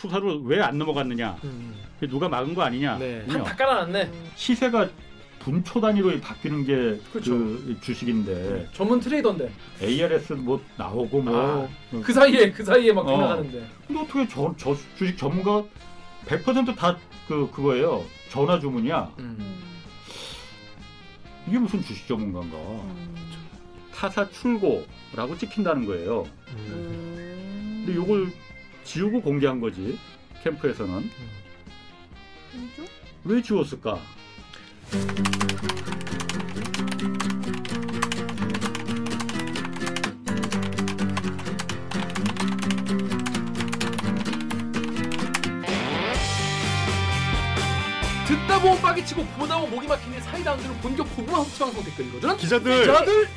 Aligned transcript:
수사로 0.00 0.42
왜 0.44 0.60
안 0.60 0.76
넘어갔느냐? 0.76 1.38
음. 1.44 1.74
누가 2.10 2.28
막은 2.28 2.54
거 2.54 2.60
아니냐? 2.62 2.98
네. 2.98 3.24
다 3.26 3.56
깔아놨네. 3.56 4.10
시세가 4.34 4.90
분초 5.38 5.80
단위로 5.80 6.20
바뀌는 6.20 6.64
게 6.66 7.00
그쵸. 7.10 7.30
그 7.32 7.78
주식인데 7.80 8.68
전문 8.74 9.00
트레이더인데 9.00 9.50
ARS 9.80 10.34
뭐 10.34 10.60
나오고 10.76 11.22
뭐그 11.22 12.12
사이에 12.12 12.52
그 12.52 12.62
사이에 12.62 12.92
막 12.92 13.06
어. 13.08 13.16
나가는데. 13.16 13.66
근데 13.86 14.02
어떻게 14.02 14.28
저, 14.28 14.54
저 14.58 14.76
주식 14.98 15.16
전문가 15.16 15.64
100%다 16.26 16.98
그 17.26 17.50
그거예요. 17.50 18.04
전화 18.28 18.60
주문이야. 18.60 19.14
음. 19.20 19.62
이게 21.48 21.58
무슨 21.58 21.80
주식 21.82 22.06
전문가인가? 22.06 22.58
타사 23.94 24.28
출고라고 24.28 25.38
찍힌다는 25.38 25.86
거예요. 25.86 26.26
음. 26.54 27.82
근데 27.86 27.98
이걸 27.98 28.30
지우고 28.86 29.20
공개한 29.20 29.60
거지. 29.60 29.98
캠프에서는 30.42 31.10
왜 33.24 33.42
지웠을까? 33.42 33.98
듣다 48.26 48.60
보면 48.60 48.80
빠개치고 48.80 49.24
보다 49.38 49.56
보면 49.56 49.70
목이 49.74 49.86
막히는 49.86 50.20
사이다 50.22 50.52
안 50.52 50.58
되는 50.58 50.76
본격 50.80 51.04
고구마 51.16 51.38
흡치 51.38 51.58
방송 51.60 51.82
댓글 51.84 52.06
읽어주는 52.06 52.36
기자들! 52.36 52.80
기자들 52.80 53.28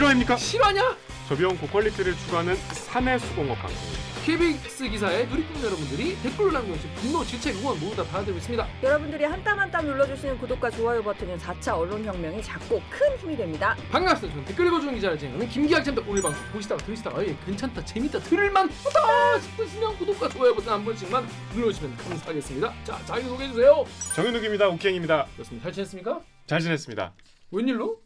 실화입니까? 0.00 0.36
실화냐? 0.38 0.96
저비용 1.28 1.58
고퀄리티를 1.58 2.16
추구하는 2.16 2.56
사내 2.72 3.18
수공업 3.18 3.58
방송입니다. 3.58 4.00
KBS 4.24 4.88
기사의 4.88 5.26
누리꾼 5.28 5.62
여러분들이 5.62 6.16
댓글로 6.22 6.52
남겨주신 6.52 6.90
분노, 6.94 7.22
질책, 7.22 7.56
응원 7.58 7.78
모두 7.80 7.96
다 7.96 8.04
받아들고 8.04 8.38
있습니다. 8.38 8.66
여러분들이 8.82 9.24
한 9.24 9.44
땀 9.44 9.58
한 9.58 9.70
땀 9.70 9.84
눌러주시는 9.84 10.38
구독과 10.38 10.70
좋아요 10.70 11.02
버튼은 11.02 11.36
4차 11.38 11.76
언론혁명에 11.76 12.40
작고 12.40 12.80
큰 12.88 13.18
힘이 13.18 13.36
됩니다. 13.36 13.76
반갑습니다. 13.90 14.34
저는 14.36 14.48
댓글 14.48 14.66
읽어주는 14.68 14.94
기자를 14.94 15.18
진행하는 15.18 15.48
김기학 15.50 15.84
쌤입니다. 15.84 16.10
오늘 16.10 16.22
방송 16.22 16.42
보시다가 16.52 16.82
들으시다가 16.84 17.26
예, 17.26 17.36
괜찮다, 17.44 17.84
재밌다, 17.84 18.20
들을만 18.20 18.70
하다 18.70 19.40
싶으시면 19.40 19.98
구독과 19.98 20.28
좋아요 20.30 20.54
버튼 20.54 20.72
한 20.72 20.82
번씩만 20.84 21.28
눌러주시면 21.54 21.96
감사하겠습니다. 21.98 22.74
자, 22.84 22.98
자기 23.04 23.24
소개해주세요. 23.26 23.84
정현욱입니다. 24.14 24.66
욱행입니다. 24.68 25.26
그렇습니다. 25.34 25.64
잘 25.64 25.72
지냈습니까? 25.74 26.20
잘 26.46 26.60
지냈습니다. 26.60 27.12
웬일로? 27.50 28.00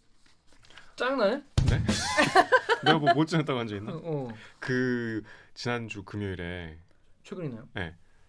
짱나네? 0.96 1.42
내가 2.84 2.98
뭐못 2.98 3.26
지냈다고 3.28 3.58
앉아 3.60 3.74
어, 3.74 3.78
있나? 3.78 3.92
어. 3.94 4.28
그 4.60 5.22
지난주 5.54 6.02
금요일에 6.04 6.76
최근이나요? 7.22 7.64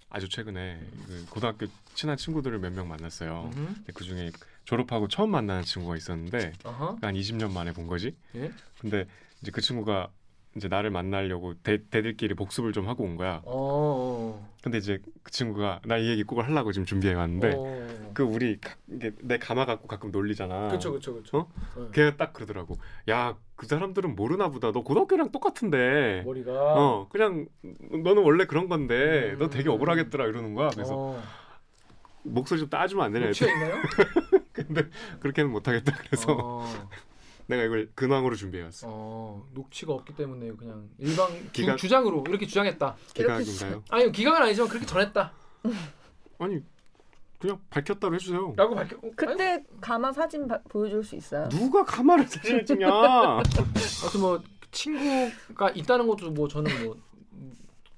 아주 0.09 0.29
최근에 0.29 0.79
그 1.07 1.25
고등학교 1.29 1.67
친한 1.93 2.15
친구들을 2.17 2.57
몇 2.59 2.71
명 2.71 2.87
만났어요. 2.87 3.49
근데 3.53 3.91
그 3.93 4.03
중에 4.03 4.31
졸업하고 4.63 5.07
처음 5.09 5.31
만나는 5.31 5.63
친구가 5.63 5.97
있었는데 5.97 6.53
어허. 6.63 6.97
한 7.01 7.13
20년 7.15 7.51
만에 7.51 7.73
본 7.73 7.87
거지. 7.87 8.15
예? 8.35 8.51
근데 8.79 9.05
이제 9.41 9.51
그 9.51 9.61
친구가 9.61 10.09
이제 10.55 10.69
나를 10.69 10.89
만나려고 10.89 11.53
대, 11.61 11.83
대들끼리 11.89 12.33
복습을 12.35 12.71
좀 12.71 12.87
하고 12.87 13.03
온 13.03 13.17
거야. 13.17 13.41
어. 13.43 14.49
근데 14.63 14.77
이제 14.77 14.99
그 15.21 15.31
친구가 15.31 15.81
나 15.85 15.97
이 15.97 16.07
얘기 16.07 16.23
꼭 16.23 16.39
하려고 16.41 16.71
지금 16.71 16.85
준비해 16.85 17.13
왔는데 17.13 17.53
어. 17.57 18.04
그 18.15 18.23
우리 18.23 18.59
가, 18.59 18.73
내 18.87 19.37
가마 19.37 19.65
갖고 19.65 19.87
가끔 19.87 20.09
놀리잖아. 20.11 20.69
그쵸 20.69 20.91
그쵸 20.93 21.13
그쵸. 21.15 21.37
어? 21.37 21.51
네. 21.77 21.87
걔가 21.93 22.17
딱 22.17 22.33
그러더라고. 22.33 22.75
야 23.09 23.37
그 23.55 23.67
사람들은 23.67 24.15
모르나 24.15 24.49
보다. 24.49 24.71
너 24.73 24.83
고등학교랑 24.83 25.31
똑같은데. 25.31 26.23
머리가. 26.25 26.51
어 26.51 27.07
그냥 27.09 27.47
너는 28.03 28.21
원래 28.23 28.45
그런 28.45 28.67
건데 28.67 29.31
음. 29.33 29.37
너 29.39 29.49
되게 29.49 29.69
억울하겠더라 29.69 30.25
이러는 30.27 30.55
거야. 30.55 30.69
그래서 30.71 30.93
어. 30.93 31.23
목소리 32.23 32.59
좀 32.59 32.69
따주면 32.69 33.05
안 33.05 33.13
되냐. 33.13 33.31
취해 33.31 33.49
있나요? 33.51 33.75
근데 34.51 34.89
그렇게는 35.21 35.51
못하겠다. 35.51 35.95
그래서 35.99 36.35
어. 36.37 36.65
내가 37.47 37.63
이걸 37.63 37.89
근황으로 37.95 38.35
준비해왔어. 38.35 38.87
어. 38.89 39.47
녹취가 39.53 39.93
없기 39.93 40.15
때문에 40.15 40.51
그냥 40.57 40.89
일방 40.97 41.29
기각- 41.53 41.77
주, 41.77 41.83
주장으로 41.83 42.25
이렇게 42.27 42.45
주장했다. 42.45 42.95
기각인가요? 43.13 43.83
아니 43.89 44.11
기각은 44.11 44.41
아니지만 44.41 44.67
그렇게 44.67 44.85
전했다. 44.85 45.31
아니 46.39 46.59
그냥 47.39 47.59
밝혔다로 47.69 48.15
해주세요. 48.15 48.53
라고 48.55 48.75
밝혀. 48.75 48.95
어, 48.97 49.11
그때 49.15 49.63
가마 49.81 50.11
사진 50.13 50.47
바- 50.47 50.59
보여줄 50.69 51.03
수 51.03 51.15
있어요? 51.15 51.47
누가 51.49 51.83
가마를 51.83 52.25
사진을 52.27 52.65
찍냐? 52.65 52.87
아무튼 52.91 54.21
뭐 54.21 54.41
친구가 54.71 55.69
있다는 55.71 56.07
것도 56.07 56.31
뭐 56.31 56.47
저는 56.47 56.85
뭐 56.85 56.95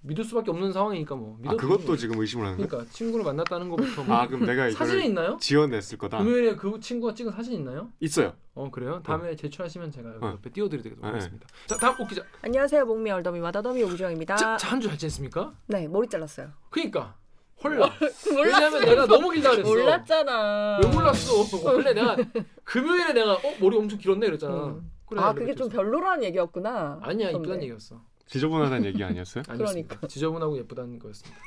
믿을 0.01 0.23
수밖에 0.23 0.51
없는 0.51 0.71
상황이니까 0.71 1.15
뭐. 1.15 1.37
아 1.45 1.55
그것도 1.55 1.97
지금 1.97 2.19
의심을 2.19 2.45
하는 2.45 2.57
거야? 2.57 2.67
그러니까 2.67 2.91
친구를 2.93 3.25
만났다는 3.25 3.69
것부터 3.69 4.03
뭐. 4.03 4.15
아 4.15 4.27
그럼 4.27 4.45
내가 4.45 4.69
사진이 4.71 4.99
이걸 4.99 5.09
있나요? 5.09 5.37
지어냈을 5.39 5.97
거다. 5.97 6.19
금요일에 6.19 6.55
그 6.55 6.79
친구가 6.79 7.13
찍은 7.13 7.31
사진 7.33 7.53
있나요? 7.53 7.91
있어요. 7.99 8.33
어 8.53 8.69
그래요? 8.71 9.01
다음에 9.03 9.35
제출하시면 9.35 9.91
제가 9.91 10.09
여기 10.15 10.25
어. 10.25 10.29
옆에 10.29 10.49
띄워드리도록 10.49 10.99
네. 11.01 11.07
하겠습니다. 11.07 11.47
자 11.67 11.75
다음 11.75 11.99
옥 12.01 12.07
기자. 12.07 12.23
안녕하세요 12.41 12.85
목미 12.85 13.11
얼더미 13.11 13.39
마다더미 13.39 13.83
오구정입니다. 13.83 14.57
한주잘 14.61 14.97
지냈습니까? 14.97 15.53
네 15.67 15.87
머리 15.87 16.07
잘랐어요. 16.07 16.49
그니까 16.69 17.15
헐라. 17.63 17.90
왜냐면 18.35 18.81
내가 18.85 19.06
너무 19.07 19.31
길다 19.31 19.51
그랬어. 19.51 19.69
몰랐잖아. 19.69 20.79
왜 20.84 20.90
몰랐어? 20.90 21.34
원래 21.63 21.94
내가 21.94 22.16
금요일에 22.63 23.13
내가 23.13 23.34
어 23.34 23.41
머리 23.59 23.78
엄청 23.78 23.97
길었네 23.97 24.25
그랬잖아. 24.28 24.66
음. 24.68 24.91
그래, 25.07 25.22
아 25.22 25.34
그게 25.34 25.56
좀. 25.56 25.69
별로라는 25.69 26.23
얘기였구나. 26.25 27.00
아니야. 27.01 27.29
이쁘단 27.31 27.62
얘기였어. 27.63 28.01
지저분하다는 28.28 28.85
얘기 28.85 29.03
아니었어요? 29.03 29.44
그러니까. 29.47 30.06
지저분하고 30.07 30.57
예쁘다는 30.59 31.00
거였습니다. 31.00 31.40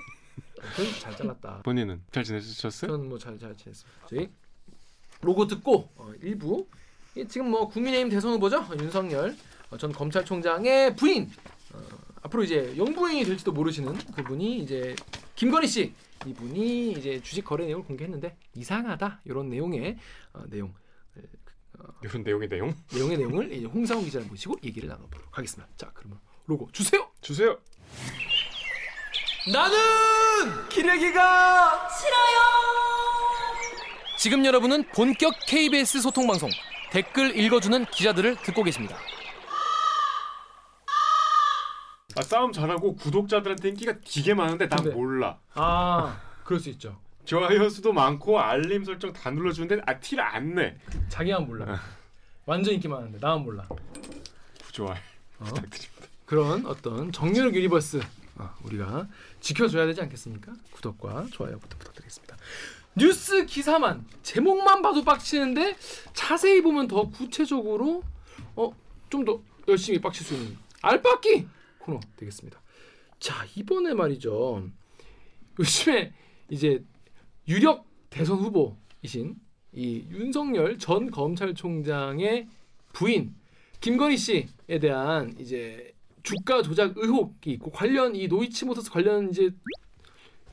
잘 1.00 1.16
잘랐다. 1.16 1.60
본인은 1.62 2.02
잘 2.10 2.24
지내셨어요? 2.24 2.90
저는 2.92 3.08
뭐 3.08 3.18
잘 3.18 3.38
잘 3.38 3.56
지냈습니다. 3.56 4.06
저희 4.08 4.28
로고 5.22 5.46
듣고 5.46 5.90
어, 5.96 6.10
일부 6.22 6.66
이 7.14 7.26
지금 7.28 7.50
뭐 7.50 7.68
국민의힘 7.68 8.08
대선 8.08 8.32
후보죠 8.32 8.58
어, 8.60 8.68
윤석열 8.78 9.36
어, 9.70 9.76
전 9.76 9.92
검찰총장의 9.92 10.96
부인 10.96 11.24
어, 11.24 11.50
앞으로 12.22 12.44
이제 12.44 12.74
영부인이 12.76 13.24
될지도 13.24 13.52
모르시는 13.52 13.96
그분이 14.14 14.58
이제 14.58 14.94
김건희 15.36 15.66
씨 15.66 15.94
이분이 16.26 16.92
이제 16.92 17.20
주식 17.22 17.44
거래 17.44 17.66
내용을 17.66 17.86
공개했는데 17.86 18.36
이상하다 18.54 19.20
이런 19.24 19.48
내용의 19.48 19.96
어, 20.34 20.42
내용 20.48 20.74
이런 22.02 22.22
내용의 22.22 22.48
내용 22.48 22.74
내용의 22.92 23.18
내용을 23.18 23.52
이제 23.52 23.66
홍상훈 23.66 24.04
기자를 24.04 24.26
모시고 24.26 24.56
얘기를 24.62 24.88
나눠보도록 24.88 25.36
하겠습니다. 25.36 25.70
자 25.76 25.90
그러면 25.94 26.18
로고 26.46 26.68
주세요. 26.72 27.08
주세요. 27.20 27.58
나는 29.52 30.68
기레기가 30.68 31.88
싫어요. 31.88 32.40
지금 34.18 34.44
여러분은 34.44 34.84
본격 34.88 35.32
KBS 35.46 36.02
소통 36.02 36.26
방송 36.26 36.50
댓글 36.90 37.34
읽어주는 37.38 37.86
기자들을 37.86 38.36
듣고 38.42 38.62
계십니다. 38.62 38.98
아 42.20 42.22
싸움 42.22 42.52
잘하고 42.52 42.96
구독자들한테 42.96 43.70
인기가 43.70 43.94
되게 44.06 44.34
많은데 44.34 44.68
난 44.68 44.82
근데- 44.82 44.94
몰라. 44.94 45.38
아 45.54 46.20
그럴 46.44 46.60
수 46.60 46.68
있죠. 46.70 46.98
좋아요 47.24 47.68
수도 47.70 47.92
많고 47.94 48.38
알림 48.38 48.84
설정 48.84 49.10
다 49.12 49.30
눌러주는데 49.30 49.80
아 49.86 49.98
티를 49.98 50.22
안 50.22 50.54
내. 50.54 50.76
자기만 51.08 51.46
몰라. 51.46 51.80
완전 52.44 52.74
인기 52.74 52.88
많은데 52.88 53.18
나만 53.20 53.42
몰라. 53.42 53.66
좋아요. 54.72 54.98
어? 55.38 55.44
부탁드립니다. 55.44 56.06
그런 56.26 56.66
어떤 56.66 57.10
정유럽 57.10 57.54
universe 57.54 58.00
어, 58.36 58.50
우리가 58.64 59.08
지켜줘야 59.40 59.86
되지 59.86 60.02
않겠습니까? 60.02 60.52
구독과 60.72 61.26
좋아요부터 61.32 61.78
부탁드리겠습니다. 61.78 62.36
뉴스 62.96 63.46
기사만 63.46 64.04
제목만 64.22 64.82
봐도 64.82 65.02
빡치는데 65.04 65.76
자세히 66.12 66.60
보면 66.60 66.86
더 66.86 67.08
구체적으로 67.08 68.02
어 68.56 68.72
좀 69.08 69.24
더 69.24 69.40
열심히 69.68 70.00
빡칠 70.00 70.24
수 70.26 70.34
있는 70.34 70.56
알빡기 70.82 71.46
코너 71.90 72.00
되겠습니다. 72.16 72.60
자 73.18 73.44
이번에 73.56 73.92
말이죠. 73.94 74.68
요즘에 75.58 76.12
이제 76.48 76.84
유력 77.48 77.86
대선 78.08 78.38
후보이신 78.38 79.34
이 79.72 80.04
윤석열 80.10 80.78
전 80.78 81.10
검찰총장의 81.10 82.48
부인 82.92 83.34
김건희 83.80 84.16
씨에 84.16 84.78
대한 84.80 85.34
이제 85.38 85.92
주가 86.22 86.62
조작 86.62 86.96
의혹이 86.96 87.52
있고 87.52 87.70
관련 87.70 88.14
이 88.14 88.28
노이치모터스 88.28 88.90
관련 88.90 89.30
이제 89.30 89.50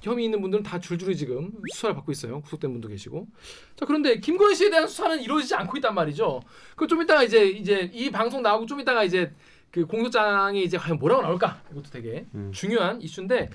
혐의 0.01 0.25
있는 0.25 0.39
분들은 0.41 0.63
다 0.63 0.79
줄줄이 0.79 1.17
지금 1.17 1.51
수사를 1.73 1.95
받고 1.95 2.11
있어요. 2.11 2.39
구속된 2.41 2.71
분도 2.71 2.87
계시고. 2.87 3.27
자 3.75 3.85
그런데 3.85 4.19
김건희 4.19 4.55
씨에 4.55 4.69
대한 4.69 4.87
수사는 4.87 5.19
이루어지지 5.21 5.55
않고 5.55 5.77
있단 5.77 5.93
말이죠. 5.95 6.41
그 6.75 6.87
좀 6.87 7.01
이따가 7.01 7.23
이제 7.23 7.49
이제 7.49 7.89
이 7.93 8.09
방송 8.11 8.41
나오고 8.41 8.65
좀 8.67 8.79
이따가 8.79 9.03
이제 9.03 9.33
그 9.71 9.85
공소장이 9.85 10.63
이제 10.63 10.77
과연 10.77 10.97
뭐라고 10.99 11.21
나올까 11.21 11.61
이것도 11.71 11.89
되게 11.91 12.25
음. 12.33 12.51
중요한 12.53 13.01
이슈인데 13.01 13.49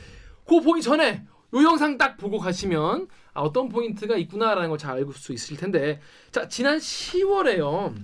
그거 0.44 0.60
보기 0.60 0.82
전에 0.82 1.24
요 1.54 1.62
영상 1.62 1.98
딱 1.98 2.16
보고 2.16 2.38
가시면 2.38 3.08
아, 3.34 3.40
어떤 3.42 3.68
포인트가 3.68 4.16
있구나라는 4.16 4.68
걸 4.68 4.78
잘 4.78 4.96
알고 4.96 5.12
수 5.12 5.32
있을 5.32 5.56
텐데 5.56 6.00
자 6.30 6.48
지난 6.48 6.78
10월에요 6.78 7.94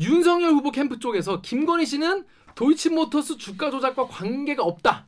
윤석열 0.00 0.52
후보 0.52 0.70
캠프 0.70 0.98
쪽에서 0.98 1.40
김건희 1.40 1.86
씨는 1.86 2.24
도이치모터스 2.54 3.36
주가 3.38 3.70
조작과 3.70 4.06
관계가 4.06 4.62
없다 4.62 5.06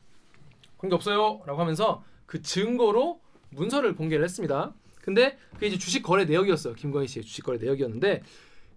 관계 0.77 0.95
없어요라고 0.95 1.59
하면서 1.59 2.03
그 2.25 2.41
증거로 2.41 3.21
문서를 3.49 3.95
공개를 3.95 4.23
했습니다. 4.25 4.73
근데 5.01 5.37
그게 5.53 5.67
이제 5.67 5.77
주식 5.77 6.03
거래 6.03 6.25
내역이었어요. 6.25 6.73
김건희 6.73 7.07
씨의 7.07 7.23
주식 7.23 7.43
거래 7.43 7.57
내역이었는데 7.57 8.21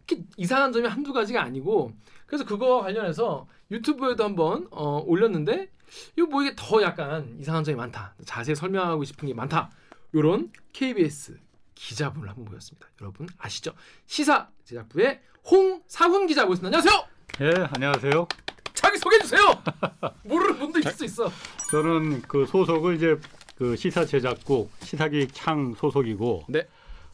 이렇게 0.09 0.25
이상한 0.37 0.73
점이 0.73 0.87
한두 0.87 1.13
가지가 1.13 1.43
아니고 1.43 1.93
그래서 2.31 2.45
그거와 2.45 2.83
관련해서 2.83 3.49
유튜브에도 3.73 4.23
한번 4.23 4.69
어, 4.71 5.03
올렸는데 5.05 5.69
이거 6.17 6.29
뭐 6.29 6.43
이게 6.43 6.55
더 6.57 6.81
약간 6.81 7.37
이상한 7.41 7.65
점이 7.65 7.77
많다. 7.77 8.15
자세히 8.25 8.55
설명하고 8.55 9.03
싶은 9.03 9.27
게 9.27 9.35
많다. 9.35 9.73
요런 10.15 10.53
KBS 10.73 11.41
기자분을 11.75 12.29
한번 12.29 12.45
모였습니다. 12.45 12.87
여러분 13.01 13.27
아시죠? 13.37 13.73
시사 14.07 14.49
제작부의 14.65 15.21
홍사훈 15.51 16.29
기자 16.29 16.47
모셨습니다. 16.47 16.79
안녕하세요. 16.79 17.09
예, 17.41 17.69
안녕하세요. 17.75 18.29
자기 18.75 18.97
소개해 18.99 19.23
주세요. 19.23 19.61
모르는 20.23 20.57
분도 20.61 20.79
있을 20.79 20.93
수 20.93 21.05
있어. 21.07 21.33
저는 21.73 22.23
그 22.23 22.47
소속은 22.47 22.95
이제 22.95 23.19
그 23.57 23.75
시사 23.75 24.05
제작국 24.07 24.71
시사기획 24.85 25.31
창 25.35 25.75
소속이고 25.75 26.45
네. 26.49 26.65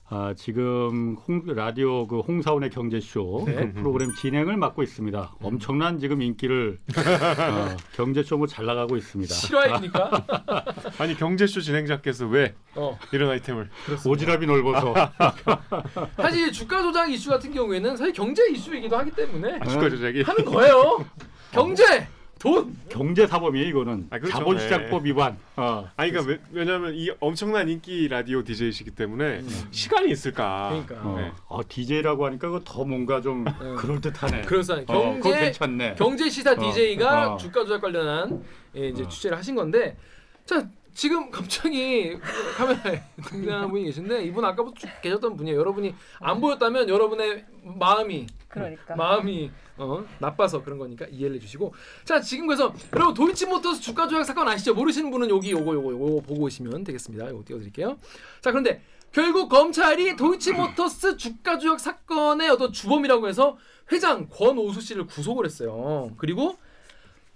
아, 0.08 0.34
지금 0.36 1.16
홍, 1.26 1.42
라디오 1.46 2.06
그 2.06 2.20
홍사원의 2.20 2.70
경제쇼 2.70 3.42
네. 3.46 3.54
그 3.54 3.72
프로그램 3.72 4.14
진행을 4.14 4.56
맡고 4.56 4.84
있습니다. 4.84 5.34
엄청난 5.42 5.98
지금 5.98 6.22
인기를 6.22 6.78
어, 6.96 7.76
경제쇼 7.96 8.38
뭐잘 8.38 8.66
나가고 8.66 8.96
있습니다. 8.96 9.34
실화입니까? 9.34 10.26
아니 10.98 11.16
경제쇼 11.16 11.60
진행자께서 11.60 12.26
왜 12.26 12.54
어. 12.76 12.96
이런 13.12 13.30
아이템을 13.30 13.68
오지랖이 14.04 14.46
넓어서 14.46 14.94
사실 16.16 16.52
주가 16.52 16.82
조작 16.82 17.10
이슈 17.10 17.30
같은 17.30 17.52
경우에는 17.52 17.96
사실 17.96 18.12
경제 18.12 18.48
이슈이기도 18.48 18.96
하기 18.98 19.10
때문에 19.10 19.58
아, 19.60 19.66
주가 19.66 19.90
조작이 19.90 20.22
하는 20.22 20.44
거예요. 20.44 21.04
경제, 21.50 22.06
돈. 22.38 22.76
경제 22.90 23.26
사범이에요 23.26 23.66
이거는 23.68 24.08
아, 24.10 24.18
그렇죠. 24.18 24.36
자본시장법 24.38 25.06
위반. 25.06 25.38
어. 25.56 25.88
아니 25.96 26.10
그러니까 26.10 26.32
왜, 26.32 26.40
왜냐면 26.52 26.94
이 26.94 27.10
엄청난 27.18 27.68
인기 27.68 28.08
라디오 28.08 28.42
DJ이시기 28.44 28.90
때문에 28.90 29.42
시간이 29.70 30.10
있을까? 30.10 30.68
그러니까. 30.86 31.08
어, 31.08 31.18
네. 31.18 31.32
어, 31.48 31.60
DJ라고 31.66 32.26
하니까 32.26 32.60
더 32.64 32.84
뭔가 32.84 33.20
좀 33.22 33.44
그럴 33.78 34.00
듯하네. 34.00 34.42
그래서 34.42 34.74
어, 34.86 35.18
경제 35.22 35.40
괜찮네. 35.40 35.94
경제 35.96 36.28
시사 36.28 36.52
어, 36.52 36.56
DJ가 36.56 37.34
어. 37.34 37.36
주가 37.38 37.64
조작 37.64 37.80
관련한 37.80 38.44
예, 38.76 38.88
이제 38.88 39.02
어. 39.02 39.08
취재를 39.08 39.36
하신 39.38 39.54
건데 39.54 39.96
자 40.44 40.68
지금 40.96 41.30
갑자기 41.30 42.18
카메라에 42.56 43.02
등장하는 43.22 43.68
분이 43.68 43.84
계신데 43.84 44.24
이분 44.24 44.42
아까부터 44.46 44.80
쭉 44.80 44.88
계셨던 45.02 45.36
분이에요. 45.36 45.58
여러분이 45.58 45.94
안 46.20 46.40
보였다면 46.40 46.88
여러분의 46.88 47.44
마음이 47.62 48.26
그러니까. 48.48 48.96
마음이 48.96 49.50
어, 49.76 50.02
나빠서 50.18 50.62
그런 50.62 50.78
거니까 50.78 51.04
이해를 51.10 51.36
해주시고 51.36 51.74
자 52.06 52.18
지금 52.22 52.46
그래서 52.46 52.72
여러분 52.94 53.12
도이치모터스 53.12 53.82
주가 53.82 54.08
조작 54.08 54.24
사건 54.24 54.48
아시죠? 54.48 54.72
모르시는 54.72 55.10
분은 55.10 55.28
여기 55.28 55.50
요거 55.50 55.74
요거 55.74 55.92
요거 55.92 56.22
보고 56.22 56.44
오시면 56.44 56.84
되겠습니다. 56.84 57.28
요거 57.28 57.44
띄워드릴게요. 57.44 57.98
자 58.40 58.50
그런데 58.50 58.82
결국 59.12 59.50
검찰이 59.50 60.16
도이치모터스 60.16 61.18
주가 61.18 61.58
조작 61.58 61.78
사건의 61.78 62.48
어떤 62.48 62.72
주범이라고 62.72 63.28
해서 63.28 63.58
회장 63.92 64.28
권오수 64.30 64.80
씨를 64.80 65.06
구속을 65.06 65.44
했어요. 65.44 66.12
그리고 66.16 66.56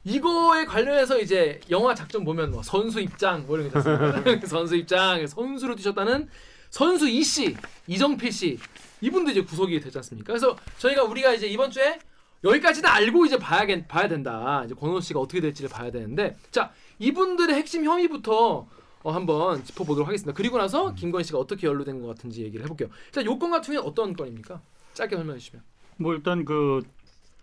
이거에 0.05 0.65
관련해서 0.65 1.19
이제 1.21 1.61
영화 1.71 1.95
작전 1.95 2.25
보면 2.25 2.51
뭐 2.53 2.63
선수 2.63 3.01
입장 3.01 3.47
뭐 3.47 3.59
이런 3.59 3.71
게 3.71 3.79
있었습니다. 3.79 4.41
선수 4.49 4.77
입장 4.77 5.27
선수로 5.27 5.77
뛰셨다는 5.77 6.29
선수 6.71 7.09
이 7.09 7.23
씨, 7.23 7.57
이정필 7.87 8.33
씨 8.33 8.59
이분도 9.01 9.33
이제 9.33 9.43
구속이 9.43 9.81
되지 9.81 9.99
않습니까? 9.99 10.29
그래서 10.33 10.57
저희가 10.79 11.03
우리가 11.05 11.35
이제 11.35 11.47
이번 11.49 11.71
주에 11.71 11.99
여기까지는 12.45 12.89
알고 12.89 13.27
이제 13.27 13.39
봐야겠 13.39 13.87
봐야 13.89 14.09
된다. 14.09 14.63
이제 14.65 14.75
권호 14.75 15.01
씨가 15.01 15.21
어떻게 15.21 15.41
될지를 15.41 15.69
봐야 15.69 15.91
되는데 15.91 16.37
자 16.51 16.73
이분들의 16.99 17.55
핵심 17.55 17.85
혐의부터 17.85 18.67
어, 19.03 19.11
한번 19.13 19.65
짚어보도록 19.65 20.07
하겠습니다. 20.09 20.35
그리고 20.37 20.59
나서 20.59 20.95
김건희 20.95 21.25
씨가 21.25 21.39
어떻게 21.39 21.67
연루된 21.67 22.01
것 22.03 22.09
같은지 22.09 22.43
얘기를 22.43 22.65
해볼게요. 22.65 22.89
자 23.13 23.23
요 23.25 23.39
건 23.39 23.51
같은 23.51 23.73
경우는 23.75 23.91
어떤 23.91 24.15
건입니까? 24.15 24.61
짧게 24.95 25.17
설명해 25.17 25.39
주시면. 25.39 25.63
뭐 25.97 26.15
일단 26.15 26.45
그 26.45 26.83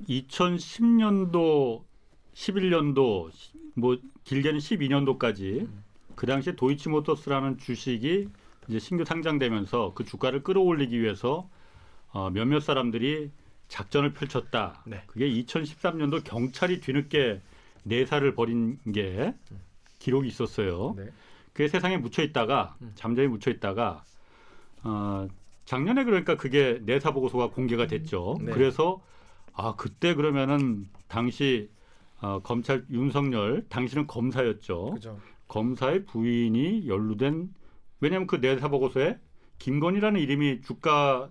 2010년도, 0.08 1.82
11년도, 2.38 3.32
뭐 3.74 3.98
길게는 4.24 4.60
12년도까지 4.60 5.68
그 6.16 6.28
당시에 6.28 6.56
도이치모터스라는 6.56 7.58
주식이 7.58 8.28
이제 8.68 8.80
신규 8.80 9.06
상장되면서 9.06 9.94
그 9.96 10.04
주가를 10.04 10.44
끌어올리기 10.44 11.00
위해서 11.02 11.50
어, 12.12 12.30
몇몇 12.30 12.60
사람들이 12.60 13.32
작전을 13.68 14.14
펼쳤다. 14.14 14.84
네. 14.86 15.04
그게 15.08 15.30
2013년도 15.30 16.24
경찰이 16.24 16.80
뒤늦게 16.80 17.42
내사를 17.84 18.36
벌인 18.36 18.78
게 18.94 19.34
기록이 20.00 20.28
있었어요. 20.28 20.94
네. 20.96 21.10
그게 21.54 21.68
세상에 21.68 21.98
묻혀 21.98 22.22
있다가 22.24 22.76
음. 22.82 22.92
잠잠히 22.96 23.28
묻혀 23.28 23.52
있다가 23.52 24.04
어, 24.84 25.28
작년에 25.66 26.04
그러니까 26.04 26.36
그게 26.36 26.80
내사 26.84 27.12
보고서가 27.12 27.50
공개가 27.50 27.88
됐죠. 27.88 28.38
네. 28.42 28.52
그래서 28.52 29.02
아 29.54 29.76
그때 29.76 30.14
그러면은 30.14 30.88
당시 31.08 31.70
어, 32.22 32.40
검찰 32.42 32.86
윤석열 32.90 33.66
당시는 33.70 34.08
검사였죠. 34.08 34.92
그죠. 34.96 35.20
검사의 35.48 36.06
부인이 36.06 36.88
연루된 36.88 37.50
왜냐하면 38.02 38.28
그 38.28 38.38
내사 38.38 38.68
보고서에 38.70 39.18
김건희라는 39.60 40.20
이름이 40.20 40.62
주가 40.62 41.30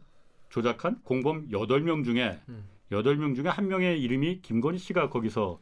조작한 0.48 1.00
공범 1.02 1.48
8명 1.50 2.04
중에 2.04 2.38
음. 2.48 2.64
여덟 2.92 3.16
명 3.16 3.34
중에 3.34 3.48
한 3.48 3.68
명의 3.68 4.00
이름이 4.00 4.40
김건희 4.42 4.78
씨가 4.78 5.10
거기서 5.10 5.60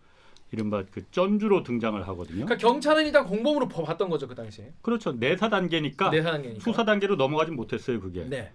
이른바 0.53 0.85
그 0.91 1.11
전주로 1.11 1.63
등장을 1.63 2.01
하거든요. 2.09 2.45
그러니까 2.45 2.57
경찰은 2.57 3.07
일단 3.07 3.27
공범으로 3.27 3.67
봐- 3.69 3.83
봤던 3.83 4.09
거죠 4.09 4.29
그 4.29 4.35
당시에. 4.35 4.73
그렇죠. 4.83 5.13
내사 5.13 5.49
단계니까 5.49 6.11
내사 6.11 6.31
단계니까. 6.33 6.63
수사 6.63 6.85
단계로 6.85 7.17
넘어가진 7.17 7.57
못했어요, 7.57 7.99
그게. 8.01 8.25
네. 8.25 8.53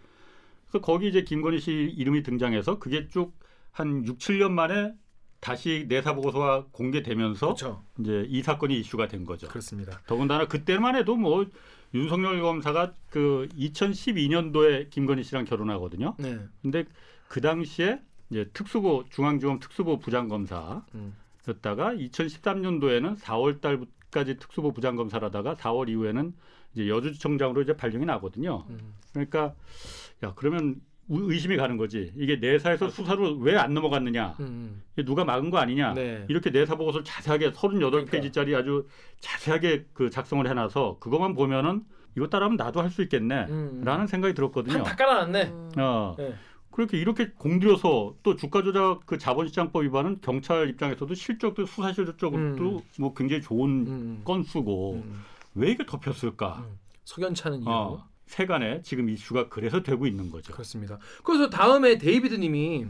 그래서 0.69 0.83
거기 0.85 1.09
이제 1.09 1.23
김건희 1.23 1.59
씨 1.59 1.71
이름이 1.97 2.23
등장해서 2.23 2.79
그게 2.79 3.07
쭉 3.09 3.37
한 3.71 4.03
6, 4.05 4.17
7년 4.17 4.51
만에 4.51 4.93
다시 5.39 5.85
내사 5.87 6.13
보고서가 6.13 6.65
공개되면서 6.71 7.47
그렇죠. 7.47 7.83
이제 7.99 8.25
이 8.29 8.41
사건이 8.41 8.77
이슈가 8.79 9.07
된 9.07 9.25
거죠. 9.25 9.47
그렇습니다. 9.47 9.99
더군다나 10.05 10.47
그때만 10.47 10.95
해도 10.95 11.15
뭐 11.15 11.45
윤석열 11.93 12.41
검사가 12.41 12.93
그 13.09 13.47
2012년도에 13.57 14.89
김건희 14.89 15.23
씨랑 15.23 15.45
결혼하거든요. 15.45 16.15
네. 16.19 16.39
근데 16.61 16.83
그 17.27 17.41
당시에 17.41 17.99
이제 18.29 18.49
특수부 18.53 19.05
중앙지검 19.09 19.59
특수부 19.59 19.99
부장검사였다가 19.99 20.83
음. 20.95 21.97
2013년도에는 21.97 23.17
4월 23.19 23.61
달까지 23.61 24.37
특수부 24.37 24.73
부장검사라다가 24.73 25.55
4월 25.55 25.89
이후에는 25.89 26.33
이제 26.75 26.87
여주지청장으로 26.89 27.61
이제 27.63 27.75
발령이 27.75 28.05
나거든요. 28.05 28.65
음. 28.69 28.93
그러니까 29.13 29.55
야 30.23 30.33
그러면 30.35 30.75
우- 30.75 30.88
의심이 31.09 31.57
가는 31.57 31.75
거지. 31.77 32.11
이게 32.15 32.35
내사에서 32.37 32.89
수사로 32.89 33.37
왜 33.37 33.55
안 33.57 33.73
넘어갔느냐? 33.73 34.35
음. 34.39 34.81
이게 34.93 35.03
누가 35.03 35.25
막은 35.25 35.49
거 35.49 35.57
아니냐? 35.57 35.93
네. 35.95 36.25
이렇게 36.29 36.49
내사 36.51 36.75
보고서를 36.75 37.03
자세하게 37.03 37.51
38페이지짜리 37.51 38.55
아주 38.55 38.85
자세하게 39.19 39.87
그 39.93 40.09
작성을 40.09 40.47
해놔서 40.47 40.97
그것만 40.99 41.33
보면은 41.35 41.83
이거 42.15 42.27
따라하면 42.27 42.57
나도 42.57 42.81
할 42.81 42.89
수 42.91 43.01
있겠네. 43.03 43.45
음. 43.49 43.81
라는 43.83 44.07
생각이 44.07 44.33
들었거든요. 44.33 44.75
한다 44.77 44.95
깔아놨네. 44.95 45.43
음. 45.43 45.69
어. 45.77 46.15
네. 46.17 46.33
그렇게 46.71 46.97
이렇게 46.97 47.29
공들여서 47.31 48.15
또 48.23 48.35
주가 48.35 48.61
조작 48.63 48.99
그 49.05 49.17
자본시장법 49.17 49.83
위반은 49.83 50.19
경찰 50.21 50.69
입장에서도 50.69 51.13
실적도 51.15 51.65
수사 51.65 51.91
실적도 51.91 52.29
음. 52.29 52.79
뭐 52.99 53.13
굉장히 53.13 53.41
좋은 53.41 53.69
음. 53.87 54.21
건수고 54.23 54.93
음. 55.03 55.21
왜 55.55 55.71
이게 55.71 55.85
덮였을까? 55.85 56.63
음. 56.65 56.77
석연찮은 57.05 57.61
이유. 57.61 57.69
어, 57.69 58.07
세간에 58.29 58.83
지금 58.83 59.09
이슈가 59.09 59.49
그래서 59.49 59.81
되고 59.81 60.05
있는 60.05 60.29
거죠. 60.29 60.53
그렇습니다. 60.53 60.99
그래서 61.23 61.49
다음에 61.49 61.97
데이비드님이 61.97 62.85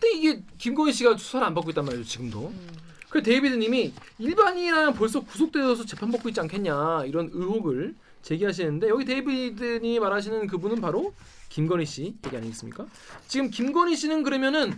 근데 0.00 0.16
이게 0.16 0.42
김건희 0.58 0.92
씨가 0.92 1.16
수사를 1.16 1.46
안 1.46 1.54
받고 1.54 1.70
있단 1.70 1.84
말이죠 1.84 2.04
지금도. 2.04 2.48
음. 2.48 2.68
그 3.08 3.22
데이비드님이 3.22 3.92
일반인이라면 4.18 4.94
벌써 4.94 5.20
구속되어서 5.20 5.86
재판 5.86 6.10
받고 6.10 6.28
있지 6.28 6.40
않겠냐 6.40 7.04
이런 7.06 7.30
의혹을 7.32 7.94
제기하시는데 8.22 8.88
여기 8.88 9.04
데이비드님이 9.04 10.00
말하시는 10.00 10.48
그분은 10.48 10.80
바로 10.80 11.14
김건희 11.50 11.86
씨 11.86 12.16
얘기 12.26 12.36
아니겠습니까? 12.36 12.84
지금 13.28 13.50
김건희 13.50 13.94
씨는 13.94 14.24
그러면은 14.24 14.76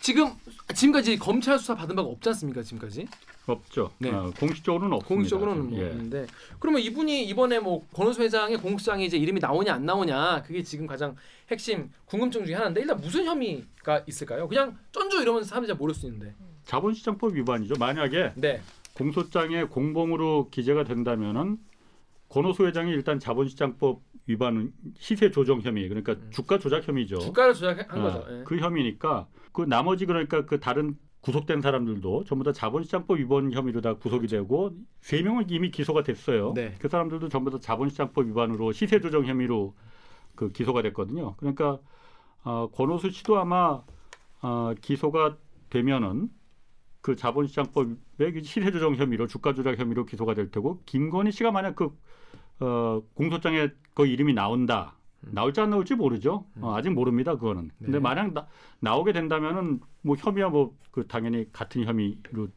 지금 0.00 0.30
지금까지 0.74 1.18
검찰 1.18 1.58
수사 1.58 1.74
받은 1.74 1.96
바가 1.96 2.08
없지 2.08 2.28
않습니까? 2.30 2.62
지금까지 2.62 3.06
없죠. 3.46 3.90
네. 3.98 4.10
어, 4.10 4.32
공식적으로는 4.38 4.96
없습니다. 4.96 5.08
공식적으로는 5.14 5.70
뭐 5.70 5.78
예. 5.80 5.86
없는데 5.86 6.26
그러면 6.60 6.82
이분이 6.82 7.24
이번에 7.24 7.58
뭐 7.58 7.86
권오수 7.94 8.22
회장의 8.22 8.58
공수장에 8.58 9.04
이제 9.04 9.16
이름이 9.16 9.40
나오냐 9.40 9.74
안 9.74 9.86
나오냐 9.86 10.42
그게 10.42 10.62
지금 10.62 10.86
가장 10.86 11.16
핵심 11.50 11.90
궁금증 12.04 12.44
중에 12.44 12.54
하나인데 12.54 12.82
일단 12.82 12.98
무슨 13.00 13.24
혐의가 13.24 14.04
있을까요? 14.06 14.48
그냥 14.48 14.76
쩐주 14.92 15.20
이러면서 15.22 15.48
사람들이 15.48 15.68
잘 15.68 15.76
모를 15.78 15.94
수 15.94 16.06
있는데 16.06 16.34
자본시장법 16.64 17.34
위반이죠. 17.34 17.74
만약에 17.78 18.32
네 18.36 18.60
공소장에 18.92 19.64
공범으로 19.64 20.50
기재가 20.50 20.84
된다면은 20.84 21.58
권오수 22.28 22.66
회장이 22.66 22.90
일단 22.90 23.18
자본시장법 23.18 24.02
위반 24.28 24.72
시세 24.98 25.30
조정 25.30 25.60
혐의 25.62 25.88
그러니까 25.88 26.12
음. 26.12 26.30
주가 26.30 26.58
조작 26.58 26.86
혐의죠. 26.86 27.18
주가를 27.18 27.54
조작한 27.54 27.98
아, 27.98 28.02
거죠. 28.02 28.26
예. 28.30 28.44
그 28.44 28.58
혐의니까 28.58 29.26
그 29.52 29.62
나머지 29.62 30.06
그러니까 30.06 30.44
그 30.44 30.60
다른 30.60 30.96
구속된 31.20 31.62
사람들도 31.62 32.24
전부 32.24 32.44
다 32.44 32.52
자본시장법 32.52 33.18
위반 33.18 33.50
혐의로 33.52 33.80
다 33.80 33.94
구속이 33.94 34.28
되고 34.28 34.70
세 35.00 35.22
명은 35.22 35.46
이미 35.48 35.70
기소가 35.70 36.02
됐어요. 36.02 36.52
네. 36.54 36.74
그 36.78 36.88
사람들도 36.88 37.28
전부 37.30 37.50
다 37.50 37.58
자본시장법 37.58 38.28
위반으로 38.28 38.72
시세 38.72 39.00
조정 39.00 39.26
혐의로 39.26 39.74
그 40.34 40.52
기소가 40.52 40.82
됐거든요. 40.82 41.34
그러니까 41.36 41.78
어, 42.44 42.68
권오수 42.70 43.10
씨도 43.10 43.38
아마 43.38 43.82
어, 44.42 44.74
기소가 44.80 45.38
되면은 45.70 46.28
그 47.00 47.16
자본시장법의 47.16 48.32
그 48.34 48.42
시세 48.42 48.70
조정 48.70 48.94
혐의로 48.94 49.26
주가 49.26 49.54
조작 49.54 49.78
혐의로 49.78 50.04
기소가 50.04 50.34
될 50.34 50.50
테고 50.50 50.82
김건희 50.84 51.32
씨가 51.32 51.50
만약 51.50 51.74
그 51.74 51.90
어, 52.60 53.02
공소장에 53.14 53.68
그 53.98 54.06
이름이 54.06 54.32
나온다. 54.32 54.94
나올지 55.20 55.60
안 55.60 55.70
나올지 55.70 55.96
모르죠. 55.96 56.46
어, 56.60 56.76
아직 56.76 56.90
모릅니다. 56.90 57.34
그거는. 57.34 57.72
근데 57.78 57.92
네. 57.94 57.98
만약 57.98 58.32
나, 58.32 58.46
나오게 58.78 59.12
된다면은 59.12 59.80
뭐 60.02 60.14
혐의와 60.16 60.48
뭐 60.50 60.76
그 60.92 61.06
당연히 61.06 61.46
같은 61.52 61.84
혐의로 61.84 62.48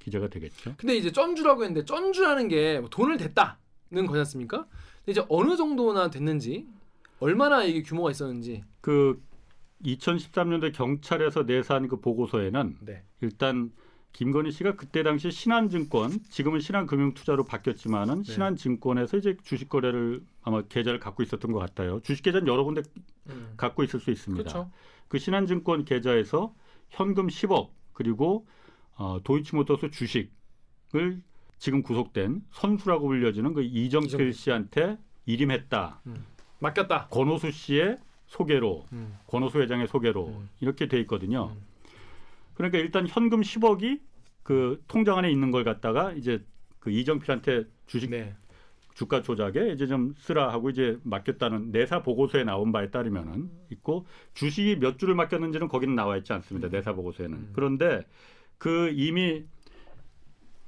기재가 0.00 0.28
되겠죠. 0.28 0.74
근데 0.76 0.96
이제 0.96 1.10
쩐주라고 1.12 1.62
했는데 1.64 1.84
쩐주라는 1.84 2.48
게 2.48 2.78
뭐 2.80 2.88
돈을 2.88 3.16
댔다는 3.16 4.06
거지 4.06 4.18
않습니까? 4.18 4.66
근데 5.04 5.12
이제 5.12 5.24
어느 5.28 5.56
정도나 5.56 6.10
됐는지 6.10 6.66
얼마나 7.20 7.62
이게 7.64 7.82
규모가 7.82 8.10
있었는지 8.10 8.62
그 8.80 9.20
2013년도에 9.84 10.72
경찰에서 10.74 11.44
내사한 11.44 11.86
그 11.88 12.00
보고서에는 12.00 12.76
네. 12.80 13.02
일단 13.22 13.72
김건희 14.12 14.50
씨가 14.50 14.76
그때 14.76 15.02
당시 15.02 15.30
신한증권 15.30 16.20
지금은 16.30 16.60
신한금융투자로 16.60 17.44
바뀌었지만은 17.44 18.22
네. 18.22 18.32
신한증권에서 18.32 19.16
이제 19.16 19.36
주식 19.42 19.68
거래를 19.68 20.22
아마 20.42 20.62
계좌를 20.62 20.98
갖고 20.98 21.22
있었던 21.22 21.52
것 21.52 21.58
같아요. 21.58 22.00
주식 22.00 22.22
계좌는 22.22 22.46
여러 22.48 22.64
군데 22.64 22.82
음. 23.28 23.54
갖고 23.56 23.82
있을 23.84 24.00
수 24.00 24.10
있습니다. 24.10 24.42
그렇죠. 24.42 24.70
그 25.08 25.18
신한증권 25.18 25.84
계좌에서 25.84 26.54
현금 26.90 27.28
10억 27.28 27.70
그리고 27.92 28.46
어, 28.96 29.20
도이치모터스 29.22 29.90
주식을 29.90 31.22
지금 31.58 31.82
구속된 31.82 32.42
선수라고 32.52 33.06
불려지는 33.06 33.54
그 33.54 33.62
이정필 33.62 34.06
이정필. 34.08 34.32
씨한테 34.32 34.98
일임했다. 35.26 36.02
맡겼다. 36.58 37.08
권오수 37.08 37.50
씨의 37.50 37.98
소개로 38.26 38.86
음. 38.92 39.16
권오수 39.26 39.60
회장의 39.60 39.88
소개로 39.88 40.28
음. 40.28 40.48
이렇게 40.60 40.88
돼 40.88 40.98
있거든요. 41.00 41.54
음. 42.60 42.70
그러니까 42.70 42.78
일단 42.78 43.06
현금 43.08 43.40
10억이 43.40 44.00
그 44.42 44.82
통장 44.86 45.18
안에 45.18 45.30
있는 45.30 45.50
걸 45.50 45.64
갖다가 45.64 46.12
이제 46.12 46.44
그 46.78 46.90
이정필한테 46.90 47.64
주식 47.86 48.10
네. 48.10 48.34
주가 48.94 49.22
조작에 49.22 49.72
이제 49.72 49.86
좀 49.86 50.14
쓰라 50.18 50.52
하고 50.52 50.68
이제 50.68 50.98
맡겼다는 51.04 51.70
내사 51.70 52.02
보고서에 52.02 52.44
나온 52.44 52.72
바에 52.72 52.90
따르면은 52.90 53.50
있고 53.70 54.06
주식이 54.34 54.76
몇 54.78 54.98
주를 54.98 55.14
맡겼는지는 55.14 55.68
거기는 55.68 55.94
나와 55.94 56.16
있지 56.18 56.32
않습니다. 56.32 56.68
내사 56.68 56.92
보고서에는. 56.92 57.36
음. 57.36 57.50
그런데 57.54 58.04
그 58.58 58.92
이미 58.94 59.44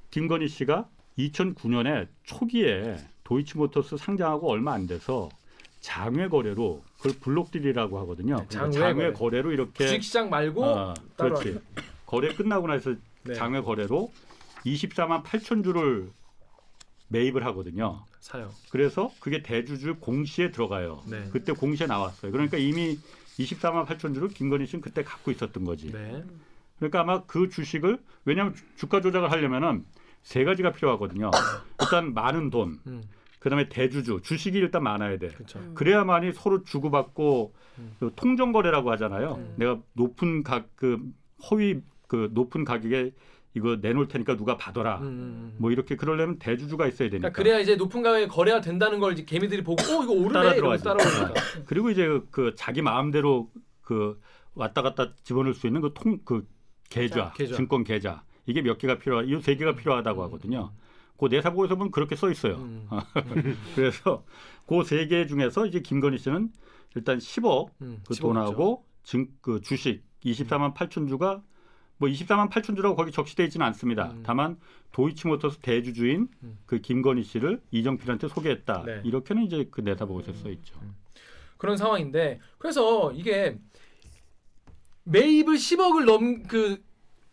김건희 0.09 0.47
씨가 0.47 0.89
2009년에 1.17 2.07
초기에 2.23 2.97
도이치모터스 3.23 3.97
상장하고 3.97 4.49
얼마 4.49 4.73
안 4.73 4.87
돼서 4.87 5.29
장외 5.87 6.29
거래로 6.29 6.81
그걸 6.97 7.11
블록딜이라고 7.19 7.99
하거든요. 7.99 8.37
네, 8.37 8.47
장외 8.47 8.71
장외 8.71 8.93
거래. 9.07 9.13
거래 9.13 9.41
로 9.41 9.51
이렇게 9.51 9.85
주식시장 9.85 10.29
말고 10.29 10.65
아, 10.65 10.93
그렇지. 11.17 11.59
거래 12.05 12.33
끝나고 12.33 12.67
나서 12.67 12.95
네. 13.23 13.33
장외 13.33 13.61
거래로 13.61 14.09
24만 14.65 15.23
8천 15.23 15.61
주를 15.61 16.09
매입을 17.09 17.45
하거든요. 17.47 18.05
사요. 18.21 18.49
그래서 18.71 19.11
그게 19.19 19.43
대주주 19.43 19.97
공시에 19.99 20.51
들어가요. 20.51 21.03
네. 21.05 21.27
그때 21.33 21.51
공시에 21.51 21.85
나왔어요. 21.85 22.31
그러니까 22.31 22.57
이미 22.57 22.97
24만 23.37 23.85
8천 23.85 24.13
주를 24.13 24.29
김건희 24.29 24.65
씨는 24.67 24.81
그때 24.81 25.03
갖고 25.03 25.31
있었던 25.31 25.65
거지. 25.65 25.91
네. 25.91 26.23
그러니까 26.79 27.01
아마 27.01 27.23
그 27.23 27.49
주식을 27.49 27.99
왜냐하면 28.23 28.55
주- 28.55 28.63
주가 28.77 29.01
조작을 29.01 29.29
하려면은 29.31 29.83
세 30.21 30.45
가지가 30.45 30.71
필요하거든요. 30.71 31.29
일단 31.81 32.13
많은 32.13 32.49
돈, 32.49 32.79
음. 32.87 33.03
그다음에 33.43 33.67
대주주, 33.67 34.21
주식이 34.23 34.57
일단 34.57 34.83
많아야 34.83 35.17
돼. 35.17 35.27
그렇죠. 35.27 35.59
그래야만이 35.73 36.31
서로 36.31 36.63
주고받고 36.63 37.53
음. 37.79 37.95
그 37.99 38.11
통정 38.15 38.53
거래라고 38.53 38.89
하잖아요. 38.91 39.33
음. 39.33 39.53
내가 39.57 39.79
높은 39.93 40.43
가그 40.43 40.99
허위 41.51 41.81
그 42.07 42.29
높은 42.31 42.63
가격에 42.63 43.11
이거 43.53 43.75
내놓을 43.81 44.07
테니까 44.07 44.37
누가 44.37 44.55
받아라. 44.55 44.99
음, 44.99 45.03
음, 45.03 45.09
음. 45.09 45.55
뭐 45.57 45.71
이렇게 45.71 45.97
그러려면 45.97 46.39
대주주가 46.39 46.87
있어야 46.87 47.09
되니까. 47.09 47.29
그러니까 47.31 47.37
그래야 47.37 47.59
이제 47.59 47.75
높은 47.75 48.01
가격에 48.01 48.27
거래가 48.27 48.61
된다는 48.61 48.99
걸 48.99 49.11
이제 49.11 49.25
개미들이 49.25 49.61
보고 49.63 49.83
어 49.83 50.03
이거 50.03 50.13
오르네 50.13 50.33
따라 50.33 50.53
이러면서. 50.53 50.95
따라오니까. 50.95 51.33
그리고 51.67 51.89
이제 51.91 52.07
그, 52.07 52.27
그 52.31 52.53
자기 52.55 52.81
마음대로 52.81 53.51
그 53.81 54.19
왔다 54.55 54.81
갔다 54.81 55.13
집어넣을 55.23 55.53
수 55.53 55.67
있는 55.67 55.81
그통그 55.81 56.47
계좌, 56.89 57.33
계좌. 57.33 57.55
증권 57.55 57.83
계좌 57.83 58.23
이게 58.45 58.61
몇 58.61 58.77
개가 58.77 58.99
필요하, 58.99 59.23
이 59.23 59.41
세 59.41 59.55
개가 59.57 59.75
필요하다고 59.75 60.23
하거든요. 60.23 60.71
그 61.29 61.33
내사 61.35 61.49
보고서 61.51 61.75
보면 61.75 61.91
그렇게 61.91 62.15
써 62.15 62.29
있어요. 62.31 62.55
음. 62.55 62.87
그래서 63.75 64.23
그 64.67 64.81
세 64.83 65.07
개 65.07 65.25
중에서 65.27 65.65
이제 65.65 65.79
김건희 65.81 66.17
씨는 66.17 66.51
일단 66.95 67.17
10억 67.17 67.69
음, 67.81 68.01
그. 68.07 68.15
돈하고 68.15 68.85
증, 69.03 69.27
그 69.41 69.61
주식 69.61 70.03
24만 70.23 70.73
8천 70.73 71.07
주가 71.09 71.41
뭐 71.97 72.09
24만 72.09 72.49
8천 72.49 72.75
주라고 72.75 72.95
거기 72.95 73.11
적시되어 73.11 73.45
있지는 73.45 73.65
않습니다. 73.67 74.11
음. 74.11 74.23
다만 74.25 74.57
도이치모터스 74.91 75.59
대주주인 75.59 76.27
음. 76.43 76.57
그 76.65 76.79
김건희 76.79 77.23
씨를 77.23 77.61
이정필한테 77.71 78.27
소개했다. 78.27 78.83
네. 78.85 79.01
이렇게는 79.03 79.43
이제 79.43 79.67
그 79.71 79.81
내사 79.81 80.05
보고서에 80.05 80.33
써 80.35 80.49
있죠. 80.49 80.75
그런 81.57 81.77
상황인데 81.77 82.39
그래서 82.57 83.11
이게 83.13 83.57
매입을 85.05 85.55
10억을 85.55 86.05
넘 86.05 86.43
그 86.47 86.81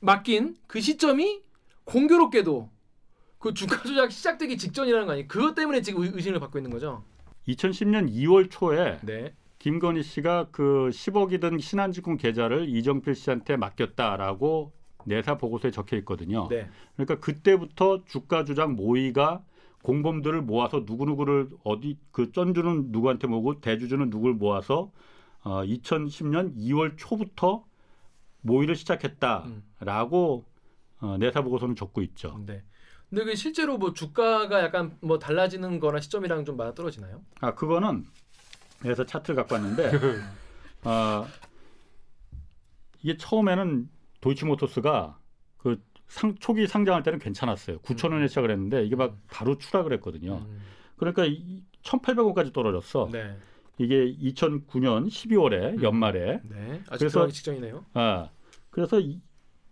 맡긴 0.00 0.56
그 0.66 0.80
시점이 0.80 1.42
공교롭게도 1.84 2.70
그 3.40 3.54
주가 3.54 3.82
조작 3.82 4.12
시작되기 4.12 4.58
직전이라는 4.58 5.06
거 5.06 5.12
아니에요? 5.12 5.26
그것 5.26 5.54
때문에 5.54 5.80
지금 5.80 6.02
의- 6.02 6.12
의심을 6.14 6.38
받고 6.40 6.58
있는 6.58 6.70
거죠. 6.70 7.02
2010년 7.48 8.12
2월 8.12 8.50
초에 8.50 8.98
네. 9.02 9.34
김건희 9.58 10.02
씨가 10.02 10.48
그 10.52 10.90
10억이 10.92 11.40
든 11.40 11.58
신한증권 11.58 12.18
계좌를 12.18 12.68
이정필 12.68 13.14
씨한테 13.14 13.56
맡겼다라고 13.56 14.72
내사 15.06 15.38
보고서에 15.38 15.70
적혀 15.70 15.96
있거든요. 15.98 16.48
네. 16.48 16.68
그러니까 16.96 17.18
그때부터 17.18 18.04
주가 18.04 18.44
조작 18.44 18.72
모의가 18.72 19.42
공범들을 19.82 20.42
모아서 20.42 20.84
누구 20.84 21.06
누구를 21.06 21.48
어디 21.64 21.96
그 22.10 22.32
쩐주는 22.32 22.88
누구한테 22.92 23.26
모으고 23.26 23.60
대주주는 23.62 24.10
누구를 24.10 24.34
모아서 24.34 24.92
어, 25.42 25.62
2010년 25.64 26.54
2월 26.58 26.98
초부터 26.98 27.64
모의를 28.42 28.76
시작했다라고 28.76 30.44
어, 31.00 31.16
내사 31.18 31.40
보고서는 31.40 31.74
적고 31.76 32.02
있죠. 32.02 32.38
네. 32.44 32.62
근데 33.10 33.24
그 33.24 33.34
실제로 33.34 33.76
뭐 33.76 33.92
주가가 33.92 34.62
약간 34.62 34.96
뭐 35.00 35.18
달라지는 35.18 35.80
거나 35.80 36.00
시점이랑 36.00 36.44
좀 36.44 36.56
맞아 36.56 36.72
떨어지나요? 36.74 37.20
아 37.40 37.54
그거는 37.54 38.06
그래서 38.78 39.04
차트를 39.04 39.34
갖고 39.36 39.54
왔는데 39.56 39.90
아 40.84 41.26
이게 43.02 43.16
처음에는 43.16 43.88
도이치모터스가 44.20 45.18
그 45.58 45.82
상, 46.06 46.34
초기 46.36 46.66
상장할 46.66 47.02
때는 47.02 47.18
괜찮았어요. 47.18 47.78
9천 47.80 48.12
원에 48.12 48.28
시작을 48.28 48.50
했는데 48.50 48.84
이게 48.84 48.94
막 48.96 49.16
바로 49.30 49.56
추락을 49.58 49.92
했거든요. 49.94 50.36
음. 50.44 50.60
그러니까 50.96 51.24
1,800원까지 51.82 52.52
떨어졌어. 52.52 53.08
네. 53.10 53.36
이게 53.78 54.14
2009년 54.16 55.08
12월에 55.08 55.78
음. 55.78 55.82
연말에 55.82 56.40
네. 56.44 56.82
아직 56.90 57.06
그래서- 57.06 57.26
직전이네요. 57.28 57.84
아 57.94 58.28
그래서 58.70 59.00
이- 59.00 59.20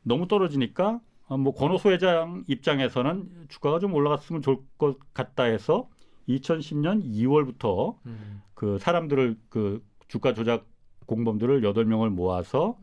너무 0.02 0.26
떨어지니까 0.26 0.86
아, 0.94 1.00
뭐 1.36 1.52
권오수 1.54 1.90
회장 1.90 2.44
입장에서는 2.46 3.46
주가가 3.48 3.78
좀 3.78 3.94
올라갔으면 3.94 4.42
좋을 4.42 4.58
것 4.78 4.96
같다 5.12 5.44
해서 5.44 5.88
2010년 6.28 7.04
2월부터 7.04 7.96
음. 8.06 8.42
그 8.54 8.78
사람들을 8.78 9.36
그 9.48 9.82
주가 10.08 10.32
조작 10.34 10.66
공범들을 11.06 11.62
여덟 11.64 11.84
명을 11.84 12.10
모아서 12.10 12.78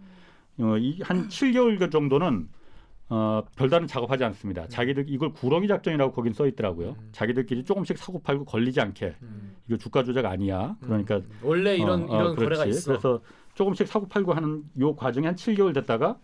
어, 0.59 0.77
이, 0.77 0.99
한 1.01 1.27
7개월 1.27 1.91
정도는 1.91 2.49
어, 3.07 3.43
별다른 3.55 3.85
작업하지 3.85 4.23
않습니다. 4.23 4.67
자기들 4.67 5.05
이걸 5.09 5.31
구렁이 5.31 5.67
작전이라고 5.67 6.11
거긴 6.11 6.33
써 6.33 6.47
있더라고요. 6.47 6.95
음. 6.99 7.09
자기들끼리 7.11 7.63
조금씩 7.63 7.97
사고 7.97 8.19
팔고 8.19 8.45
걸리지 8.45 8.81
않게 8.81 9.15
음. 9.21 9.55
이거 9.67 9.77
주가 9.77 10.03
조작 10.03 10.25
아니야. 10.25 10.75
그러니까 10.81 11.17
음. 11.17 11.29
원래 11.43 11.75
이런 11.75 12.09
어, 12.09 12.13
어, 12.13 12.21
이런 12.21 12.35
거래가 12.35 12.63
그렇지. 12.63 12.69
있어. 12.69 12.91
그래서 12.91 13.21
조금씩 13.53 13.87
사고 13.87 14.07
팔고 14.07 14.33
하는 14.33 14.63
요 14.79 14.95
과정이 14.95 15.27
한 15.27 15.35
7개월 15.35 15.73
됐다가 15.75 16.17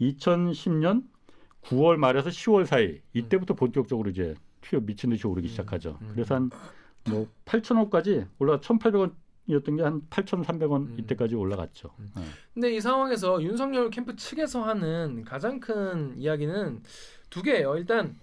2010년 0.00 1.02
9월 1.62 1.96
말에서 1.96 2.28
10월 2.30 2.66
사이 2.66 3.00
이때부터 3.12 3.54
본격적으로 3.54 4.10
이제 4.10 4.34
튀어 4.60 4.80
미친 4.80 5.10
듯이 5.10 5.26
오르기 5.26 5.48
음, 5.48 5.50
시작하죠. 5.50 5.98
음. 6.02 6.10
그래서 6.14 6.34
한 6.34 6.50
뭐 7.10 7.26
8,000원까지 7.46 8.28
올라 8.38 8.60
1,800원 8.60 9.12
이었던 9.46 9.76
게 9.76 9.82
한 9.82 10.02
8,300원 10.08 10.76
음. 10.90 10.96
이때까지 11.00 11.34
올라갔죠. 11.34 11.90
음. 11.98 12.12
네. 12.16 12.22
근데 12.54 12.74
이 12.74 12.80
상황에서 12.80 13.42
윤석열 13.42 13.90
캠프 13.90 14.14
측에서 14.14 14.62
하는 14.62 15.24
가장 15.24 15.58
큰 15.58 16.14
이야기는 16.16 16.82
두 17.28 17.42
개예요. 17.42 17.76
일단 17.76 18.16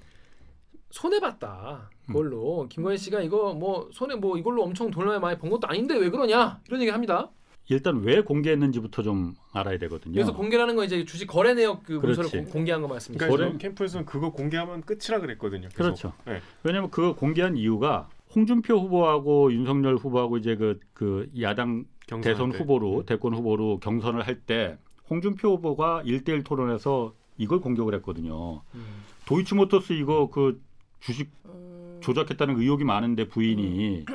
손해 0.92 1.20
봤다. 1.20 1.90
그걸로 2.08 2.68
김건희 2.70 2.98
씨가 2.98 3.22
이거 3.22 3.54
뭐 3.54 3.90
손해 3.92 4.16
뭐 4.16 4.38
이걸로 4.38 4.64
엄청 4.64 4.90
돈을 4.90 5.20
많이 5.20 5.38
번 5.38 5.50
것도 5.50 5.68
아닌데 5.68 5.96
왜 5.98 6.10
그러냐 6.10 6.62
이런 6.68 6.82
얘기 6.82 6.90
합니다. 6.90 7.30
일단 7.70 8.02
왜 8.02 8.22
공개했는지부터 8.22 9.04
좀 9.04 9.36
알아야 9.54 9.78
되거든요. 9.78 10.14
그래서 10.14 10.34
공개라는 10.34 10.76
건 10.76 10.86
이제 10.86 11.06
주식 11.06 11.28
거래 11.28 11.54
내역 11.54 11.84
그 11.84 11.94
문서를. 11.94 12.30
공- 12.32 12.46
공개한 12.52 12.82
거 12.82 12.88
말씀이시죠? 12.88 13.26
그러니까 13.28 13.48
거래- 13.52 13.58
캠프에서는 13.60 14.06
그거 14.08 14.32
공개하면 14.32 14.82
끝이라 14.82 15.20
그랬거든요. 15.20 15.70
계속. 15.70 15.76
그렇죠. 15.78 16.14
네. 16.26 16.42
왜냐하면 16.64 16.90
그거 16.90 17.14
공개한 17.16 17.56
이유가 17.58 18.10
홍준표 18.36 18.76
후보하고 18.80 19.54
윤석열 19.54 19.96
후보하고 19.98 20.38
이제 20.38 20.56
그, 20.56 20.80
그 20.94 21.30
야당 21.42 21.86
대선 22.24 22.52
때. 22.52 22.58
후보로 22.58 23.04
대권 23.06 23.36
후보로 23.36 23.80
경선을 23.80 24.26
할 24.26 24.42
때 24.48 24.78
홍준표 25.10 25.50
후보가 25.58 26.02
일대일 26.06 26.44
토론에서 26.44 27.14
이걸 27.38 27.60
공격을 27.62 27.94
했거든요. 27.96 28.62
음. 28.74 28.86
도이치모터스 29.26 29.94
이거 29.94 30.30
그 30.32 30.60
주식 31.00 31.30
음. 31.46 32.00
조작했다는 32.02 32.60
의혹이 32.60 32.84
많은데 32.84 33.28
부인이 33.28 34.06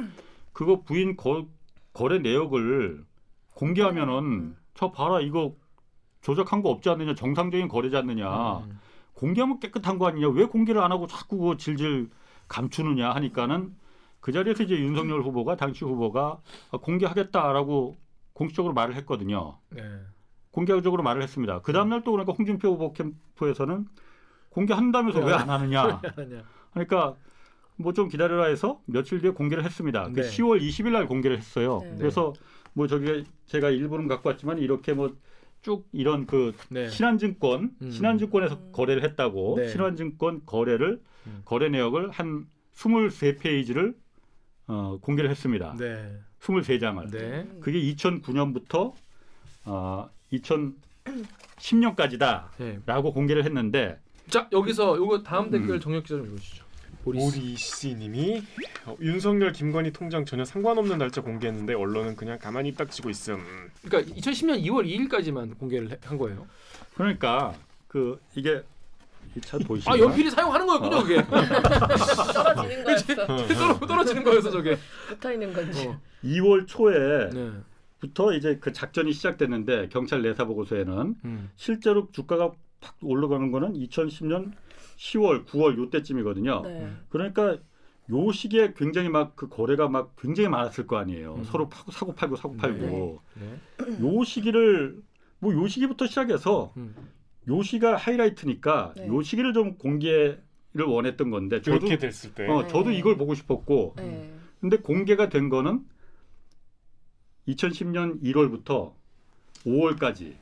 그거 0.52 0.82
부인 0.82 1.16
거, 1.16 1.46
거래 1.92 2.18
내역을 2.18 3.04
공개하면은 3.54 4.56
저 4.75 4.90
봐라 4.90 5.20
이거 5.20 5.54
조작한 6.20 6.62
거 6.62 6.70
없지 6.70 6.88
않느냐 6.90 7.14
정상적인 7.14 7.68
거래지 7.68 7.96
않느냐 7.96 8.58
음. 8.58 8.80
공개하면 9.14 9.61
깨끗한 9.61 9.99
거 9.99 10.08
아니냐 10.08 10.28
왜 10.28 10.44
공개를 10.46 10.80
안 10.82 10.90
하고 10.92 11.06
자꾸 11.06 11.38
그거 11.38 11.56
질질 11.56 12.11
감추느냐 12.49 13.11
하니까는 13.12 13.75
그 14.20 14.32
자리에서 14.32 14.62
이제 14.64 14.76
윤석열 14.78 15.23
후보가 15.23 15.56
당시 15.56 15.84
후보가 15.84 16.38
아, 16.70 16.76
공개하겠다라고 16.78 17.96
공식적으로 18.32 18.75
말을 18.75 18.96
했거든요. 18.96 19.58
네. 19.70 19.82
공개적으로 20.50 21.02
말을 21.02 21.23
했습니다. 21.23 21.61
그 21.61 21.73
다음 21.73 21.90
날 21.90 22.02
또 22.04 22.12
그러니까 22.12 22.32
홍준표 22.32 22.68
후보 22.73 22.92
캠프에서는 22.92 23.87
공개한다면서 24.50 25.20
왜 25.25 25.32
안 25.34 25.50
하느냐. 25.50 26.00
그러니까 26.73 27.14
뭐 27.76 27.92
좀 27.92 28.08
기다려라 28.08 28.44
해서 28.46 28.80
며칠 28.87 29.20
뒤에 29.20 29.30
공개를 29.32 29.64
했습니다. 29.64 30.04
그 30.14 30.20
네. 30.20 30.23
10월 30.23 30.61
20일 30.61 30.92
날 30.92 31.06
공개를 31.06 31.37
했어요. 31.37 31.80
네. 31.82 31.94
그래서 31.99 32.32
뭐 32.75 32.87
저기 32.87 33.25
제가 33.47 33.71
일부는 33.71 34.09
갖고 34.09 34.28
왔지만 34.28 34.59
이렇게 34.59 34.93
뭐 34.93 35.16
쭉 35.64 35.88
이런 35.93 36.26
그 36.26 36.54
네. 36.69 36.90
신한증권 36.90 37.71
음. 37.81 37.90
신한증권에서 37.90 38.54
음. 38.54 38.73
거래를 38.73 39.02
했다고 39.02 39.54
네. 39.57 39.69
신한증권 39.69 40.43
거래를 40.45 41.00
음. 41.26 41.40
거래 41.47 41.71
내역을 41.71 42.11
한 42.11 42.47
23페이지를 42.75 43.95
어, 44.66 44.99
공개를 45.00 45.31
했습니다. 45.31 45.75
네. 45.78 46.19
23장을. 46.40 47.11
네. 47.11 47.49
그게 47.61 47.81
2009년부터 47.95 48.93
어, 49.64 50.11
2010년까지다라고 50.35 52.50
네. 52.59 53.12
공개를 53.14 53.45
했는데 53.45 53.99
자 54.28 54.47
여기서 54.52 54.99
요거 54.99 55.23
다음 55.23 55.47
음. 55.47 55.50
댓글 55.50 55.81
정혁 55.81 56.04
기자 56.04 56.16
좀 56.16 56.26
읽어주시죠. 56.26 56.63
보리스. 57.04 57.38
오리씨님이 57.38 58.42
어, 58.87 58.96
윤석열 59.00 59.52
김건희 59.52 59.92
통장 59.92 60.25
전혀 60.25 60.44
상관없는 60.44 60.99
날짜 60.99 61.20
공개했는데 61.20 61.75
언론은 61.75 62.16
그냥 62.16 62.38
가만히 62.38 62.75
딱 62.75 62.90
지고 62.90 63.11
있음. 63.11 63.38
그러니까 63.84 64.12
2010년 64.14 64.62
2월 64.64 64.87
2일까지만 64.87 65.58
공개를 65.58 65.90
해- 65.92 65.99
한 66.04 66.16
거예요. 66.18 66.46
그러니까 66.94 67.54
그 67.88 68.18
이게 68.34 68.62
이 69.37 69.40
차 69.40 69.58
보이시나요? 69.58 69.94
아 69.94 69.99
연필이 69.99 70.30
사용하는 70.30 70.66
거였군요 70.66 71.02
그게. 71.02 71.16
떨어지는 72.44 72.84
거였어. 72.84 73.14
떨어, 73.54 73.78
떨어지는 73.80 74.25
거여서 74.25 74.50
저게. 74.50 74.78
붙어 75.08 75.32
있는 75.32 75.52
건지. 75.52 75.87
어. 75.88 76.00
2월 76.25 76.66
초에 76.66 77.30
네. 77.30 77.50
부터 78.00 78.32
이제 78.34 78.58
그 78.61 78.73
작전이 78.73 79.12
시작됐는데 79.12 79.88
경찰 79.88 80.23
내사 80.23 80.44
보고서에는 80.44 81.14
음. 81.25 81.50
실제로 81.56 82.08
주가가 82.12 82.52
팍 82.80 82.94
올라가는 83.02 83.50
거는 83.50 83.73
2010년 83.75 84.52
10월, 85.04 85.44
9월 85.46 85.76
요때쯤이거든요. 85.76 86.62
네. 86.62 86.90
그러니까 87.11 87.58
요 88.11 88.32
시기에 88.32 88.75
굉장히 88.76 89.08
막 89.08 89.34
그 89.37 89.49
거래가 89.49 89.88
막 89.88 90.14
굉장히 90.16 90.49
많았을 90.49 90.87
거 90.87 90.96
아니에요. 90.96 91.34
음. 91.37 91.44
서로 91.44 91.68
파고, 91.68 91.90
사고 91.92 92.14
팔고 92.14 92.37
사고 92.37 92.56
팔고. 92.56 93.20
네. 93.34 94.00
요 94.00 94.25
시기를 94.25 95.02
뭐 95.40 95.52
요 95.52 95.68
시기부터 95.68 96.06
시작해서 96.06 96.73
음. 96.76 96.95
요 97.49 97.62
시가 97.62 97.97
하이라이트니까 97.97 98.95
네. 98.97 99.08
요 99.08 99.23
시기를 99.23 99.52
좀 99.52 99.76
공개를 99.76 100.38
원했던 100.86 101.30
건데 101.30 101.60
저도 101.60 101.86
이렇게 101.86 101.99
됐을 101.99 102.32
때 102.34 102.49
어, 102.49 102.67
저도 102.67 102.90
네. 102.90 102.97
이걸 102.97 103.17
보고 103.19 103.34
싶었고 103.34 103.95
네. 103.97 104.32
근데 104.60 104.78
공개가 104.78 105.28
된 105.28 105.50
거는 105.50 105.84
2010년 107.49 108.23
1월부터 108.23 108.95
5월까지 109.67 110.34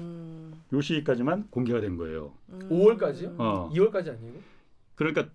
음. 0.00 0.52
요 0.72 0.80
시기까지만 0.80 1.48
공개가 1.50 1.80
된 1.80 1.96
거예요. 1.96 2.32
음. 2.50 2.58
5월까지요? 2.70 3.34
어. 3.38 3.70
2월까지 3.74 4.08
아니고? 4.08 4.40
그러니까 4.94 5.26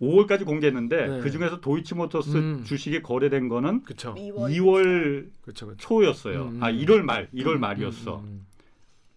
5월까지 0.00 0.44
공개했는데 0.44 1.06
네. 1.06 1.20
그 1.20 1.30
중에서 1.30 1.60
도이치모터스 1.60 2.36
음. 2.36 2.64
주식이 2.64 3.02
거래된 3.02 3.48
거는 3.48 3.82
그렇죠. 3.84 4.14
2월. 4.14 4.50
2월 4.56 5.28
그렇죠. 5.42 5.66
그렇죠. 5.66 5.76
초였어요. 5.78 6.42
음, 6.46 6.62
아 6.62 6.70
음. 6.70 6.78
1월 6.78 7.02
말, 7.02 7.28
1월 7.34 7.58
말이었어. 7.58 8.18
음, 8.18 8.24
음. 8.24 8.46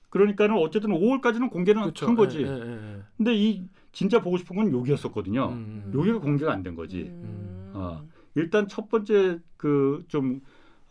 그러니까는 0.09 0.55
어쨌든 0.57 0.91
5월까지는 0.91 1.49
공개는 1.51 1.81
그렇죠. 1.81 2.07
한 2.07 2.15
거지. 2.15 2.41
예, 2.43 2.47
예, 2.47 2.95
예. 2.95 3.01
근데 3.17 3.35
이 3.35 3.63
진짜 3.91 4.21
보고 4.21 4.37
싶은 4.37 4.55
건 4.55 4.71
여기였었거든요. 4.71 5.47
음, 5.49 5.83
음. 5.87 5.99
여기가 5.99 6.19
공개가 6.19 6.53
안 6.53 6.63
된 6.63 6.75
거지. 6.75 7.01
음. 7.03 7.71
어. 7.73 8.03
일단 8.35 8.67
첫 8.67 8.87
번째 8.89 9.39
그 9.57 10.03
좀 10.07 10.41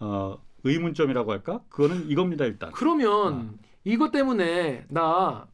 어, 0.01 0.37
의문점이라고 0.65 1.31
할까? 1.33 1.61
그거는 1.69 2.09
이겁니다 2.11 2.45
일단. 2.45 2.73
그러면 2.73 3.57
이것 3.87 4.11
때문에 4.11 4.85
나 4.89 5.47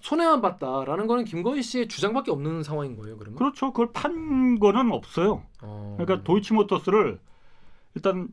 손해만 0.00 0.40
봤다라는 0.40 1.08
거는 1.08 1.24
김건희 1.24 1.62
씨의 1.62 1.88
주장밖에 1.88 2.30
없는 2.30 2.62
상황인 2.62 2.96
거예요. 2.96 3.18
그러면? 3.18 3.36
그렇죠. 3.36 3.72
그걸 3.72 3.92
판 3.92 4.58
거는 4.60 4.92
없어요. 4.92 5.42
어. 5.60 5.96
그러니까 5.98 6.24
도이치모터스를 6.24 7.18
일단 7.96 8.28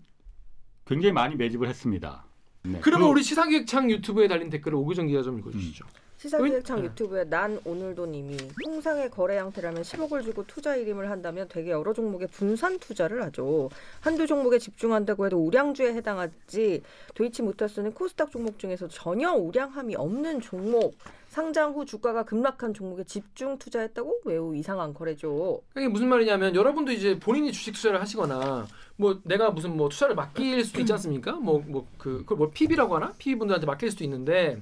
굉장히 0.86 1.12
많이 1.12 1.36
매집을 1.36 1.68
했습니다. 1.68 2.24
네. 2.64 2.80
그러면 2.82 2.82
그리고 2.84 3.10
우리 3.10 3.24
시사기획창 3.24 3.90
유튜브에 3.90 4.28
달린 4.28 4.50
댓글을 4.52 4.78
오규정 4.78 5.08
기자 5.08 5.24
좀 5.24 5.40
읽어주시죠. 5.40 5.86
시사기획창 6.18 6.78
네. 6.82 6.86
유튜브에 6.86 7.26
난 7.26 7.60
오늘도 7.64 8.08
님이 8.08 8.36
통상의 8.64 9.12
거래 9.12 9.38
형태라면 9.38 9.84
10억을 9.84 10.24
주고 10.24 10.46
투자 10.48 10.76
일임을 10.76 11.12
한다면 11.12 11.48
되게 11.48 11.72
여러 11.72 11.94
종목에 11.94 12.26
분산 12.28 12.80
투자를 12.80 13.22
하죠. 13.26 13.70
한두 14.02 14.26
종목에 14.26 14.58
집중한다고 14.58 15.28
해도 15.28 15.38
우량주에 15.46 15.94
해당하지 15.94 16.82
도이치모터스는 17.14 17.94
코스닥 17.94 18.32
종목 18.32 18.58
중에서 18.58 18.88
전혀 18.88 19.32
우량함이 19.32 19.96
없는 19.96 20.42
종목 20.42 20.96
상장 21.28 21.74
후 21.74 21.86
주가가 21.86 22.24
급락한 22.24 22.74
종목에 22.74 23.04
집중 23.04 23.60
투자했다고 23.60 24.22
매우 24.26 24.56
이상한 24.56 24.94
거래죠. 24.96 25.62
이게 25.78 25.88
무슨 25.88 26.08
말이냐면 26.10 26.56
여러분도 26.56 26.92
이제 26.94 27.20
본인이 27.20 27.52
주식 27.52 27.74
투자를 27.74 28.02
하시거나 28.02 28.66
뭐 28.96 29.20
내가 29.24 29.52
무슨 29.52 29.78
뭐 29.78 29.88
투자를 29.90 30.16
맡길 30.16 30.64
수도 30.66 30.80
있지 30.80 30.92
않습니까? 30.94 31.34
뭐 31.34 31.62
뭐 31.68 31.86
그 32.00 32.20
그걸 32.20 32.38
뭐 32.38 32.50
PB라고 32.52 32.96
하나? 32.96 33.14
PB 33.20 33.38
분들한테 33.38 33.68
맡길 33.68 33.92
수도 33.92 34.04
있는데 34.04 34.60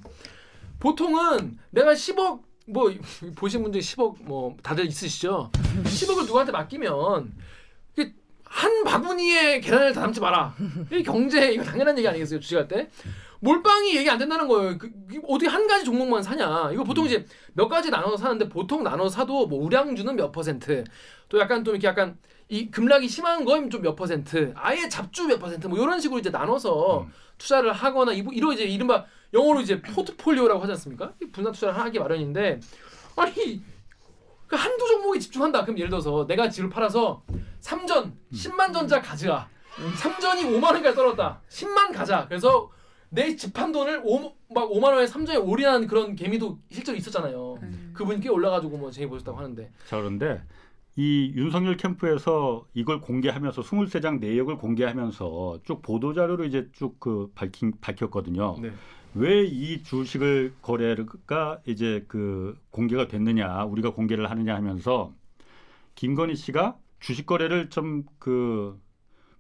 보통은 0.80 1.58
내가 1.72 1.94
10억 1.94 2.42
뭐 2.68 2.92
보신 3.36 3.64
분들 3.64 3.80
10억 3.82 4.24
뭐 4.24 4.56
다들 4.64 4.86
있으시죠? 4.86 5.52
10억을 5.84 6.26
누구한테 6.26 6.52
맡기면 6.52 7.34
한 8.56 8.84
바구니에 8.86 9.60
계란을 9.60 9.94
다 9.94 10.00
담지 10.02 10.22
마라. 10.22 10.56
이 10.90 11.04
경제 11.04 11.52
이거 11.52 11.62
당연한 11.62 11.98
얘기 11.98 12.08
아니겠어요 12.08 12.40
주식할 12.40 12.70
때? 12.70 12.90
몰빵이 13.42 13.98
얘기 13.98 14.10
안 14.10 14.18
된다는 14.18 14.48
거예요. 14.48 14.78
그, 14.78 14.90
어떻게 15.28 15.50
한 15.50 15.68
가지 15.68 15.84
종목만 15.84 16.24
사냐? 16.24 16.72
이거 16.72 16.86
보통 16.86 17.06
이제 17.06 17.26
몇 17.54 17.68
가지 17.68 17.90
나눠서 17.90 18.16
사는데 18.16 18.48
보통 18.48 18.82
나눠 18.84 19.10
사도 19.10 19.46
뭐 19.48 19.62
우량주는 19.62 20.16
몇 20.16 20.32
퍼센트, 20.32 20.86
또 21.28 21.38
약간 21.38 21.66
좀 21.66 21.76
이렇게 21.76 21.88
약간 21.88 22.18
이 22.48 22.72
급락이 22.72 23.10
심한 23.10 23.44
건좀몇 23.44 23.94
퍼센트, 23.96 24.54
아예 24.56 24.88
잡주 24.88 25.28
몇 25.28 25.38
퍼센트 25.38 25.68
뭐 25.68 25.78
이런 25.78 26.00
식으로 26.00 26.20
이제 26.20 26.30
나눠서 26.30 27.02
음. 27.02 27.12
투자를 27.38 27.74
하거나 27.74 28.14
이 28.14 28.24
이런 28.32 28.54
이제 28.54 28.64
이른바 28.64 29.06
영어로 29.36 29.60
이제 29.62 29.82
포트폴리오라고 29.82 30.62
하지 30.62 30.72
않습니까? 30.72 31.14
이 31.22 31.26
분산 31.30 31.52
투자를 31.54 31.78
하기 31.78 32.00
마련인데 32.00 32.60
아니 33.18 33.62
그 34.48 34.56
한두 34.56 34.88
종목에 34.88 35.20
집중한다. 35.20 35.64
그럼 35.64 35.78
예를 35.78 35.90
들어서 35.90 36.26
내가 36.28 36.50
집을 36.50 36.70
팔아서 36.70 37.24
삼전 37.60 38.18
10만 38.32 38.74
전자 38.74 39.02
가져가. 39.02 39.50
삼전이 39.98 40.44
5만 40.44 40.74
원까지 40.74 40.96
떨어졌다. 40.96 41.42
10만 41.50 41.94
가자. 41.94 42.26
그래서 42.28 42.72
내 43.10 43.36
집 43.36 43.54
판 43.54 43.72
돈을 43.72 44.02
5, 44.04 44.20
막 44.54 44.70
5만 44.70 44.84
원에 44.94 45.08
삼전에 45.08 45.38
올인한 45.40 45.88
그런 45.88 46.16
개미도 46.16 46.60
실제로 46.72 46.98
있었잖아요. 46.98 47.58
그분이 47.94 48.20
꽤 48.22 48.30
올라가지고 48.30 48.78
뭐 48.78 48.92
재미 48.92 49.08
보셨다고 49.08 49.38
하는데. 49.38 49.72
자 49.88 49.98
그런데 49.98 50.42
이 50.98 51.34
윤석열 51.36 51.76
캠프에서 51.78 52.66
이걸 52.74 53.02
공개하면서 53.02 53.62
23장 53.64 54.20
내역을 54.20 54.58
공개하면서 54.58 55.60
쭉 55.66 55.82
보도 55.82 56.14
자료로 56.14 56.46
이제 56.46 56.70
쭉 56.72 57.00
그 57.00 57.32
밝힌 57.36 57.74
밝혔거든요. 57.82 58.58
네. 58.62 58.72
왜이 59.14 59.84
주식을 59.84 60.56
거래가 60.62 61.62
이제 61.66 62.06
그 62.08 62.58
공개가 62.70 63.08
됐느냐, 63.08 63.64
우리가 63.66 63.92
공개를 63.94 64.30
하느냐 64.30 64.56
하면서 64.56 65.14
김건희 65.96 66.36
씨가 66.36 66.78
주식 67.00 67.26
거래를 67.26 67.70
좀 67.70 68.04
그 68.20 68.80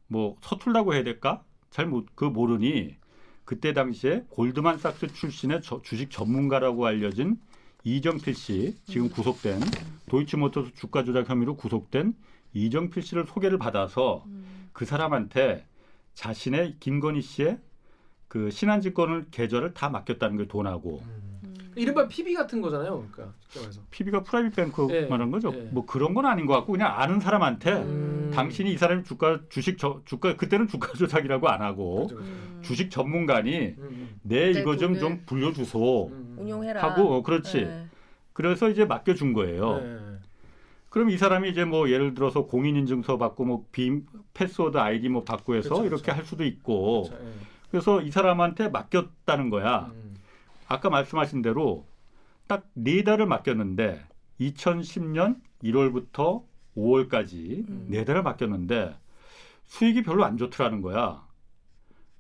뭐 0.08 0.36
서툴다고 0.42 0.94
해야 0.94 1.04
될까? 1.04 1.44
잘 1.72 1.88
못 1.88 2.06
그 2.16 2.26
모르니 2.26 2.96
그때 3.44 3.74
당시에 3.74 4.26
골드만삭스 4.30 5.08
출신의 5.14 5.62
저- 5.64 5.82
주식 5.82 6.12
전문가라고 6.12 6.86
알려진 6.86 7.40
이정필 7.86 8.34
씨 8.34 8.76
지금 8.86 9.10
구속된 9.10 9.62
도이치모터스 10.10 10.74
주가 10.74 11.04
조작 11.04 11.30
혐의로 11.30 11.56
구속된 11.56 12.16
이정필 12.54 13.04
씨를 13.04 13.26
소개를 13.28 13.60
받아서 13.60 14.24
음. 14.26 14.70
그 14.74 14.86
사람한테 14.86 15.66
자신의 16.16 16.78
김건희 16.80 17.22
씨의 17.22 17.60
그 18.28 18.50
신한증권을 18.50 19.28
계좌를 19.30 19.76
다 19.76 19.90
맡겼다는 19.90 20.36
걸 20.36 20.48
돈하고 20.48 21.04
음. 21.06 21.25
이른바 21.76 22.08
PB 22.08 22.34
같은 22.34 22.62
거잖아요. 22.62 23.06
그러니까 23.12 23.34
쉽게 23.48 23.60
말해서. 23.60 23.82
PB가 23.92 24.24
private 24.24 24.56
bank 24.56 24.88
예, 24.92 25.06
말한 25.08 25.32
거죠. 25.32 25.52
예. 25.54 25.62
뭐 25.72 25.86
그런 25.86 26.14
건 26.14 26.26
아닌 26.26 26.46
것 26.46 26.54
같고 26.54 26.74
그냥 26.74 26.94
아는 27.00 27.20
사람한테 27.20 27.72
음. 27.74 28.32
당신이 28.34 28.72
이 28.74 28.78
사람이 28.78 29.04
주가 29.04 29.40
주식 29.50 29.78
저, 29.78 30.02
주가 30.06 30.36
그때는 30.36 30.68
주가 30.68 30.92
조작이라고 30.98 31.48
안 31.50 31.62
하고 31.62 32.08
그렇죠, 32.08 32.16
그렇죠. 32.16 32.32
음. 32.32 32.60
주식 32.64 32.90
전문가니 32.92 33.76
음, 33.78 33.78
음. 33.80 34.20
내내 34.24 34.60
이거 34.62 34.78
좀 34.78 34.94
돈을 34.94 35.00
좀 35.00 35.22
불려주소 35.26 36.08
음. 36.08 36.36
운용해라. 36.40 36.82
하고 36.82 37.16
어, 37.16 37.24
그렇지. 37.24 37.62
네. 37.62 37.88
그래서 38.34 38.70
이제 38.70 38.86
맡겨준 38.86 39.34
거예요. 39.34 39.78
네. 39.82 39.98
그럼 40.90 41.10
이 41.10 41.18
사람이 41.18 41.50
이제 41.50 41.66
뭐 41.66 41.90
예를 41.90 42.14
들어서 42.14 42.46
공인인증서 42.46 43.18
받고 43.18 43.44
뭐 43.46 43.66
빔 43.72 44.06
패스워드 44.34 44.78
아이디 44.78 45.10
뭐 45.10 45.24
받고 45.26 45.56
해서 45.56 45.70
그렇죠, 45.70 45.86
이렇게 45.86 46.02
그렇죠. 46.04 46.18
할 46.18 46.26
수도 46.26 46.46
있고 46.46 47.04
그렇죠, 47.10 47.24
예. 47.26 47.32
그래서 47.70 48.02
이 48.02 48.12
사람한테 48.12 48.70
맡겼다는 48.70 49.50
거야. 49.50 49.92
음. 50.66 50.68
아까 50.68 50.90
말씀하신 50.90 51.42
대로 51.42 51.86
딱 52.48 52.66
네 52.74 53.04
달을 53.04 53.26
맡겼는데 53.26 54.06
2010년 54.40 55.40
1월부터 55.64 56.44
5월까지 56.78 57.68
음. 57.70 57.88
네 57.90 58.06
달을 58.06 58.24
맡겼는데 58.24 58.96
수익이 59.66 60.04
별로 60.04 60.26
안 60.26 60.38
좋더라는 60.38 60.82
거야. 60.82 61.26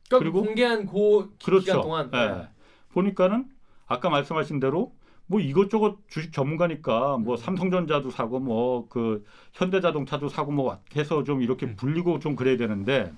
그러니까 0.07 0.19
그리고- 0.19 0.43
공개한 0.43 0.85
고 0.85 1.29
기- 1.37 1.45
그렇죠. 1.45 1.65
기간 1.65 1.81
동안 1.81 2.11
예. 2.13 2.47
보니까는 2.93 3.49
아까 3.87 4.09
말씀하신 4.09 4.59
대로 4.59 4.95
뭐 5.27 5.39
이것저것 5.39 5.97
주식 6.07 6.31
전문가니까 6.31 7.17
뭐 7.17 7.35
음. 7.35 7.37
삼성전자도 7.37 8.09
사고 8.11 8.39
뭐 8.39 8.87
그 8.89 9.23
현대자동차도 9.53 10.29
사고 10.29 10.51
뭐 10.51 10.79
해서 10.95 11.23
좀 11.23 11.41
이렇게 11.41 11.65
음. 11.67 11.75
불리고 11.75 12.19
좀 12.19 12.35
그래야 12.35 12.57
되는데 12.57 13.11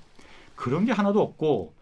그런 0.55 0.85
게 0.85 0.91
하나도 0.91 1.21
없고 1.21 1.75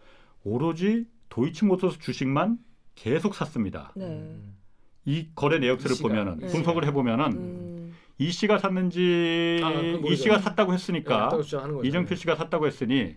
오로지 0.44 1.06
도이치모터스 1.30 1.98
주식만 2.00 2.58
계속 2.96 3.36
샀습니다. 3.36 3.92
네. 3.94 4.06
음. 4.06 4.56
이 5.04 5.28
거래 5.36 5.60
씨가, 5.94 6.08
보면은 6.08 6.38
네. 6.38 6.48
분석을 6.48 6.84
해보면은 6.86 7.32
음. 7.32 7.94
이 8.18 8.32
씨가 8.32 8.58
샀는지 8.58 9.60
아. 9.62 9.70
이 9.70 10.16
씨가 10.16 10.40
샀다고 10.40 10.72
예, 10.72 10.74
했으니까 10.74 11.40
주장하는 11.42 11.76
거죠. 11.76 11.88
이정필 11.88 12.16
씨가 12.16 12.34
샀다고 12.34 12.66
했으니 12.66 13.16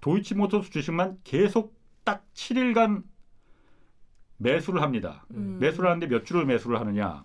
도이치모터스 0.00 0.70
주식만 0.70 1.18
계속 1.24 1.74
딱 2.04 2.24
7일간 2.32 3.02
매수를 4.38 4.80
합니다. 4.80 5.26
음. 5.32 5.58
매수를 5.60 5.90
하는데 5.90 6.06
몇 6.06 6.24
주를 6.24 6.46
매수를 6.46 6.80
하느냐? 6.80 7.24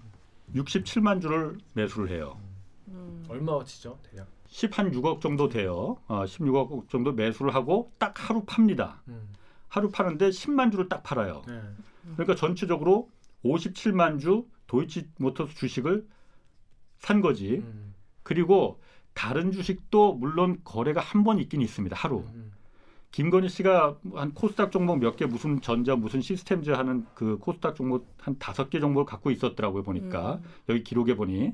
67만 0.55 1.21
주를 1.21 1.57
매수를 1.73 2.09
해요. 2.09 2.39
음. 2.87 3.23
얼마어치죠 3.29 3.99
대략? 4.03 4.27
10한 4.49 4.93
6억 4.93 5.21
정도 5.21 5.47
돼요. 5.47 5.97
어, 6.07 6.25
16억 6.25 6.89
정도 6.89 7.13
매수를 7.13 7.55
하고 7.55 7.91
딱 7.97 8.13
하루 8.17 8.43
팝니다. 8.45 9.01
음. 9.07 9.29
하루 9.69 9.89
파는데 9.89 10.29
10만 10.29 10.71
주를 10.71 10.89
딱 10.89 11.03
팔아요. 11.03 11.43
네. 11.47 11.61
그러니까 12.13 12.35
전체적으로 12.35 13.09
57만 13.43 14.19
주 14.19 14.45
도이치모터스 14.67 15.55
주식을 15.55 16.07
산 16.99 17.21
거지. 17.21 17.57
음. 17.57 17.93
그리고 18.23 18.79
다른 19.13 19.51
주식도 19.51 20.13
물론 20.13 20.59
거래가 20.63 21.01
한 21.01 21.23
번 21.23 21.39
있긴 21.39 21.61
있습니다. 21.61 21.95
하루. 21.95 22.19
음. 22.33 22.51
김건희 23.11 23.49
씨가 23.49 23.97
한 24.13 24.33
코스닥 24.33 24.71
종목 24.71 24.99
몇 24.99 25.17
개 25.17 25.25
무슨 25.25 25.59
전자 25.61 25.95
무슨 25.97 26.21
시스템즈 26.21 26.69
하는 26.69 27.05
그 27.13 27.37
코스닥 27.39 27.75
종목 27.75 28.07
한 28.19 28.37
다섯 28.39 28.69
개 28.69 28.79
정도를 28.79 29.05
갖고 29.05 29.31
있었더라고요 29.31 29.83
보니까 29.83 30.35
음. 30.35 30.43
여기 30.69 30.83
기록에 30.83 31.15
보니 31.15 31.53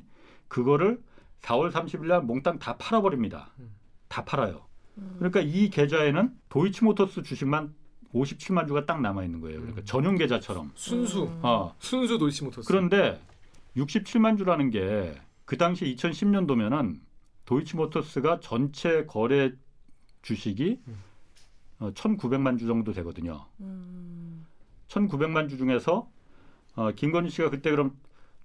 그거를 0.49 1.01
4월 1.41 1.71
30일 1.71 2.05
날 2.07 2.21
몽땅 2.21 2.59
다 2.59 2.77
팔아버립니다. 2.77 3.51
음. 3.59 3.71
다 4.07 4.23
팔아요. 4.23 4.67
음. 4.99 5.15
그러니까 5.17 5.41
이 5.41 5.69
계좌에는 5.69 6.31
도이치모터스 6.49 7.23
주식만 7.23 7.73
57만 8.17 8.67
주가 8.67 8.85
딱 8.85 9.01
남아 9.01 9.23
있는 9.23 9.39
거예요. 9.41 9.59
그러니까 9.59 9.81
음. 9.81 9.85
전용 9.85 10.15
계좌처럼. 10.15 10.71
순수 10.75 11.23
음. 11.23 11.39
어. 11.43 11.73
순수 11.79 12.17
도이치 12.17 12.43
모터스. 12.43 12.67
그런데 12.67 13.19
67만 13.75 14.37
주라는 14.37 14.69
게 14.69 15.27
그 15.47 15.57
당시 15.57 15.85
2010년도면은 15.95 16.99
도이치모터스가 17.45 18.41
전체 18.41 19.05
거래 19.05 19.53
주식이 20.21 20.81
음. 20.85 20.95
어, 21.79 21.91
1,900만 21.93 22.59
주 22.59 22.67
정도 22.67 22.91
되거든요. 22.91 23.45
음. 23.61 24.45
1,900만 24.89 25.49
주 25.49 25.57
중에서 25.57 26.11
어, 26.75 26.91
김건희 26.91 27.29
씨가 27.29 27.49
그때 27.49 27.71
그럼 27.71 27.95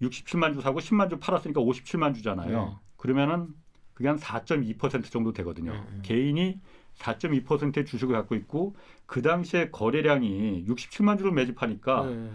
67만 0.00 0.54
주 0.54 0.60
사고 0.60 0.78
10만 0.78 1.10
주 1.10 1.18
팔았으니까 1.18 1.60
57만 1.60 2.14
주잖아요. 2.14 2.64
네. 2.66 2.76
그러면은 2.96 3.48
그게 3.94 4.06
한 4.06 4.16
4.2% 4.16 5.10
정도 5.10 5.32
되거든요. 5.32 5.72
네, 5.72 5.80
네. 5.80 6.02
개인이 6.02 6.60
4.2%의 6.98 7.84
주식을 7.86 8.14
갖고 8.14 8.34
있고 8.34 8.74
그 9.06 9.22
당시에 9.22 9.70
거래량이 9.70 10.64
67만 10.66 11.18
주를 11.18 11.32
매집하니까 11.32 12.06
네. 12.06 12.30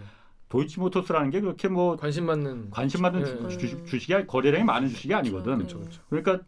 도이치모터스라는 0.48 1.30
게 1.30 1.40
그렇게 1.40 1.68
뭐 1.68 1.96
관심 1.96 2.26
받는. 2.26 2.70
관심 2.70 3.02
받는 3.02 3.22
네. 3.22 3.48
주, 3.48 3.58
주식, 3.58 3.86
주식이 3.86 4.14
아니- 4.14 4.26
거래량이 4.26 4.64
많은 4.64 4.88
주식이 4.88 5.12
아니거든. 5.14 5.56
그렇죠, 5.58 5.78
그렇죠. 5.80 6.02
그러니까 6.08 6.40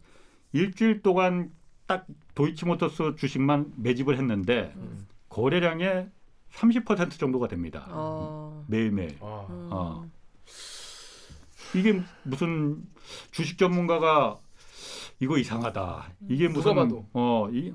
일주일 0.53 1.03
동안 1.03 1.51
딱 1.87 2.07
도이치모터스 2.35 3.17
주식만 3.17 3.73
매집을 3.77 4.17
했는데 4.17 4.73
음. 4.77 5.07
거래량의 5.29 6.09
30% 6.53 7.19
정도가 7.19 7.47
됩니다. 7.49 7.87
어. 7.91 8.65
매일매일. 8.69 9.17
아. 9.21 9.47
음. 9.51 9.69
어. 9.71 10.05
이게 11.75 12.01
무슨 12.25 12.83
주식 13.31 13.59
전문가가 13.59 14.37
이거 15.21 15.37
이상하다. 15.39 16.11
이게 16.29 16.49
누가 16.49 16.73
무슨 16.73 16.75
봐도. 16.75 17.07
어, 17.13 17.49
이, 17.53 17.73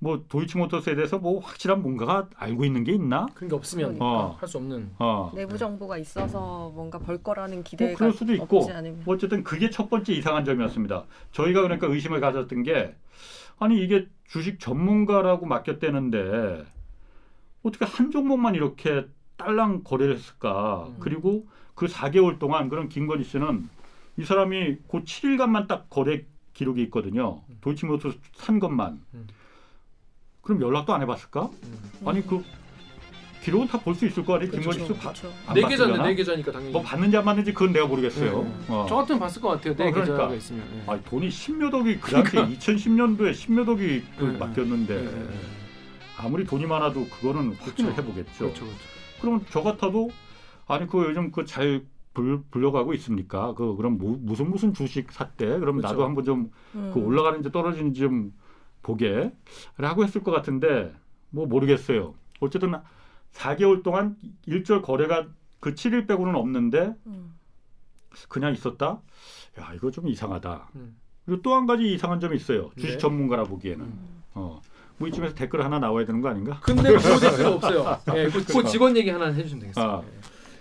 뭐 0.00 0.24
도이치모터스에 0.28 0.94
대해서 0.94 1.18
뭐 1.18 1.40
확실한 1.40 1.82
뭔가가 1.82 2.28
알고 2.36 2.64
있는 2.64 2.84
게 2.84 2.92
있나? 2.92 3.26
그런 3.34 3.48
게 3.48 3.56
없으면 3.56 3.96
어. 4.00 4.36
할수 4.38 4.58
없는. 4.58 4.92
어. 4.98 5.32
내부 5.34 5.58
정보가 5.58 5.98
있어서 5.98 6.70
뭔가 6.74 6.98
벌 6.98 7.18
거라는 7.18 7.64
기대가 7.64 7.90
뭐 7.90 7.98
그럴 7.98 8.12
수도 8.12 8.32
있고 8.34 8.58
없지 8.58 8.72
않으면. 8.72 9.02
어쨌든 9.06 9.42
그게 9.42 9.70
첫 9.70 9.90
번째 9.90 10.12
이상한 10.12 10.44
점이었습니다. 10.44 11.04
저희가 11.32 11.62
그러니까 11.62 11.88
의심을 11.88 12.20
가졌던 12.20 12.62
게 12.62 12.94
아니 13.58 13.82
이게 13.82 14.06
주식 14.28 14.60
전문가라고 14.60 15.46
맡겼대는데 15.46 16.64
어떻게 17.64 17.84
한 17.84 18.12
종목만 18.12 18.54
이렇게 18.54 19.06
딸랑 19.36 19.82
거래를 19.82 20.14
했을까? 20.14 20.86
음. 20.88 20.96
그리고 21.00 21.48
그 21.74 21.86
4개월 21.86 22.38
동안 22.38 22.68
그런 22.68 22.88
김건희 22.88 23.24
씨는 23.24 23.68
이 24.16 24.24
사람이 24.24 24.76
그 24.88 25.02
7일간만 25.02 25.66
딱 25.66 25.90
거래 25.90 26.24
기록이 26.52 26.82
있거든요. 26.84 27.42
도이치모터스 27.60 28.18
산 28.34 28.60
것만. 28.60 29.00
음. 29.14 29.26
그럼 30.48 30.62
연락도 30.62 30.94
안 30.94 31.02
해봤을까? 31.02 31.42
음. 31.62 32.08
아니 32.08 32.26
그 32.26 32.42
기록은 33.42 33.68
다 33.68 33.78
볼 33.78 33.94
수 33.94 34.06
있을 34.06 34.24
거 34.24 34.36
아니에요? 34.36 34.50
김건희 34.50 34.78
씨 34.78 34.80
네 34.80 34.88
계좌인데 34.88 35.68
봤으려나? 35.78 36.02
네 36.04 36.14
계좌니까 36.14 36.52
당연히. 36.52 36.72
뭐 36.72 36.82
받는지 36.82 37.16
안 37.18 37.24
받는지 37.26 37.52
그건 37.52 37.72
내가 37.74 37.86
모르겠어요. 37.86 38.42
네. 38.42 38.54
어. 38.68 38.86
저 38.88 38.96
같으면 38.96 39.20
봤을 39.20 39.42
것 39.42 39.48
같아요. 39.50 39.76
네 39.76 39.88
어, 39.88 39.92
그러니까. 39.92 40.16
계좌가 40.16 40.34
있으면. 40.34 40.64
예. 40.74 40.90
아니 40.90 41.04
돈이 41.04 41.30
십몇 41.30 41.72
억이 41.74 41.98
그 42.00 42.10
당시에 42.12 42.46
2010년도에 42.46 43.34
십몇 43.34 43.68
억이 43.68 44.02
그 44.18 44.24
네, 44.24 44.38
맡겼는데 44.38 44.94
네, 44.96 45.02
네, 45.04 45.10
네. 45.12 45.28
아무리 46.16 46.44
돈이 46.46 46.64
많아도 46.66 47.06
그거는 47.08 47.52
확인을 47.58 47.74
그렇죠. 47.74 47.90
해보겠죠. 47.90 48.38
그렇죠, 48.38 48.64
그렇죠. 48.64 48.78
그러면 49.20 49.44
저 49.50 49.62
같아도 49.62 50.10
아니 50.66 50.86
그 50.88 51.04
요즘 51.04 51.30
그 51.30 51.44
잘 51.44 51.82
불려가고 52.50 52.94
있습니까? 52.94 53.52
그 53.54 53.76
그럼 53.76 53.98
무, 53.98 54.16
무슨 54.20 54.50
무슨 54.50 54.72
주식 54.74 55.12
샀대? 55.12 55.46
그럼 55.60 55.76
그렇죠. 55.76 55.88
나도 55.94 56.04
한번 56.04 56.24
좀그 56.24 56.50
음. 56.74 56.92
올라가는지 57.06 57.52
떨어지는지 57.52 58.00
좀 58.00 58.32
보게라고 58.82 60.04
했을 60.04 60.22
것 60.22 60.30
같은데 60.30 60.92
뭐 61.30 61.46
모르겠어요. 61.46 62.14
어쨌든 62.40 62.74
4개월 63.32 63.82
동안 63.82 64.16
일절 64.46 64.82
거래가 64.82 65.26
그 65.60 65.74
7일 65.74 66.06
빼고는 66.06 66.34
없는데 66.34 66.94
음. 67.06 67.34
그냥 68.28 68.52
있었다. 68.52 69.00
야 69.60 69.72
이거 69.74 69.90
좀 69.90 70.08
이상하다. 70.08 70.70
음. 70.76 70.96
그리고 71.26 71.42
또 71.42 71.54
한 71.54 71.66
가지 71.66 71.92
이상한 71.92 72.20
점이 72.20 72.36
있어요. 72.36 72.70
주식 72.76 72.92
네. 72.92 72.98
전문가라 72.98 73.44
보기에는. 73.44 73.84
음. 73.84 74.22
어. 74.34 74.60
뭐 74.96 75.06
이쯤에서 75.08 75.34
댓글 75.34 75.64
하나 75.64 75.78
나와야 75.78 76.04
되는 76.06 76.20
거 76.20 76.28
아닌가? 76.28 76.58
근데 76.60 76.82
그 76.96 77.20
댓글 77.20 77.46
없어요. 77.46 77.98
예, 78.16 78.28
그, 78.28 78.44
그 78.44 78.64
직원 78.64 78.96
얘기 78.96 79.10
하나 79.10 79.26
해주시면 79.26 79.60
되겠습니다. 79.60 79.92
아. 79.92 80.02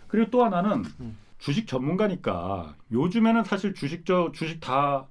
그리고 0.08 0.30
또 0.30 0.44
하나는 0.44 0.84
음. 1.00 1.18
주식 1.40 1.68
전문가니까 1.68 2.76
요즘에는 2.92 3.44
사실 3.46 3.74
주식 3.74 4.06
저 4.06 4.32
주식 4.34 4.60
다 4.60 5.08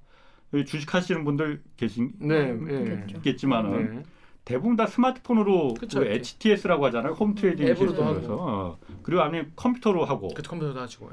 주식 0.64 0.95
하시는 0.95 1.25
분들 1.25 1.62
계신 1.77 2.12
네, 2.19 2.51
음, 2.51 2.69
예. 2.71 2.85
그렇죠. 2.90 3.21
겠지만은 3.21 3.95
네. 3.97 4.03
대부분 4.45 4.77
다 4.77 4.87
스마트폰으로 4.87 5.75
그쵸, 5.75 6.01
그. 6.01 6.07
HTS라고 6.07 6.87
하잖아요. 6.87 7.12
home 7.15 7.35
trading 7.35 7.67
system에서. 7.75 8.37
어. 8.38 8.79
그리고 9.03 9.23
아니면 9.23 9.53
컴퓨터로 9.57 10.05
하고 10.05 10.29
그 10.35 10.42
컴퓨터도 10.42 10.81
하시고. 10.81 11.11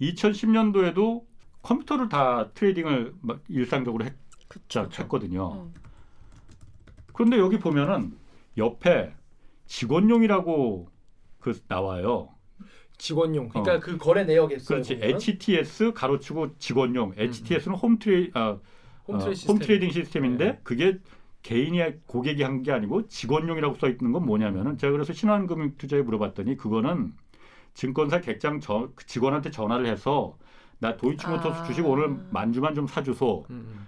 예. 0.00 0.06
2010년도에도 0.12 1.24
컴퓨터를 1.62 2.08
다 2.08 2.50
trading을 2.54 3.14
막 3.22 3.40
일상적으로 3.48 4.04
했, 4.04 4.14
그쵸. 4.46 4.88
했거든요. 4.98 5.64
음. 5.64 5.74
그런데 7.12 7.38
여기 7.38 7.58
보면은 7.58 8.12
옆에 8.56 9.12
직원용이라고 9.66 10.88
그 11.40 11.60
나와요. 11.66 12.28
직원용. 12.98 13.48
그러니까 13.48 13.80
그 13.80 13.98
거래 13.98 14.24
내역에. 14.24 14.56
어. 14.56 14.58
그렇지. 14.66 14.98
보면. 14.98 15.16
HTS 15.16 15.92
가로치고 15.92 16.58
직원용. 16.58 17.14
HTS는 17.16 17.76
home 17.76 17.98
trad- 17.98 18.30
아, 18.34 18.58
home 19.08 19.18
trad- 19.18 19.32
어, 19.32 19.34
system. 19.34 19.54
home 19.56 19.58
trading 19.60 19.90
system인데 19.90 20.44
네. 20.44 20.60
그게 20.62 20.98
개인이 21.42 21.80
고객이 22.06 22.42
한 22.42 22.62
게 22.62 22.72
아니고 22.72 23.06
직원용이라고 23.08 23.76
써 23.76 23.88
있는 23.88 24.12
건 24.12 24.26
뭐냐면은 24.26 24.78
제가 24.78 24.92
그래서 24.92 25.12
신한금융투자에 25.12 26.02
물어봤더니 26.02 26.56
그거는 26.56 27.12
증권사 27.74 28.20
객장 28.20 28.60
저, 28.60 28.88
그 28.94 29.06
직원한테 29.06 29.50
전화를 29.50 29.86
해서 29.86 30.36
나 30.78 30.96
도이치모터스 30.96 31.60
아. 31.60 31.64
주식 31.64 31.86
오늘 31.86 32.16
만주만 32.30 32.74
좀 32.74 32.86
사주소. 32.86 33.44
음, 33.50 33.86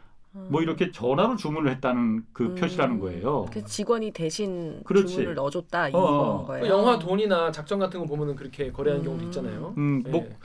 뭐 0.51 0.63
이렇게 0.63 0.91
전화로 0.93 1.37
주문을 1.37 1.71
했다는 1.73 2.27
그 2.33 2.45
음. 2.45 2.55
표시라는 2.55 3.01
거예요. 3.01 3.47
그 3.53 3.65
직원이 3.65 4.13
대신 4.13 4.83
그렇지. 4.85 5.15
주문을 5.15 5.35
넣어줬다 5.35 5.85
어, 5.85 5.89
이건 5.89 6.03
어. 6.03 6.41
음. 6.43 6.47
거예요. 6.47 6.63
그 6.63 6.69
영화 6.69 6.99
돈이나 6.99 7.51
작전 7.51 7.79
같은 7.79 7.99
거 8.01 8.07
보면은 8.07 8.37
그렇게 8.37 8.71
거래하는 8.71 9.03
음. 9.03 9.07
경우도 9.07 9.25
있잖아요. 9.27 9.75
음, 9.79 10.03
뭐 10.07 10.21
예. 10.23 10.37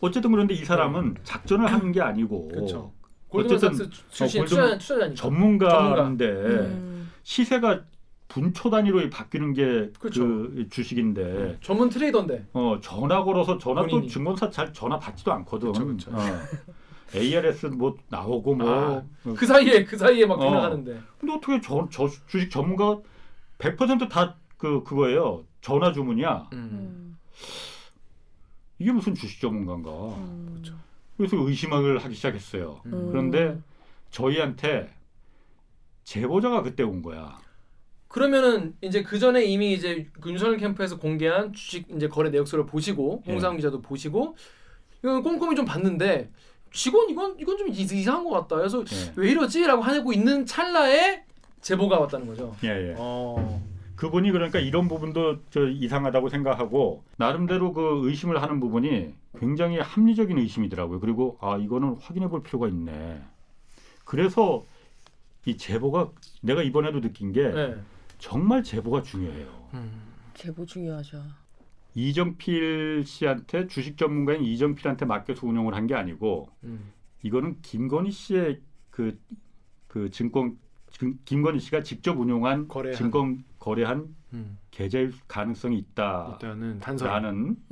어쨌든 0.00 0.30
그런데 0.30 0.54
이 0.54 0.64
사람은 0.64 1.16
작전을 1.24 1.66
하는 1.72 1.90
게 1.90 2.00
아니고 2.00 2.48
그렇죠. 2.48 2.92
어쨌든 3.32 3.68
골드만삭스 3.68 3.90
출신 4.10 4.40
어, 4.40 4.44
골드만- 4.44 4.48
투자 4.48 4.78
투자자니까. 4.78 5.14
전문가인데 5.14 6.24
음. 6.26 7.10
시세가 7.22 7.82
분초 8.28 8.70
단위로 8.70 9.10
바뀌는 9.10 9.54
게 9.54 9.90
그렇죠. 9.98 10.24
그 10.24 10.66
주식인데 10.70 11.22
네. 11.24 11.58
전문 11.60 11.88
트레이더인데. 11.88 12.46
어 12.52 12.78
전화 12.80 13.24
걸어서 13.24 13.58
전화 13.58 13.82
또 13.82 13.88
본인이. 13.88 14.08
증권사 14.08 14.50
잘 14.50 14.72
전화 14.72 14.98
받지도 14.98 15.32
않거든. 15.32 15.72
그쵸, 15.72 15.86
그쵸. 15.86 16.10
어. 16.12 16.18
ARS 17.12 17.66
뭐 17.66 17.96
나오고 18.08 18.54
뭐 18.54 18.70
아, 18.70 19.02
어. 19.24 19.34
그 19.36 19.44
사이에 19.46 19.84
그 19.84 19.96
사이에 19.96 20.26
막 20.26 20.38
어. 20.38 20.44
지나가는데. 20.48 21.00
근데 21.18 21.34
어떻게 21.34 21.60
저, 21.60 21.88
저 21.90 22.08
주식 22.28 22.50
전문가 22.50 23.00
100%다 23.58 24.36
그 24.56 24.84
그거예요. 24.84 25.44
전화 25.60 25.92
주문이야. 25.92 26.50
음. 26.52 26.58
음. 26.72 27.18
이게 28.78 28.92
무슨 28.92 29.14
주식 29.14 29.40
전문가인가? 29.40 29.90
음. 29.90 30.50
그렇죠. 30.52 30.74
그래서 31.20 31.36
의심을 31.36 31.98
하기 31.98 32.14
시작했어요. 32.14 32.80
음. 32.86 33.08
그런데 33.10 33.58
저희한테 34.10 34.88
제보자가 36.04 36.62
그때 36.62 36.82
온 36.82 37.02
거야. 37.02 37.38
그러면은 38.08 38.74
이제 38.80 39.02
그 39.02 39.18
전에 39.18 39.44
이미 39.44 39.74
이제 39.74 40.06
그 40.18 40.30
윤석열 40.30 40.56
캠프에서 40.56 40.96
공개한 40.98 41.52
주식 41.52 41.86
이제 41.94 42.08
거래 42.08 42.30
내역서를 42.30 42.64
보시고 42.64 43.22
예. 43.26 43.32
홍상 43.32 43.56
기자도 43.56 43.82
보시고 43.82 44.34
이거 45.00 45.20
꼼꼼히 45.20 45.54
좀 45.54 45.66
봤는데 45.66 46.30
직원 46.72 47.10
이건 47.10 47.36
이건 47.38 47.58
좀 47.58 47.68
이- 47.68 47.72
이상한 47.72 48.24
것 48.24 48.30
같다. 48.30 48.56
그래서 48.56 48.80
예. 48.80 49.12
왜 49.16 49.30
이러지라고 49.32 49.82
하고 49.82 50.12
있는 50.14 50.46
찰나에 50.46 51.22
제보가 51.60 52.00
왔다는 52.00 52.26
거죠. 52.26 52.56
예, 52.64 52.68
예. 52.68 52.94
어. 52.96 53.62
그분이 54.00 54.32
그러니까 54.32 54.58
이런 54.60 54.88
부분도 54.88 55.40
저 55.50 55.68
이상하다고 55.68 56.30
생각하고 56.30 57.04
나름대로 57.18 57.74
그 57.74 58.00
의심을 58.08 58.40
하는 58.40 58.58
부분이 58.58 59.12
굉장히 59.38 59.78
합리적인 59.78 60.38
의심이더라고요. 60.38 61.00
그리고 61.00 61.36
아 61.42 61.58
이거는 61.58 61.96
확인해 62.00 62.26
볼 62.28 62.42
필요가 62.42 62.66
있네. 62.68 63.22
그래서 64.06 64.64
이 65.44 65.58
제보가 65.58 66.12
내가 66.40 66.62
이번에도 66.62 67.02
느낀 67.02 67.30
게 67.32 67.46
네. 67.50 67.76
정말 68.16 68.62
제보가 68.62 69.02
중요해요. 69.02 69.68
음. 69.74 69.92
제보 70.32 70.64
중요하죠. 70.64 71.22
이정필 71.94 73.04
씨한테 73.04 73.66
주식 73.66 73.98
전문가인 73.98 74.42
이정필한테 74.42 75.04
맡겨서 75.04 75.46
운영을 75.46 75.74
한 75.74 75.86
게 75.86 75.94
아니고 75.94 76.48
음. 76.64 76.90
이거는 77.22 77.60
김건희 77.60 78.10
씨의 78.12 78.60
그, 78.88 79.18
그 79.88 80.08
증권 80.10 80.56
증- 80.90 81.18
김건희 81.26 81.60
씨가 81.60 81.82
직접 81.82 82.18
운용한 82.18 82.66
거래한. 82.68 82.96
증권 82.96 83.44
거래한 83.70 84.14
음. 84.32 84.58
계좌일 84.72 85.12
가능성이 85.28 85.78
있다 85.78 86.38
라는 86.42 86.74
일단은 86.74 86.80
단서. 86.80 87.06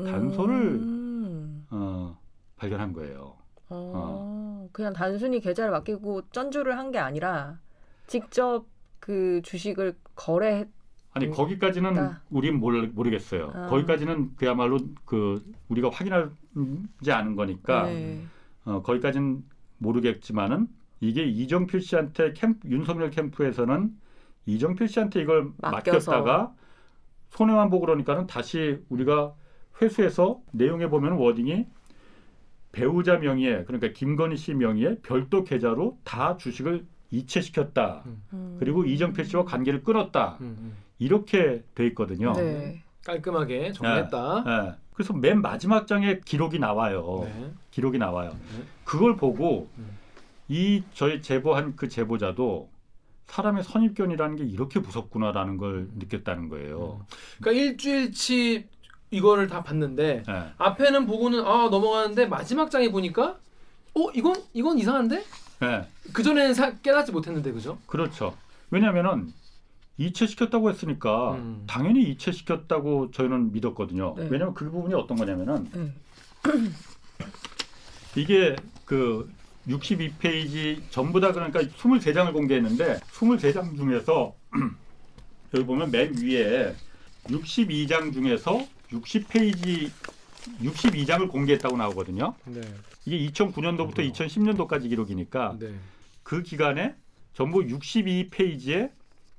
단서를 0.05 0.55
음. 0.55 1.66
어, 1.70 2.16
발견한 2.57 2.92
거예요. 2.92 3.35
어, 3.70 4.68
그냥 4.72 4.92
단순히 4.92 5.40
계좌를 5.40 5.70
맡기고 5.72 6.31
쩐주를 6.31 6.79
한 6.79 6.90
게 6.92 6.98
아니라 6.98 7.59
직접 8.07 8.66
그 9.01 9.40
주식을 9.42 9.94
거래 10.14 10.66
아니 11.12 11.27
음, 11.27 11.33
거기까지는 11.33 11.92
있다. 11.92 12.22
우린 12.31 12.59
모르, 12.61 12.87
모르겠어요. 12.92 13.51
아. 13.55 13.66
거기까지는 13.68 14.37
그야말로 14.37 14.79
그 15.05 15.42
우리가 15.68 15.90
확인하지 15.90 17.12
않은 17.12 17.35
거니까 17.37 17.85
네. 17.85 18.22
어, 18.64 18.83
거기까지는 18.83 19.42
모르겠지만은 19.79 20.68
이게 21.01 21.24
이정필 21.24 21.81
씨한테 21.81 22.33
캠프, 22.35 22.68
윤석열 22.68 23.11
캠프에서는 23.11 23.96
이정필 24.48 24.88
씨한테 24.88 25.20
이걸 25.20 25.50
맡겨서. 25.58 26.11
맡겼다가 26.11 26.54
손해만 27.30 27.68
보고 27.68 27.84
그러니까는 27.84 28.26
다시 28.26 28.78
우리가 28.88 29.34
회수해서 29.82 30.40
내용에 30.52 30.88
보면 30.88 31.12
워딩이 31.12 31.66
배우자 32.72 33.18
명의의 33.18 33.66
그러니까 33.66 33.88
김건희 33.92 34.37
씨 34.37 34.54
명의의 34.54 35.00
별도 35.02 35.44
계좌로 35.44 35.98
다 36.02 36.38
주식을 36.38 36.87
이체시켰다. 37.11 38.04
음. 38.32 38.56
그리고 38.58 38.84
이정필 38.84 39.26
씨와 39.26 39.44
관계를 39.44 39.82
끊었다. 39.82 40.38
음. 40.40 40.56
음. 40.58 40.76
이렇게 40.98 41.62
돼 41.74 41.87
있거든요. 41.88 42.32
네. 42.32 42.82
깔끔하게 43.04 43.72
정리했다. 43.72 44.44
예. 44.46 44.74
그래서 44.94 45.12
맨 45.12 45.42
마지막 45.42 45.87
장에 45.87 46.20
기록이 46.24 46.58
나와요. 46.58 47.20
네. 47.24 47.52
기록이 47.70 47.98
나와요. 47.98 48.30
네. 48.30 48.64
그걸 48.84 49.16
보고 49.16 49.68
음. 49.76 49.98
이 50.48 50.82
저희 50.94 51.20
제보한 51.20 51.76
그 51.76 51.88
제보자도 51.88 52.68
사람의 53.28 53.62
선입견이라는 53.62 54.36
게 54.36 54.44
이렇게 54.44 54.80
무섭구나라는 54.80 55.58
걸 55.58 55.88
느꼈다는 55.96 56.48
거예요. 56.48 57.04
그러니까 57.38 57.62
일주일치 57.62 58.66
이거를 59.10 59.46
다 59.46 59.62
봤는데 59.62 60.24
예. 60.28 60.44
앞에는 60.58 61.06
보고는 61.06 61.40
아 61.46 61.68
넘어가는데 61.70 62.26
마지막 62.26 62.70
장에 62.70 62.90
보니까 62.90 63.38
어 63.94 64.10
이건 64.14 64.34
이건 64.52 64.78
이상한데 64.78 65.24
예. 65.62 65.86
그 66.12 66.22
전에는 66.22 66.82
깨닫지 66.82 67.12
못했는데 67.12 67.52
그죠? 67.52 67.78
그렇죠. 67.86 68.36
왜냐하면은 68.70 69.32
이체시켰다고 69.98 70.70
했으니까 70.70 71.32
음. 71.32 71.64
당연히 71.66 72.02
이체시켰다고 72.10 73.10
저희는 73.10 73.52
믿었거든요. 73.52 74.14
네. 74.16 74.28
왜냐하면 74.30 74.54
그 74.54 74.70
부분이 74.70 74.94
어떤 74.94 75.16
거냐면은 75.16 75.68
네. 75.72 75.92
이게 78.16 78.56
그 78.84 79.30
62페이지 79.68 80.81
전부 80.90 81.20
다 81.20 81.33
그러니까 81.33 81.61
23장을 81.61 82.33
공개했는데 82.33 83.00
23장 83.12 83.76
중에서 83.76 84.35
여기 85.54 85.64
보면 85.64 85.90
맨 85.90 86.14
위에 86.16 86.74
62장 87.24 88.12
중에서 88.12 88.66
60페이지 88.90 89.90
62장을 90.62 91.28
공개했다고 91.31 91.76
나오거든요. 91.76 92.35
네. 92.46 92.61
이게 93.04 93.31
2009년도부터 93.31 94.11
2010년도까지 94.12 94.88
기록이니까 94.88 95.57
네. 95.59 95.74
그 96.22 96.42
기간에 96.42 96.94
전부 97.35 97.61
62페이지에 97.61 98.90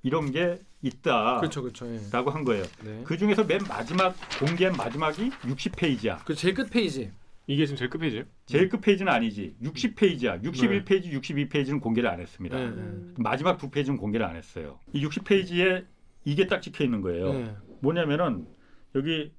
이런 0.04 0.32
게 0.32 0.60
있다라고 0.82 1.42
그렇죠, 1.42 1.62
그렇죠. 1.62 1.94
예. 1.94 2.00
한 2.12 2.44
거예요. 2.44 2.63
네. 2.84 3.02
그 3.04 3.18
중에서 3.18 3.44
맨 3.44 3.60
마지막 3.68 4.15
공개한 4.39 4.76
마지막이 4.76 5.30
60페이지야. 5.30 6.24
그 6.26 6.36
제일 6.36 6.54
끝 6.54 6.70
페이지. 6.70 7.12
이게 7.50 7.66
지금 7.66 7.78
제일 7.78 7.90
끝 7.90 7.98
페이지예요? 7.98 8.26
제일 8.46 8.70
끝 8.70 8.80
페이지는 8.80 9.12
아니지. 9.12 9.56
60페이지야. 9.64 10.44
61페이지, 10.44 11.12
62페이지는 11.12 11.82
공개를 11.82 12.08
안 12.08 12.20
했습니다. 12.20 12.56
네. 12.56 12.66
음. 12.66 13.16
마지막 13.18 13.58
두 13.58 13.72
페이지는 13.72 13.98
공개를 13.98 14.24
안 14.24 14.36
했어요. 14.36 14.80
이 14.94 15.04
60페이지에 15.04 15.84
이게 16.26 16.46
딱 16.46 16.62
찍혀 16.62 16.84
있는 16.84 17.02
거예요. 17.02 17.34
네. 17.34 17.56
뭐냐면은 17.82 18.46
여기 18.94 19.32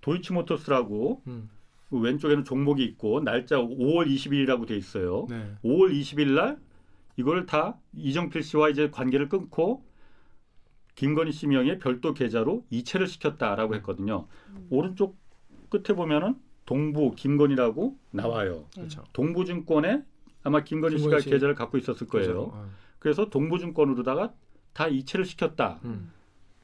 도이치모터스라고 0.00 1.22
음. 1.26 1.50
그 1.90 1.98
왼쪽에는 1.98 2.44
종목이 2.44 2.84
있고 2.84 3.24
날짜 3.24 3.56
5월 3.56 4.06
20일이라고 4.06 4.68
돼 4.68 4.76
있어요. 4.76 5.26
네. 5.28 5.56
5월 5.64 5.90
20일 5.92 6.34
날 6.34 6.58
이거를 7.16 7.46
다 7.46 7.80
이정필 7.96 8.44
씨와 8.44 8.68
이제 8.68 8.90
관계를 8.90 9.28
끊고 9.28 9.84
김건희 10.94 11.32
씨 11.32 11.48
명의 11.48 11.80
별도 11.80 12.14
계좌로 12.14 12.64
이체를 12.70 13.08
시켰다라고 13.08 13.74
했거든요. 13.74 14.28
오른쪽 14.70 15.18
끝에 15.68 15.96
보면은 15.96 16.36
동부 16.66 17.14
김건희라고 17.16 17.96
나와요. 18.10 18.66
그렇죠. 18.74 19.04
동부증권에 19.12 20.02
아마 20.42 20.62
김건희 20.62 20.98
씨가 20.98 21.04
김건희 21.08 21.22
씨. 21.22 21.30
계좌를 21.30 21.54
갖고 21.54 21.78
있었을 21.78 22.06
거예요. 22.06 22.26
그죠? 22.26 22.50
어. 22.52 22.70
그래서 22.98 23.30
동부증권으로다가 23.30 24.32
다 24.72 24.88
이체를 24.88 25.24
시켰다. 25.24 25.80
음. 25.84 26.12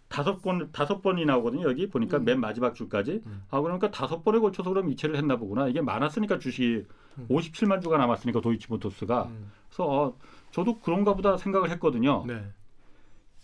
다섯 0.09 0.43
번 0.43 0.71
다섯 0.73 1.01
번이 1.01 1.25
나오거든요. 1.25 1.67
여기 1.67 1.89
보니까 1.89 2.19
음. 2.19 2.25
맨 2.25 2.39
마지막 2.41 2.75
줄까지. 2.75 3.23
음. 3.25 3.43
아 3.49 3.61
그러니까 3.61 3.91
다섯 3.91 4.23
번에 4.23 4.39
걸쳐서 4.41 4.69
그럼 4.69 4.91
이체를 4.91 5.17
했나 5.17 5.37
보구나. 5.37 5.69
이게 5.69 5.81
많았으니까 5.81 6.39
주식이 6.39 6.85
음. 7.19 7.27
57만 7.31 7.81
주가 7.83 7.97
남았으니까 7.97 8.41
도이치모터스가. 8.43 9.25
음. 9.25 9.51
그래서 9.69 9.89
어, 9.89 10.19
저도 10.51 10.81
그런가 10.81 11.15
보다 11.15 11.39
생각을 11.39 11.71
했거든요. 11.71 12.25
네. 12.27 12.45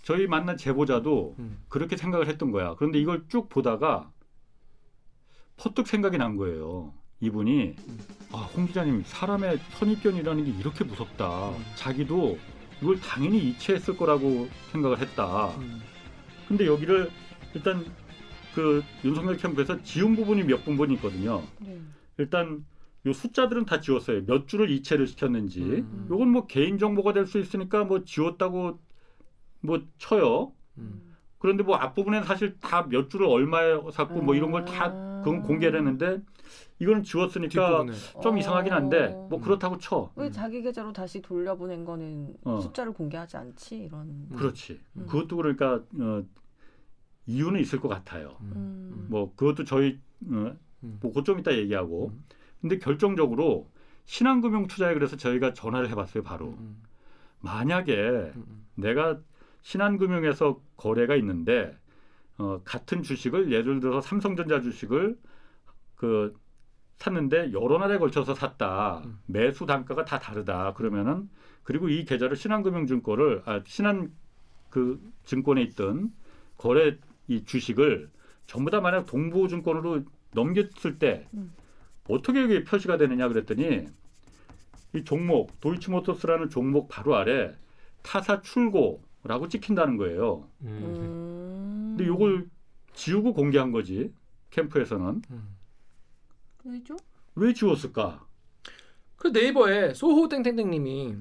저희 0.02 0.26
만난 0.26 0.56
제보자도 0.56 1.36
음. 1.38 1.58
그렇게 1.68 1.96
생각을 1.96 2.28
했던 2.28 2.50
거야. 2.50 2.74
그런데 2.76 2.98
이걸 2.98 3.24
쭉 3.28 3.48
보다가 3.48 4.10
퍼뜩 5.58 5.86
생각이 5.86 6.18
난 6.18 6.36
거예요. 6.36 6.92
이분이 7.20 7.74
음. 7.88 7.98
아, 8.32 8.38
홍 8.54 8.66
기자님 8.66 9.02
사람의 9.04 9.58
선입견이라는 9.72 10.44
게 10.44 10.50
이렇게 10.58 10.84
무섭다. 10.84 11.50
음. 11.50 11.64
자기도 11.74 12.38
이걸 12.80 13.00
당연히 13.00 13.38
이체했을 13.50 13.96
거라고 13.96 14.48
생각을 14.70 15.00
했다. 15.00 15.48
음. 15.58 15.80
근데 16.46 16.66
여기를 16.66 17.10
일단 17.54 17.84
그그 18.54 18.84
윤석열 19.04 19.36
캠프에서 19.36 19.82
지운 19.82 20.14
부분이 20.14 20.44
몇 20.44 20.64
부분이 20.64 20.94
있거든요. 20.94 21.42
네. 21.58 21.80
일단 22.18 22.64
요 23.06 23.12
숫자들은 23.12 23.64
다 23.64 23.80
지웠어요. 23.80 24.24
몇 24.26 24.46
줄을 24.46 24.70
이체를 24.70 25.06
시켰는지. 25.08 25.60
음. 25.62 26.06
요건 26.10 26.28
뭐 26.28 26.46
개인 26.46 26.78
정보가 26.78 27.12
될 27.12 27.26
수 27.26 27.38
있으니까 27.40 27.84
뭐 27.84 28.04
지웠다고 28.04 28.78
뭐 29.60 29.82
쳐요. 29.98 30.52
음. 30.78 31.16
그런데 31.38 31.62
뭐 31.64 31.76
앞부분엔 31.76 32.24
사실 32.24 32.58
다몇 32.60 33.10
줄을 33.10 33.26
얼마에 33.26 33.74
샀고 33.92 34.22
뭐 34.22 34.34
이런 34.36 34.50
걸다 34.52 34.72
아. 34.84 35.07
그건 35.24 35.42
공개를 35.42 35.78
했는데 35.78 36.20
이거는 36.78 37.02
지웠으니까 37.02 37.84
뒷부분에 37.84 38.22
좀 38.22 38.34
어. 38.34 38.38
이상하긴 38.38 38.72
한데 38.72 39.08
뭐 39.08 39.38
음. 39.38 39.40
그렇다고 39.40 39.78
쳐. 39.78 40.10
왜 40.16 40.30
자기 40.30 40.62
계좌로 40.62 40.92
다시 40.92 41.20
돌려보낸 41.20 41.84
거는 41.84 42.36
어. 42.44 42.60
숫자를 42.60 42.92
공개하지 42.92 43.36
않지 43.36 43.76
이런. 43.76 44.02
음. 44.02 44.28
그렇지. 44.36 44.80
음. 44.96 45.06
그것도 45.06 45.36
그러니까 45.36 45.82
어, 46.00 46.22
이유는 47.26 47.60
있을 47.60 47.80
것 47.80 47.88
같아요. 47.88 48.36
음. 48.40 49.06
뭐 49.10 49.32
그것도 49.34 49.64
저희 49.64 49.98
어, 50.30 50.54
음. 50.82 50.98
뭐 51.00 51.12
그좀 51.12 51.38
이따 51.38 51.52
얘기하고. 51.52 52.12
음. 52.14 52.24
근데 52.60 52.78
결정적으로 52.78 53.68
신한금융 54.06 54.66
투자에 54.66 54.94
그래서 54.94 55.16
저희가 55.16 55.52
전화를 55.54 55.90
해봤어요. 55.90 56.22
바로 56.22 56.56
음. 56.58 56.82
만약에 57.40 57.94
음. 57.94 58.32
음. 58.36 58.66
내가 58.74 59.20
신한금융에서 59.62 60.60
거래가 60.76 61.14
있는데 61.16 61.76
어, 62.38 62.60
같은 62.64 63.02
주식을 63.02 63.52
예를 63.52 63.80
들어서 63.80 64.00
삼성전자 64.00 64.60
주식을 64.60 65.18
그 65.96 66.34
샀는데 66.96 67.52
여러 67.52 67.78
날에 67.78 67.98
걸쳐서 67.98 68.34
샀다. 68.34 69.02
음. 69.04 69.18
매수 69.26 69.66
단가가 69.66 70.04
다 70.04 70.18
다르다. 70.18 70.74
그러면은 70.74 71.28
그리고 71.62 71.88
이 71.88 72.04
계좌를 72.04 72.36
신한금융증권을 72.36 73.42
아 73.44 73.62
신한 73.66 74.12
그 74.70 75.00
증권에 75.24 75.62
있던 75.62 76.12
거래 76.56 76.96
이 77.26 77.44
주식을 77.44 78.10
전부 78.46 78.70
다 78.70 78.80
만약 78.80 79.06
동부증권으로 79.06 80.04
넘겼을 80.32 80.98
때 80.98 81.28
음. 81.34 81.52
어떻게 82.08 82.44
이게 82.44 82.64
표시가 82.64 82.96
되느냐 82.96 83.28
그랬더니 83.28 83.86
이 84.94 85.04
종목 85.04 85.60
도이치모터스라는 85.60 86.50
종목 86.50 86.88
바로 86.88 87.14
아래 87.16 87.54
타사 88.02 88.40
출고 88.40 89.02
라고 89.28 89.46
찍힌다는 89.46 89.96
거예요. 89.98 90.48
음. 90.62 90.66
음. 90.66 91.94
근데 91.96 92.10
이걸 92.12 92.48
지우고 92.94 93.34
공개한 93.34 93.70
거지 93.70 94.10
캠프에서는 94.50 95.22
음. 95.30 95.48
왜죠? 96.64 96.96
왜 97.36 97.52
지웠을까? 97.52 98.24
그 99.16 99.28
네이버에 99.28 99.92
소호 99.94 100.28
땡땡땡님이 100.28 101.14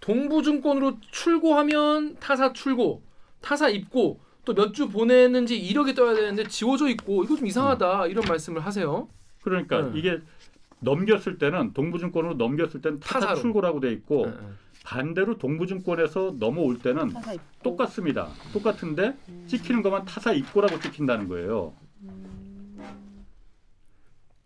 동부증권으로 0.00 0.98
출고하면 1.12 2.16
타사 2.18 2.52
출고, 2.52 3.02
타사 3.40 3.68
입고 3.68 4.20
또 4.44 4.54
몇 4.54 4.72
주 4.72 4.88
보냈는지 4.88 5.56
이력이 5.56 5.94
떠야 5.94 6.14
되는데 6.14 6.44
지워져 6.48 6.88
있고 6.88 7.22
이거 7.22 7.36
좀 7.36 7.46
이상하다 7.46 8.08
이런 8.08 8.24
말씀을 8.26 8.60
하세요. 8.64 9.08
그러니까 9.44 9.82
네. 9.92 9.98
이게 10.00 10.20
넘겼을 10.80 11.38
때는 11.38 11.72
동부증권으로 11.74 12.34
넘겼을 12.34 12.80
때는 12.80 12.98
타사 12.98 13.20
타사로. 13.20 13.40
출고라고 13.40 13.78
돼 13.78 13.92
있고 13.92 14.26
네, 14.26 14.32
네. 14.32 14.46
반대로 14.84 15.38
동부증권에서 15.38 16.36
넘어올 16.38 16.78
때는. 16.78 17.12
똑같습니다. 17.62 18.28
똑같은데 18.52 19.16
음. 19.28 19.44
찍히는 19.46 19.82
것만 19.82 20.04
타사 20.04 20.32
입고라고 20.32 20.80
찍힌다는 20.80 21.28
거예요. 21.28 21.74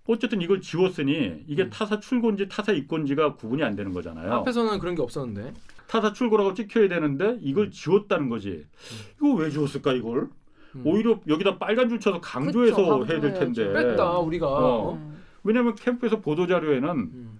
어쨌든 0.09 0.41
이걸 0.41 0.61
지웠으니 0.61 1.45
이게 1.49 1.65
음. 1.65 1.71
타사 1.71 1.99
출고인지 1.99 2.49
타사 2.49 2.73
입고인지가 2.73 3.35
구분이 3.35 3.65
안 3.65 3.75
되는 3.75 3.93
거잖아요. 3.93 4.33
앞에서는 4.35 4.79
그런 4.79 4.95
게 4.95 5.03
없었는데. 5.03 5.53
타사 5.89 6.13
출고라고 6.13 6.55
찍혀야 6.55 6.89
되는데 6.89 7.39
이걸 7.41 7.71
지웠다는 7.71 8.29
거지. 8.29 8.65
이거 9.17 9.35
왜 9.35 9.51
지웠을까 9.51 9.93
이걸? 9.95 10.29
음. 10.77 10.83
오히려 10.85 11.21
여기다 11.27 11.59
빨간 11.59 11.89
줄 11.89 11.99
쳐서 11.99 12.21
강조해서 12.21 12.99
그쵸, 12.99 13.13
해야 13.13 13.21
될 13.21 13.35
텐데. 13.35 13.73
뺐다 13.73 14.19
우리가. 14.19 14.47
어. 14.47 14.93
음. 14.95 15.17
왜냐하면 15.43 15.75
캠프에서 15.77 16.21
보도 16.21 16.47
자료에는 16.47 16.89
음, 16.91 17.36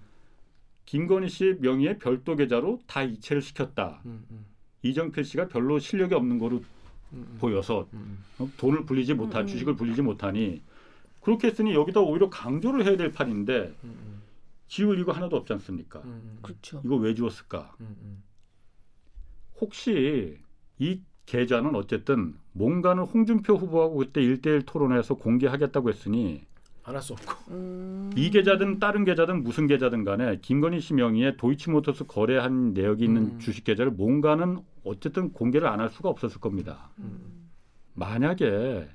김건희 0.87 1.27
씨 1.27 1.57
명의의 1.59 1.99
별도 1.99 2.35
계좌로 2.35 2.79
다 2.87 3.03
이체를 3.03 3.41
시켰다. 3.41 4.01
음, 4.05 4.25
음, 4.31 4.45
이정필 4.83 5.25
씨가 5.25 5.49
별로 5.49 5.79
실력이 5.79 6.15
없는 6.15 6.39
거로 6.39 6.63
음, 7.11 7.37
보여서 7.39 7.87
음, 7.93 8.23
어, 8.39 8.49
돈을 8.57 8.85
불리지 8.85 9.13
못한 9.13 9.41
음, 9.41 9.43
음. 9.43 9.47
주식을 9.47 9.75
불리지 9.75 10.01
못하니 10.01 10.61
그렇게 11.21 11.47
했으니 11.47 11.73
여기다 11.73 11.99
오히려 11.99 12.29
강조를 12.29 12.85
해야 12.85 12.95
될 12.95 13.11
판인데 13.11 13.75
음, 13.83 13.83
음, 13.83 14.21
지울 14.67 14.97
이거 14.99 15.11
하나도 15.11 15.35
없지 15.35 15.51
않습니까? 15.53 15.99
음, 15.99 16.21
음, 16.23 16.39
그렇죠. 16.41 16.81
이거 16.85 16.95
왜 16.95 17.13
지웠을까? 17.13 17.75
음, 17.81 17.95
음. 18.01 18.23
혹시 19.59 20.37
이 20.79 21.01
계좌는 21.25 21.75
어쨌든 21.75 22.33
뭔가는 22.53 23.03
홍준표 23.03 23.55
후보하고 23.55 23.97
그때 23.97 24.21
일대일 24.21 24.61
토론에서 24.61 25.15
공개하겠다고 25.15 25.89
했으니 25.89 26.45
안 26.87 26.95
할 26.95 27.01
수 27.01 27.13
없고. 27.13 27.51
음. 27.53 28.11
이 28.15 28.29
계좌든 28.31 28.79
다른 28.79 29.03
계좌든 29.03 29.43
무슨 29.43 29.67
계좌든 29.67 30.05
간에 30.05 30.39
김건희 30.41 30.79
씨 30.79 30.93
명의의 30.93 31.35
도이치모터스 31.35 32.05
거래한 32.05 32.73
내역이 32.73 33.03
있는 33.03 33.23
음. 33.33 33.39
주식 33.39 33.65
계좌를 33.65 33.91
뭔가는 33.91 34.59
어쨌든 34.85 35.33
공개를 35.33 35.67
안 35.67 35.81
할 35.81 35.89
수가 35.89 36.07
없었을 36.09 36.39
겁니다. 36.39 36.89
음. 36.99 37.49
만약에 37.93 38.87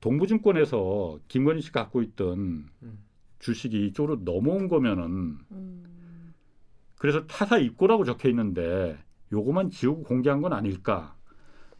동부증권에서 0.00 1.20
김건희 1.28 1.60
씨 1.60 1.70
갖고 1.70 2.02
있던 2.02 2.68
음. 2.82 2.98
주식이 3.38 3.86
이쪽으로 3.86 4.24
넘어온 4.24 4.66
거면은 4.68 5.38
음. 5.52 6.34
그래서 6.98 7.26
타사 7.28 7.58
입고라고 7.58 8.04
적혀 8.04 8.28
있는데 8.28 8.98
요거만 9.32 9.70
지우고 9.70 10.02
공개한 10.02 10.40
건 10.42 10.52
아닐까 10.52 11.14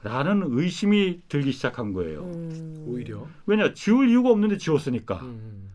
라는 0.02 0.42
의심이 0.50 1.20
들기 1.28 1.52
시작한 1.52 1.92
거예요. 1.92 2.22
음. 2.24 2.84
오히려. 2.88 3.26
왜냐 3.46 3.72
지울 3.74 4.08
이유가 4.08 4.30
없는데 4.30 4.58
지웠으니까. 4.58 5.16
음, 5.22 5.70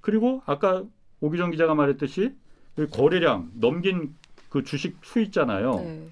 그리고 0.00 0.42
아까 0.46 0.84
오기정 1.20 1.50
기자가 1.52 1.74
말했듯이 1.74 2.32
이 2.78 2.86
거래량 2.90 3.50
넘긴 3.54 4.14
그 4.48 4.64
주식 4.64 4.96
수 5.04 5.20
있잖아요. 5.20 5.76
네. 5.76 6.08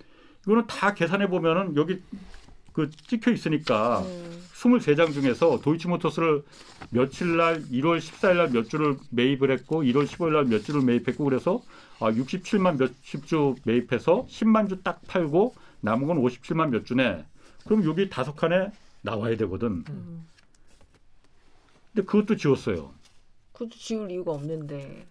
이거는 0.46 0.66
다 0.68 0.94
계산해 0.94 1.28
보면은 1.28 1.74
여기 1.76 2.00
그 2.72 2.90
찍혀 2.90 3.32
있으니까 3.32 4.00
음. 4.00 4.42
23장 4.54 5.12
중에서 5.12 5.60
도이치모터스를 5.60 6.42
며칠 6.90 7.36
날 7.36 7.62
1월 7.64 7.98
14일 7.98 8.36
날 8.36 8.50
몇 8.50 8.68
주를 8.68 8.96
매입을 9.10 9.50
했고 9.50 9.82
1월 9.82 10.06
15일 10.06 10.32
날 10.32 10.44
몇 10.44 10.62
주를 10.64 10.82
매입했고 10.82 11.24
그래서 11.24 11.62
아 11.98 12.10
67만 12.12 12.78
몇십 12.78 13.26
주 13.26 13.54
매입해서 13.64 14.26
10만 14.28 14.68
주 14.68 14.82
딱 14.82 15.00
팔고 15.08 15.54
남은 15.80 16.06
건 16.06 16.22
57만 16.22 16.68
몇 16.68 16.84
주네. 16.84 17.24
그럼 17.66 17.84
여기 17.84 18.08
다섯 18.08 18.34
칸에 18.34 18.70
나와야 19.02 19.36
되거든. 19.36 19.84
음. 19.88 20.26
근데 21.92 22.06
그것도 22.06 22.36
지웠어요. 22.36 22.92
그것도 23.52 23.70
지울 23.70 24.10
이유가 24.10 24.32
없는데. 24.32 25.06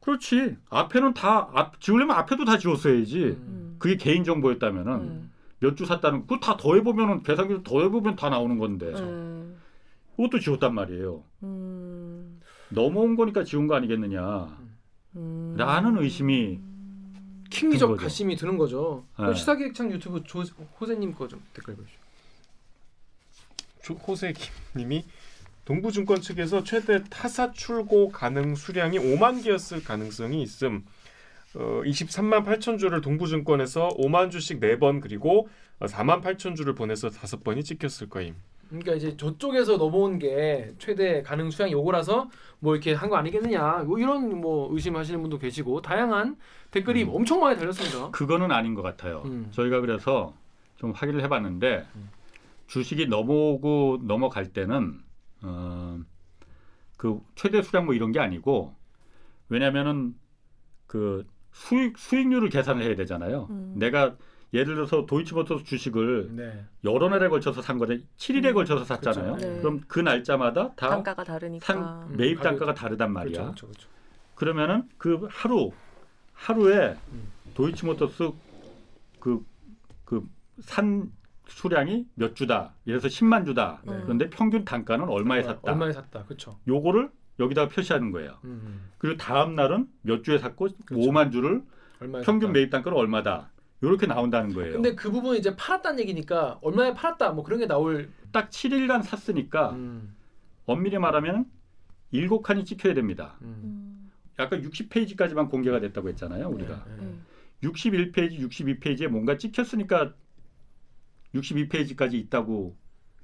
그렇지. 0.00 0.56
앞에는 0.68 1.14
다 1.14 1.48
앞, 1.54 1.80
지우려면 1.80 2.16
앞에도 2.16 2.44
다 2.44 2.58
지웠어야지. 2.58 3.24
음. 3.24 3.76
그게 3.78 3.96
개인 3.96 4.24
정보였다면은 4.24 4.92
음. 4.92 5.32
몇주 5.60 5.86
샀다는 5.86 6.22
그거 6.22 6.38
다 6.38 6.56
더해 6.56 6.82
보면은 6.82 7.22
계산기를 7.22 7.62
더해 7.62 7.88
보면 7.88 8.16
다 8.16 8.28
나오는 8.28 8.58
건데 8.58 8.86
음. 8.86 9.56
그것도 10.16 10.40
지웠단 10.40 10.74
말이에요. 10.74 11.22
음. 11.44 12.40
넘어온 12.68 13.16
거니까 13.16 13.44
지운 13.44 13.66
거 13.68 13.74
아니겠느냐. 13.76 14.56
음. 15.16 15.54
라는 15.56 15.98
의심이 15.98 16.60
킹리적. 17.52 17.96
가심이 17.96 18.36
드는 18.36 18.58
거죠. 18.58 19.04
네. 19.18 19.34
시사기획창 19.34 19.90
유튜브 19.92 20.22
조, 20.24 20.42
호세님 20.80 21.14
거 21.14 21.28
좀 21.28 21.42
댓글 21.54 21.76
보시죠. 21.76 21.98
조- 23.82 23.94
호세 23.94 24.32
김님이 24.72 25.04
동부증권 25.64 26.20
측에서 26.20 26.64
최대 26.64 27.02
타사 27.10 27.52
출고 27.52 28.10
가능 28.10 28.54
수량이 28.54 28.98
5만 28.98 29.42
개였을 29.44 29.82
가능성이 29.84 30.42
있음. 30.42 30.84
어, 31.54 31.82
23만 31.84 32.44
8천 32.46 32.78
주를 32.78 33.00
동부증권에서 33.00 33.90
5만 33.98 34.30
주씩 34.30 34.58
4번 34.60 35.00
그리고 35.00 35.48
어, 35.78 35.86
4만 35.86 36.22
8천 36.22 36.56
주를 36.56 36.74
보내서 36.74 37.08
5번이 37.10 37.64
찍혔을 37.64 38.08
거임. 38.08 38.34
그러니까 38.72 38.94
이제 38.94 39.16
저쪽에서 39.18 39.76
넘어온 39.76 40.18
게 40.18 40.72
최대 40.78 41.22
가능 41.22 41.50
수량이 41.50 41.72
요거라서 41.72 42.30
뭐 42.58 42.74
이렇게 42.74 42.94
한 42.94 43.10
거 43.10 43.16
아니겠느냐 43.16 43.84
뭐 43.86 43.98
이런 43.98 44.40
뭐 44.40 44.72
의심하시는 44.72 45.20
분도 45.20 45.38
계시고 45.38 45.82
다양한 45.82 46.36
댓글이 46.70 47.04
엄청 47.04 47.40
많이 47.40 47.58
달렸습니다. 47.58 48.10
그거는 48.12 48.50
아닌 48.50 48.74
것 48.74 48.80
같아요. 48.80 49.22
음. 49.26 49.48
저희가 49.50 49.80
그래서 49.80 50.32
좀 50.76 50.92
확인을 50.92 51.22
해봤는데 51.22 51.86
음. 51.94 52.10
주식이 52.68 53.08
넘어오고 53.08 53.98
넘어갈 54.04 54.46
때는 54.54 55.00
어, 55.42 56.00
그 56.96 57.20
최대 57.34 57.60
수량 57.60 57.84
뭐 57.84 57.94
이런 57.94 58.10
게 58.12 58.20
아니고 58.20 58.74
왜냐하면은 59.50 60.14
그 60.86 61.26
수익 61.52 61.98
수익률을 61.98 62.48
계산을 62.48 62.82
해야 62.82 62.96
되잖아요. 62.96 63.48
음. 63.50 63.74
내가 63.76 64.16
예를 64.54 64.74
들어서 64.74 65.06
도이치모터스 65.06 65.64
주식을 65.64 66.28
네. 66.36 66.64
여러 66.84 67.08
날에 67.08 67.28
걸쳐서 67.28 67.62
산 67.62 67.78
거를 67.78 68.02
7일에 68.18 68.48
음. 68.48 68.54
걸쳐서 68.54 68.84
샀잖아요. 68.84 69.36
그렇죠. 69.36 69.46
네. 69.54 69.58
그럼 69.60 69.80
그 69.88 70.00
날짜마다 70.00 70.74
다 70.74 70.88
단가가 70.90 71.24
다르니까. 71.24 71.64
상 71.64 72.06
음, 72.10 72.16
매입 72.16 72.40
단가가 72.42 72.74
다르단 72.74 73.12
말이야. 73.12 73.42
그렇죠, 73.42 73.66
그렇죠, 73.66 73.66
그렇죠. 73.66 73.88
그러면은 74.34 74.88
그 74.98 75.26
하루 75.30 75.70
하루에 76.34 76.96
음. 77.12 77.32
도이치모터스 77.54 78.30
그 79.20 79.40
그 80.04 80.26
산 80.60 81.10
수량이 81.48 82.06
몇 82.14 82.36
주다. 82.36 82.74
예를 82.86 83.00
들어서 83.00 83.14
10만 83.14 83.46
주다. 83.46 83.80
네. 83.84 84.00
그런데 84.04 84.28
평균 84.30 84.64
단가는 84.64 85.08
얼마에 85.08 85.42
샀다. 85.42 85.72
얼마에 85.72 85.92
샀다. 85.92 86.24
그렇죠. 86.24 86.58
요거를 86.68 87.10
여기다가 87.40 87.68
표시하는 87.68 88.10
거예요. 88.12 88.36
음. 88.44 88.90
그리고 88.98 89.16
다음 89.16 89.54
날은 89.56 89.88
몇 90.02 90.22
주에 90.22 90.38
샀고 90.38 90.68
그렇죠. 90.86 91.10
5만 91.10 91.32
주를 91.32 91.62
평균 91.98 92.40
샀다. 92.40 92.48
매입 92.52 92.70
단가는 92.70 92.96
얼마다. 92.96 93.50
이렇게 93.82 94.06
나온다는 94.06 94.54
거예요. 94.54 94.74
근데 94.74 94.94
그 94.94 95.10
부분 95.10 95.36
이제 95.36 95.56
팔았다는 95.56 96.00
얘기니까 96.00 96.58
얼마에 96.62 96.94
팔았다 96.94 97.32
뭐 97.32 97.42
그런 97.44 97.58
게 97.58 97.66
나올 97.66 98.10
딱 98.30 98.48
7일간 98.48 99.02
샀으니까 99.02 99.72
음. 99.72 100.14
엄밀히 100.66 100.98
말하면 100.98 101.46
7칸이 102.12 102.64
찍혀야 102.64 102.94
됩니다. 102.94 103.36
음. 103.42 103.60
음. 103.64 104.10
아까 104.36 104.56
60페이지까지만 104.56 105.50
공개가 105.50 105.80
됐다고 105.80 106.08
했잖아요, 106.10 106.48
우리가. 106.48 106.84
네, 106.86 106.96
네. 106.96 107.02
음. 107.02 107.24
61페이지, 107.62 108.38
62페이지에 108.40 109.08
뭔가 109.08 109.36
찍혔으니까 109.36 110.14
62페이지까지 111.34 112.14
있다고 112.14 112.76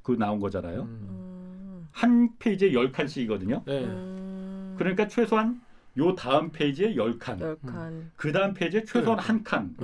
그 0.03 0.13
나온 0.13 0.41
거잖아요. 0.41 0.83
음. 0.83 1.07
음. 1.09 1.89
한 1.93 2.37
페이지에 2.39 2.73
10칸씩이거든요. 2.73 3.65
네. 3.65 3.85
음. 3.85 4.75
그러니까 4.79 5.07
최소한 5.09 5.61
요 5.99 6.15
다음 6.15 6.51
페이지에 6.51 6.95
10칸. 6.95 7.41
열 7.41 7.59
칸. 7.61 8.11
그 8.17 8.33
다음 8.33 8.55
페이지에 8.55 8.85
최소한 8.85 9.19
네. 9.19 9.23
한 9.25 9.45
칸. 9.45 9.77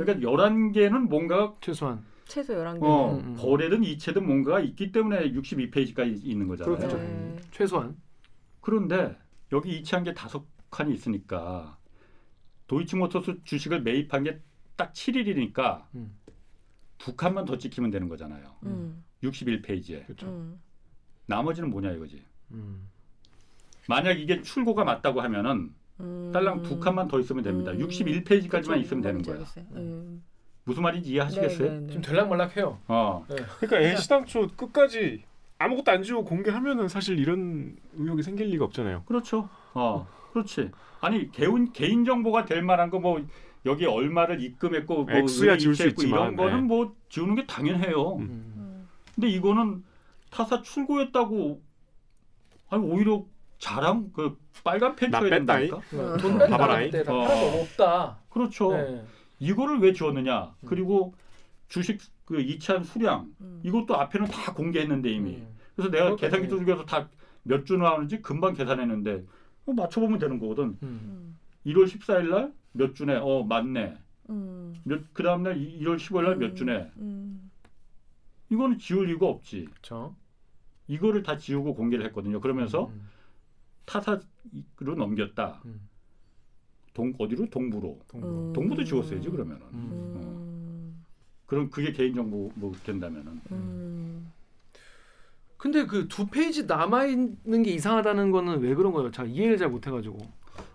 음. 0.00 0.04
그러니까 0.04 0.30
11개는 0.30 1.08
뭔가 1.08 1.54
최소한 1.60 2.04
최소 2.26 2.54
11개. 2.54 2.82
어, 2.82 3.14
음, 3.14 3.18
음. 3.24 3.36
거래든 3.36 3.82
이체든 3.84 4.24
뭔가가 4.26 4.60
있기 4.60 4.92
때문에 4.92 5.32
62페이지까지 5.32 6.20
있는 6.24 6.46
거잖아요. 6.48 6.76
그렇죠. 6.76 6.96
네. 6.96 7.36
최소한 7.50 7.96
그런데 8.60 9.16
여기 9.52 9.78
이체한 9.78 10.04
게 10.04 10.14
다섯 10.14 10.44
칸이 10.70 10.94
있으니까 10.94 11.76
도이치모터스 12.66 13.40
주식을 13.44 13.82
매입한 13.82 14.24
게 14.24 14.40
딱 14.80 14.94
7일이니까 14.94 15.84
음. 15.94 16.16
두 16.96 17.14
칸만 17.14 17.44
더 17.44 17.58
찍히면 17.58 17.90
되는 17.90 18.08
거잖아요. 18.08 18.56
음. 18.62 19.04
61페이지에. 19.22 20.06
그렇죠. 20.06 20.26
음. 20.26 20.58
나머지는 21.26 21.68
뭐냐 21.68 21.92
이거지. 21.92 22.24
음. 22.52 22.88
만약 23.86 24.18
이게 24.18 24.40
출고가 24.40 24.84
맞다고 24.84 25.20
하면은 25.20 25.74
음. 26.00 26.30
딸랑 26.32 26.62
두 26.62 26.78
칸만 26.80 27.08
더 27.08 27.18
있으면 27.20 27.42
됩니다. 27.42 27.72
음. 27.72 27.78
61페이지까지만 27.78 28.50
그쵸, 28.50 28.74
있으면 28.76 29.02
되는. 29.02 29.22
알겠어요. 29.28 29.64
음. 29.72 30.22
무슨 30.64 30.82
말인지 30.82 31.10
이해하시겠어요? 31.10 31.68
네, 31.68 31.74
네, 31.74 31.80
네. 31.80 31.86
지금 31.88 32.02
들락말락해요. 32.02 32.78
어. 32.88 33.26
그러니까 33.58 33.80
애시당초 33.80 34.48
끝까지 34.56 35.24
아무것도 35.58 35.90
안 35.90 36.02
지우고 36.02 36.24
공개하면은 36.24 36.88
사실 36.88 37.18
이런 37.18 37.76
의혹이 37.94 38.22
생길 38.22 38.46
리가 38.48 38.64
없잖아요. 38.66 39.02
그렇죠. 39.04 39.48
어, 39.74 40.06
그렇지. 40.32 40.70
아니 41.00 41.30
개인 41.32 41.72
개인 41.72 42.04
정보가 42.04 42.44
될 42.44 42.62
만한 42.62 42.90
거 42.90 42.98
뭐 42.98 43.20
여기 43.66 43.84
얼마를 43.84 44.42
입금했고 44.42 45.04
뭐 45.04 45.14
액수야 45.14 45.58
지울 45.58 45.74
수 45.74 45.86
있지만, 45.88 46.20
이런 46.20 46.36
거는 46.36 46.56
네. 46.56 46.62
뭐 46.62 46.94
지우는 47.10 47.34
게 47.34 47.46
당연해요. 47.46 48.16
음. 48.16 48.22
음. 48.22 48.54
음. 48.56 48.88
근데 49.14 49.28
이거는 49.28 49.84
타사 50.30 50.62
출고였다고 50.62 51.60
아니 52.70 52.82
오히려 52.84 53.24
자랑 53.60 54.10
그 54.12 54.36
빨간 54.64 54.96
펜나 54.96 55.20
쳐야 55.20 55.30
뺐다이? 55.30 55.68
된다니까. 55.68 55.76
음. 55.92 56.16
돈 56.16 56.38
봐봐라이. 56.38 56.90
뺐다. 56.90 57.04
다 57.12 57.14
어. 57.14 57.60
없다. 57.60 58.18
그렇죠. 58.30 58.72
네. 58.72 59.04
이거를 59.38 59.78
왜 59.80 59.92
지웠느냐? 59.92 60.54
음. 60.62 60.66
그리고 60.66 61.14
주식 61.68 62.00
그 62.24 62.40
이체한 62.40 62.82
수량 62.84 63.32
음. 63.40 63.60
이것도 63.62 63.94
앞에는 63.96 64.26
다 64.28 64.52
공개했는데 64.54 65.10
이미. 65.12 65.36
음. 65.36 65.56
그래서 65.76 65.90
내가 65.90 66.16
계산기 66.16 66.46
예. 66.46 66.48
두들겨서 66.48 66.84
다 66.86 67.08
몇 67.44 67.64
주 67.64 67.78
나오는지 67.78 68.20
금방 68.20 68.52
계산했는데 68.52 69.24
어, 69.66 69.72
맞춰보면 69.72 70.18
되는 70.18 70.38
거거든. 70.38 70.64
음. 70.64 70.78
음. 70.82 71.38
1월 71.66 71.84
14일 71.86 72.28
날 72.30 72.52
몇 72.72 72.94
주네? 72.94 73.16
어 73.16 73.42
맞네. 73.44 73.96
음. 74.30 74.74
몇그 74.84 75.22
다음 75.22 75.42
날 75.42 75.54
1월 75.58 75.96
15일 75.96 76.22
날 76.24 76.36
몇 76.36 76.54
주네? 76.54 76.90
음. 76.98 77.50
이거는 78.50 78.78
지울 78.78 79.08
이유가 79.08 79.26
없지. 79.26 79.64
그렇죠. 79.70 80.14
이거를 80.86 81.22
다 81.22 81.36
지우고 81.38 81.74
공개를 81.74 82.04
했거든요. 82.06 82.40
그러면서 82.40 82.88
음. 82.88 83.08
타사로 83.90 84.94
넘겼다. 84.96 85.60
음. 85.64 85.80
동 86.94 87.12
어디로 87.18 87.48
동부로. 87.50 87.98
동부. 88.08 88.26
음. 88.26 88.52
동부도 88.52 88.84
지웠어야지 88.84 89.28
그러면은. 89.28 89.62
음. 89.72 89.90
음. 90.22 91.04
그럼 91.46 91.68
그게 91.70 91.90
개인 91.92 92.14
정보 92.14 92.50
뭐 92.54 92.72
된다면은. 92.84 93.40
음. 93.50 94.32
근데 95.56 95.84
그 95.86 96.08
두 96.08 96.26
페이지 96.26 96.64
남아 96.64 97.06
있는 97.06 97.62
게 97.62 97.72
이상하다는 97.72 98.30
거는 98.30 98.60
왜 98.60 98.74
그런 98.74 98.92
거예요? 98.92 99.10
잘 99.10 99.28
이해를 99.28 99.58
잘 99.58 99.68
못해가지고. 99.68 100.16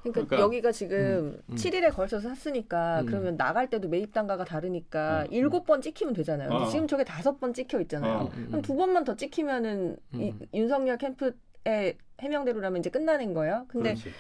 그러니까, 0.02 0.26
그러니까- 0.26 0.40
여기가 0.40 0.72
지금 0.72 1.40
음. 1.50 1.56
7일에 1.56 1.92
걸쳐서 1.94 2.30
샀으니까 2.30 3.02
음. 3.02 3.06
그러면 3.08 3.38
나갈 3.38 3.70
때도 3.70 3.88
매입 3.90 4.14
단가가 4.14 4.44
다르니까 4.46 5.24
음. 5.24 5.28
일곱 5.34 5.66
번 5.66 5.82
찍히면 5.82 6.14
되잖아요. 6.14 6.50
근데 6.50 6.64
어. 6.66 6.68
지금 6.68 6.88
저게 6.88 7.04
다섯 7.04 7.40
번 7.40 7.54
찍혀 7.54 7.80
있잖아요. 7.82 8.14
어. 8.20 8.32
음. 8.36 8.46
그럼 8.48 8.62
두 8.62 8.76
번만 8.76 9.04
더 9.04 9.16
찍히면은 9.16 9.98
이 10.14 10.30
음. 10.32 10.40
윤석열 10.54 10.98
캠프 10.98 11.34
의 11.66 11.98
해명대로라면 12.22 12.80
이제 12.80 12.90
끝나는 12.90 13.34
거예요. 13.34 13.66
근데 13.68 13.96
그렇지. 13.96 14.12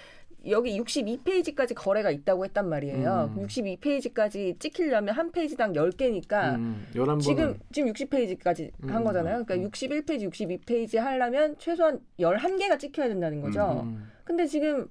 여기 0.47 0.79
62페이지까지 0.79 1.73
거래가 1.75 2.11
있다고 2.11 2.43
했단 2.45 2.67
말이에요. 2.69 3.31
음. 3.35 3.45
62페이지까지 3.47 4.59
찍히려면 4.59 5.13
한 5.15 5.31
페이지당 5.31 5.73
10개니까 5.73 6.55
음. 6.55 6.87
11번. 6.93 7.19
지금 7.21 7.59
지금 7.71 7.93
60페이지까지 7.93 8.71
음, 8.83 8.89
한 8.89 9.03
거잖아요. 9.03 9.43
그러니까 9.45 9.55
음. 9.55 9.69
61페이지, 9.71 10.29
62페이지 10.29 10.97
하려면 10.97 11.55
최소한 11.57 11.99
11개가 12.19 12.79
찍혀야 12.79 13.07
된다는 13.07 13.41
거죠. 13.41 13.81
음. 13.83 14.09
근데 14.23 14.45
지금 14.45 14.87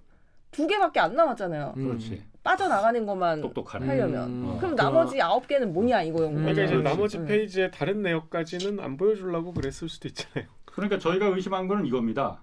두 0.50 0.66
개밖에 0.66 1.00
안 1.00 1.14
남았잖아요. 1.14 1.74
음. 1.76 1.88
그렇지. 1.88 2.22
빠져나가는 2.42 3.06
것만 3.06 3.40
똑똑하네. 3.40 3.86
하려면. 3.86 4.28
음. 4.28 4.56
그럼 4.58 4.76
그- 4.76 4.80
나머지 4.82 5.20
아홉 5.20 5.46
개는 5.48 5.72
뭐냐 5.72 6.04
음. 6.04 6.12
거죠. 6.12 6.30
그러니까 6.30 6.62
이제. 6.64 6.76
나머지 6.76 7.18
음. 7.18 7.26
페이지의 7.26 7.70
다른 7.70 8.02
내역까지는 8.02 8.80
안 8.80 8.96
보여주려고 8.96 9.52
그랬을 9.52 9.88
수도 9.88 10.08
있잖아요. 10.08 10.48
그러니까 10.74 10.98
저희가 10.98 11.26
의심한 11.26 11.68
거는 11.68 11.86
이겁니다. 11.86 12.40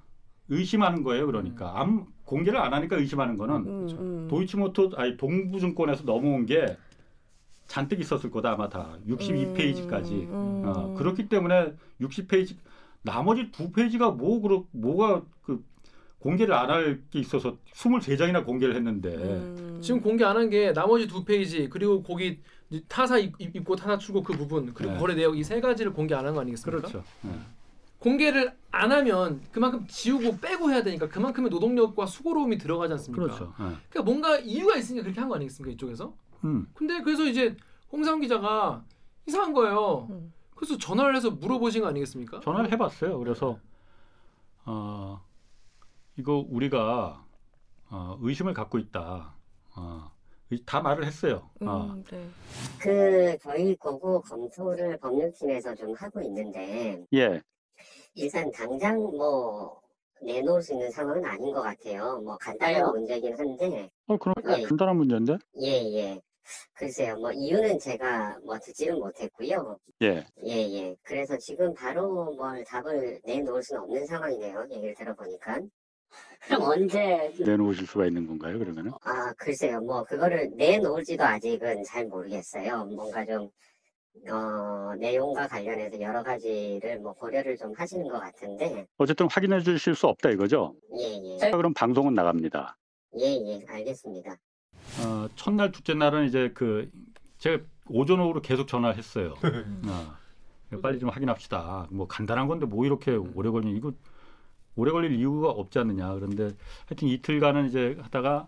의심하는 0.50 1.04
거예요. 1.04 1.26
그러니까 1.26 1.80
암 1.80 2.06
공개를 2.26 2.60
안 2.60 2.74
하니까 2.74 2.96
의심하는 2.98 3.38
거는 3.38 3.56
음, 3.56 3.88
음. 4.00 4.28
도이치모터 4.30 4.92
아니 4.96 5.18
동부증권에서 5.18 6.04
넘어온 6.06 6.46
게 6.46 6.78
잔뜩 7.68 8.00
있었을 8.00 8.32
거다 8.32 8.54
아마 8.54 8.70
다 8.70 8.98
62페이지까지. 9.08 10.12
음, 10.30 10.64
어, 10.66 10.94
그렇기 10.98 11.28
때문에 11.30 11.74
60페이지 12.02 12.56
나머지 13.02 13.52
두 13.52 13.72
페이지가 13.72 14.12
뭐 14.12 14.42
그렇 14.42 14.66
뭐가 14.72 15.24
그 15.42 15.64
공개를 16.20 16.54
안 16.54 16.70
할 16.70 17.02
게 17.10 17.20
있어서 17.20 17.58
23장이나 17.74 18.46
공개를 18.46 18.76
했는데 18.76 19.10
음. 19.16 19.80
지금 19.82 20.02
공개 20.02 20.24
안 20.24 20.38
한 20.38 20.50
게 20.50 20.72
나머지 20.74 21.08
두 21.08 21.24
페이지 21.26 21.68
그리고 21.70 22.04
거기 22.04 22.40
타사 22.88 23.18
입- 23.18 23.40
입고 23.42 23.76
타사 23.76 23.98
출고 23.98 24.22
그 24.24 24.34
부분 24.34 24.74
그리고 24.74 24.94
네. 24.94 25.00
거래 25.00 25.16
내역 25.16 25.38
이 25.38 25.44
세 25.44 25.60
가지를 25.60 25.92
공개 25.94 26.14
안 26.16 26.26
한 26.26 26.34
거 26.36 26.42
아니겠습니까? 26.42 26.88
그렇죠. 26.88 27.04
네. 27.24 27.32
공개를 28.12 28.52
안 28.72 28.91
하면 28.91 29.41
그만큼 29.52 29.86
지우고 29.88 30.38
빼고 30.39 30.72
해야 30.72 30.82
되니까 30.82 31.08
그만큼의 31.08 31.52
노동력과 31.52 32.08
수고로움이 32.08 32.58
들어가지 32.58 32.93
않습니까? 32.93 33.24
그렇죠. 33.26 33.45
네. 33.60 33.76
그러니까 33.89 34.02
뭔가 34.04 34.38
이유가 34.39 34.76
있으니까 34.76 35.04
그렇게 35.04 35.20
한 35.20 35.30
거 35.30 35.36
아니겠습니까 35.36 35.74
이쪽에서? 35.74 36.14
음. 36.43 36.68
근데 36.74 36.99
그래서 37.02 37.24
이제 37.26 37.56
홍상 37.91 38.20
기자가 38.20 38.84
이상한 39.28 39.54
거예요. 39.54 40.08
음. 40.10 40.34
그래서 40.56 40.78
전화를 40.78 41.16
해서 41.16 41.30
물어보신 41.30 41.82
거 41.84 41.88
아니겠습니까? 41.89 42.39
전화를 42.39 42.72
해봤어요. 42.72 43.20
그래서 43.20 43.60
어, 44.66 45.22
이거 46.18 46.43
우리가 46.49 47.24
어, 47.91 48.18
의심을 48.22 48.54
갖고 48.56 48.80
있다. 48.80 49.36
어, 49.76 50.12
의- 50.49 50.64
다 50.66 50.82
말을 50.82 51.06
했어요. 51.06 51.49
어, 51.62 51.91
음, 51.93 52.04
네. 52.10 52.30
그 52.80 53.38
저희 53.41 53.76
거고 53.76 54.22
검토를 54.22 54.97
법률팀에서 54.97 55.76
좀 55.76 55.93
하고 55.95 56.20
있는데 56.24 57.06
예. 57.14 57.41
일단 58.16 58.52
당장 58.52 58.98
뭐 59.00 59.82
내놓을 60.22 60.62
수 60.62 60.74
있는 60.74 60.92
상황은 60.92 61.26
아닌 61.26 61.54
것 61.54 61.62
같아요. 61.62 62.20
뭐 62.22 62.38
간단한 62.38 62.92
문제긴 62.92 63.38
한데 63.38 63.90
어, 64.08 64.18
그럼 64.18 64.36
예. 64.58 64.64
간단한 64.64 64.98
문제인데? 64.98 65.38
예 65.62 65.68
예. 65.68 66.22
글쎄요, 66.74 67.16
뭐 67.18 67.32
이유는 67.32 67.80
제가 67.80 68.40
뭐 68.44 68.58
듣지는 68.60 69.00
못했고요. 69.00 69.78
예. 70.04 70.26
예 70.46 70.52
예. 70.52 70.96
그래서 71.04 71.38
지금 71.38 71.74
바로 71.74 72.34
뭘 72.34 72.64
답을 72.64 73.22
내놓을 73.24 73.64
수는 73.64 73.84
없는 73.84 74.06
상황이네요. 74.06 74.68
얘기를 74.72 74.96
들어보니까. 74.96 75.62
그럼 76.48 76.62
언제? 76.64 77.34
내놓으실 77.40 77.88
수가 77.88 78.08
있는 78.08 78.28
건가요? 78.28 78.60
그러면은? 78.60 78.92
아 79.04 79.34
글쎄요, 79.38 79.80
뭐 79.82 80.04
그거를 80.04 80.52
내놓을지도 80.56 81.24
아직은 81.24 81.84
잘 81.84 82.06
모르겠어요. 82.08 82.86
뭔가 82.86 83.24
좀 83.26 83.50
어, 84.30 84.93
내용과 84.99 85.47
관련해서 85.47 85.99
여러 86.01 86.22
가지를 86.22 86.99
뭐 86.99 87.14
고려를 87.14 87.57
좀 87.57 87.74
하시는 87.76 88.07
것 88.07 88.20
같은데, 88.20 88.86
어쨌든 88.97 89.28
확인해 89.30 89.62
주실 89.62 89.95
수 89.95 90.07
없다 90.07 90.30
이거죠? 90.30 90.76
예, 90.99 91.34
예, 91.34 91.38
자, 91.38 91.51
그럼 91.51 91.74
방송은 91.74 92.14
나갑니다. 92.14 92.78
예, 93.20 93.26
예, 93.26 93.66
알겠습니다. 93.68 94.36
어, 95.03 95.28
첫날 95.36 95.72
둘째 95.72 95.93
날은 95.93 96.26
이제 96.28 96.51
그 96.53 96.89
제가 97.38 97.64
오전 97.89 98.20
오후로 98.20 98.41
계속 98.41 98.68
전화를 98.68 98.97
했어요. 98.97 99.34
음. 99.43 99.82
어, 99.86 100.78
빨리 100.82 100.99
좀 100.99 101.09
확인합시다. 101.09 101.88
뭐 101.89 102.07
간단한 102.07 102.47
건데 102.47 102.66
뭐 102.66 102.86
이렇게 102.86 103.16
오래 103.16 103.49
걸리냐 103.49 103.76
이거 103.78 103.91
오래 104.76 104.91
걸릴 104.91 105.14
이유가 105.14 105.49
없지 105.49 105.80
않느냐. 105.80 106.14
그런데 106.14 106.51
하여튼 106.88 107.07
이틀간은 107.07 107.68
이제 107.68 107.97
하다가 108.01 108.47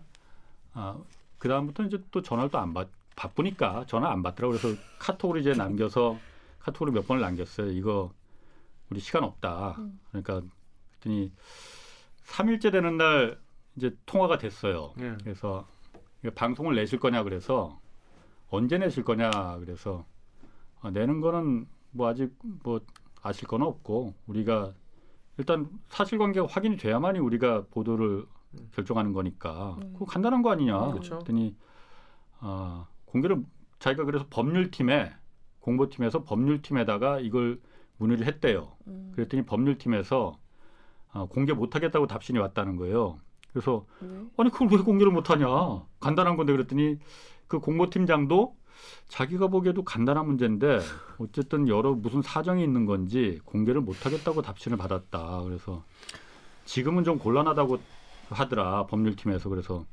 아, 0.74 0.98
그 1.38 1.48
다음부터 1.48 1.82
이제 1.84 1.98
또 2.10 2.22
전화를 2.22 2.50
또 2.50 2.58
안 2.58 2.72
받. 2.74 2.88
바쁘니까 3.16 3.84
전화 3.86 4.10
안 4.10 4.22
받더라고 4.22 4.56
그래서 4.56 4.80
카톡으로 4.98 5.38
이제 5.38 5.52
남겨서 5.52 6.18
카톡으로 6.58 6.92
몇 6.92 7.06
번을 7.06 7.22
남겼어요. 7.22 7.70
이거 7.70 8.12
우리 8.90 9.00
시간 9.00 9.24
없다. 9.24 9.76
음. 9.78 10.00
그러니까 10.10 10.42
그랬더니 11.00 11.32
3일째 12.26 12.72
되는 12.72 12.96
날 12.96 13.38
이제 13.76 13.96
통화가 14.06 14.38
됐어요. 14.38 14.92
예. 15.00 15.16
그래서 15.22 15.66
방송을 16.34 16.74
내실 16.74 16.98
거냐 16.98 17.22
그래서 17.22 17.78
언제 18.48 18.78
내실 18.78 19.04
거냐 19.04 19.30
그래서 19.60 20.06
아, 20.80 20.90
내는 20.90 21.20
거는 21.20 21.66
뭐 21.90 22.08
아직 22.08 22.32
뭐 22.62 22.80
아실 23.22 23.46
건 23.48 23.62
없고 23.62 24.14
우리가 24.26 24.72
일단 25.38 25.68
사실관계가 25.88 26.46
확인이 26.48 26.76
돼야만이 26.76 27.18
우리가 27.18 27.64
보도를 27.70 28.26
음. 28.54 28.70
결정하는 28.72 29.12
거니까 29.12 29.76
음. 29.82 29.92
그거 29.94 30.04
간단한 30.04 30.42
거 30.42 30.50
아니냐. 30.50 30.92
그랬더니 30.92 31.56
아, 32.38 32.86
공개를 33.14 33.44
자기가 33.78 34.04
그래서 34.04 34.26
법률팀에 34.28 35.12
공보팀에서 35.60 36.24
법률팀에다가 36.24 37.20
이걸 37.20 37.60
문의를 37.96 38.26
했대요. 38.26 38.72
음. 38.88 39.12
그랬더니 39.14 39.44
법률팀에서 39.44 40.36
아, 41.12 41.26
공개 41.30 41.52
못하겠다고 41.52 42.08
답신이 42.08 42.38
왔다는 42.40 42.76
거예요. 42.76 43.20
그래서 43.52 43.86
왜? 44.00 44.08
아니 44.36 44.50
그걸 44.50 44.68
왜 44.72 44.78
공개를 44.78 45.12
못하냐 45.12 45.46
간단한 46.00 46.36
건데 46.36 46.52
그랬더니 46.52 46.98
그 47.46 47.60
공보팀장도 47.60 48.56
자기가 49.06 49.46
보기에도 49.46 49.84
간단한 49.84 50.26
문제인데 50.26 50.80
어쨌든 51.18 51.68
여러 51.68 51.94
무슨 51.94 52.20
사정이 52.20 52.64
있는 52.64 52.84
건지 52.84 53.38
공개를 53.44 53.80
못하겠다고 53.80 54.42
답신을 54.42 54.76
받았다 54.76 55.42
그래서 55.44 55.84
지금은 56.64 57.04
좀 57.04 57.18
곤란하다고 57.18 57.78
하더라 58.30 58.86
법률팀에서 58.86 59.48
그래서 59.48 59.86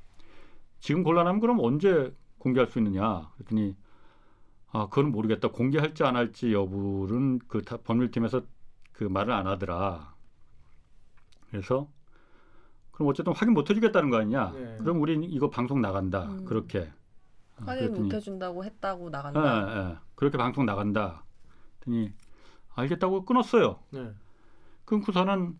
지금 0.79 1.03
곤란하면 1.03 1.39
그럼 1.39 1.59
언제 1.59 2.11
공개할 2.41 2.67
수 2.67 2.79
있느냐 2.79 3.29
그랬더니 3.35 3.75
아 4.71 4.87
그건 4.89 5.11
모르겠다 5.11 5.49
공개할지 5.49 6.03
안 6.03 6.15
할지 6.15 6.51
여부는 6.53 7.39
그 7.47 7.61
다- 7.61 7.77
법률팀에서 7.77 8.41
그 8.93 9.03
말을 9.03 9.31
안 9.33 9.47
하더라 9.47 10.13
그래서 11.49 11.87
그럼 12.91 13.09
어쨌든 13.09 13.33
확인 13.33 13.53
못 13.53 13.69
해주겠다는 13.69 14.09
거 14.09 14.17
아니냐 14.17 14.51
네. 14.51 14.77
그럼 14.79 15.01
우린 15.01 15.23
이거 15.23 15.49
방송 15.49 15.81
나간다. 15.81 16.25
음. 16.25 16.45
그렇게. 16.45 16.79
어, 17.57 17.63
확인 17.65 17.85
그랬더니, 17.85 17.99
못 18.07 18.13
해준다고 18.13 18.63
했다고 18.63 19.07
예, 19.07 19.09
나간다. 19.09 19.91
예. 19.91 19.97
그렇게 20.15 20.37
방송 20.37 20.65
나간다. 20.65 21.23
그랬더니 21.79 22.13
알겠다고 22.75 23.25
끊었어요. 23.25 23.79
네. 23.91 24.11
끊고서는 24.85 25.57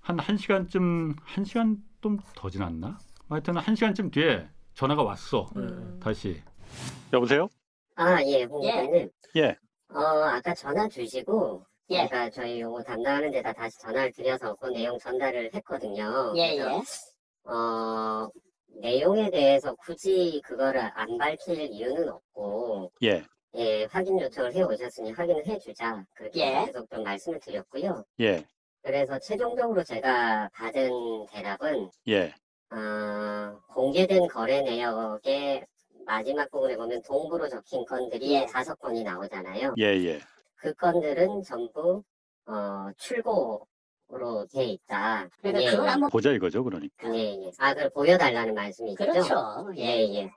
한 0.00 0.16
1시간쯤 0.16 1.16
1시간 1.18 1.80
좀 2.00 2.18
더 2.34 2.50
지났나? 2.50 2.98
하여튼 3.28 3.54
1시간쯤 3.54 4.10
뒤에 4.12 4.48
전화가 4.74 5.02
왔어. 5.02 5.50
음. 5.56 5.98
다시. 6.02 6.42
여보세요? 7.12 7.48
아, 7.94 8.22
예, 8.24 8.44
홍보님. 8.44 9.10
예. 9.36 9.56
어, 9.90 9.98
아까 10.00 10.54
전화 10.54 10.88
주시고, 10.88 11.64
제가 11.90 12.30
저희 12.30 12.60
요거 12.60 12.82
담당하는 12.82 13.30
데다 13.30 13.52
다시 13.52 13.78
전화를 13.80 14.12
드려서 14.12 14.54
그 14.54 14.68
내용 14.68 14.98
전달을 14.98 15.50
했거든요. 15.54 16.32
예, 16.36 16.56
예. 16.56 16.62
어, 17.44 18.28
내용에 18.80 19.30
대해서 19.30 19.74
굳이 19.74 20.40
그거를 20.44 20.80
안 20.94 21.18
밝힐 21.18 21.60
이유는 21.60 22.08
없고, 22.08 22.90
예. 23.02 23.22
예, 23.54 23.84
확인 23.84 24.18
요청을 24.18 24.54
해 24.54 24.62
오셨으니 24.62 25.12
확인을 25.12 25.46
해주자. 25.46 26.02
그렇게 26.14 26.40
예. 26.40 26.64
계속 26.64 26.88
좀 26.88 27.02
말씀을 27.02 27.38
드렸고요. 27.40 28.02
예. 28.20 28.42
그래서 28.80 29.18
최종적으로 29.18 29.84
제가 29.84 30.48
받은 30.54 30.90
대답은, 31.30 31.90
예. 32.08 32.34
어, 32.72 33.60
공개된 33.74 34.28
거래 34.28 34.62
내역의 34.62 35.66
마지막 36.06 36.50
부분에 36.50 36.76
보면 36.76 37.02
동부로 37.02 37.48
적힌 37.48 37.84
건들이 37.84 38.34
예. 38.34 38.46
다섯 38.46 38.74
건이 38.80 39.04
나오잖아요. 39.04 39.74
예, 39.78 39.84
예. 39.84 40.20
그 40.56 40.72
건들은 40.74 41.42
전부 41.42 42.02
어, 42.46 42.90
출고로 42.96 44.46
돼 44.52 44.64
있다. 44.64 45.28
그러니까 45.40 45.62
예, 45.62 45.70
그걸 45.70 45.88
한번 45.88 46.10
보자 46.10 46.30
이거죠, 46.32 46.64
그러니까. 46.64 47.14
예, 47.14 47.34
예. 47.44 47.52
아, 47.58 47.74
그걸 47.74 47.90
보여달라는 47.90 48.54
말씀이시죠? 48.54 49.04
그렇죠. 49.04 49.70
예, 49.76 50.14
예. 50.14 50.32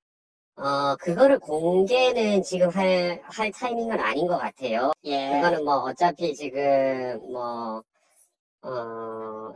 어, 0.57 0.95
그거를 0.97 1.39
공개는 1.39 2.43
지금 2.43 2.69
할, 2.69 3.21
할 3.23 3.51
타이밍은 3.51 3.99
아닌 3.99 4.27
것 4.27 4.37
같아요. 4.37 4.91
예. 5.03 5.31
그거는 5.31 5.63
뭐 5.63 5.75
어차피 5.77 6.33
지금 6.33 7.19
뭐, 7.31 7.83
어, 8.61 9.53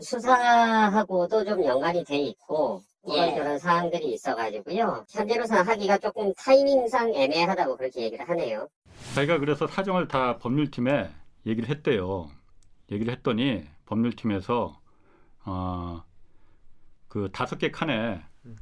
수사하고도 0.00 1.44
좀 1.44 1.64
연관이 1.64 2.04
돼 2.04 2.16
있고, 2.18 2.82
그런 3.04 3.28
예. 3.28 3.34
그런 3.34 3.58
사항들이 3.58 4.12
있어가지고요. 4.12 5.06
현재로서 5.08 5.56
하기가 5.62 5.98
조금 5.98 6.32
타이밍상 6.34 7.14
애매하다고 7.14 7.76
그렇게 7.76 8.02
얘기를 8.02 8.28
하네요. 8.28 8.68
자기가 9.14 9.38
그래서 9.38 9.66
사정을 9.66 10.08
다 10.08 10.36
법률팀에 10.38 11.08
얘기를 11.46 11.68
했대요. 11.70 12.28
얘기를 12.92 13.12
했더니 13.14 13.64
법률팀에서 13.86 14.78
어, 15.46 16.02
그 17.08 17.30
다섯 17.32 17.56
개 17.58 17.70
칸에 17.70 18.20
음. 18.44 18.56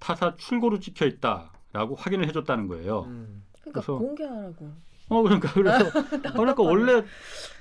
타사 0.00 0.34
출고로 0.36 0.80
찍혀 0.80 1.06
있다라고 1.06 1.94
확인을 1.94 2.26
해줬다는 2.28 2.66
거예요. 2.66 3.02
음. 3.02 3.44
그러니까 3.60 3.80
그래서- 3.80 3.98
공개하라고. 3.98 4.70
어 5.10 5.22
그러니까 5.22 5.52
그래서 5.52 5.78
그러니까 6.34 6.62
원래 6.62 7.04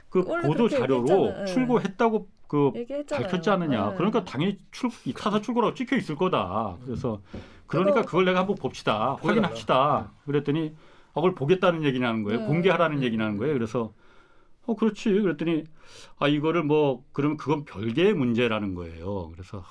그 0.09 0.24
원래 0.26 0.47
보도 0.47 0.68
자료로. 0.70 1.41
예. 1.41 1.45
출고했다고 1.45 2.28
그 2.54 2.72
얘기했잖아요. 2.76 3.26
밝혔지 3.26 3.49
않느냐. 3.49 3.89
네. 3.89 3.95
그러니까 3.95 4.24
당연히 4.24 4.60
출, 4.72 4.91
이 5.06 5.14
타사 5.14 5.41
출고라고 5.41 5.74
찍혀 5.74 5.97
있을 5.97 6.16
거다. 6.16 6.78
그래서 6.86 7.20
그러니까 7.66 8.01
그거- 8.01 8.06
그걸 8.06 8.26
내가 8.26 8.41
한번 8.41 8.56
봅시다. 8.58 9.18
확인합시다. 9.22 10.12
그랬더니 10.26 10.76
아, 11.14 11.16
그걸 11.16 11.34
보겠다는 11.34 11.84
얘기냐는 11.84 12.22
거예요. 12.22 12.41
네. 12.41 12.45
공개하라는 12.45 12.97
음. 12.97 13.04
얘기냐는 13.04 13.38
거예요. 13.38 13.54
그래서 13.56 13.91
어 14.68 14.76
그렇지. 14.76 15.10
그랬더니 15.12 15.64
아 16.20 16.28
이거를 16.28 16.62
뭐 16.64 17.04
그러면 17.12 17.38
그건 17.38 17.66
별개의 17.66 18.14
문제라는 18.14 18.76
거예요. 18.76 19.30
그래서? 19.32 19.64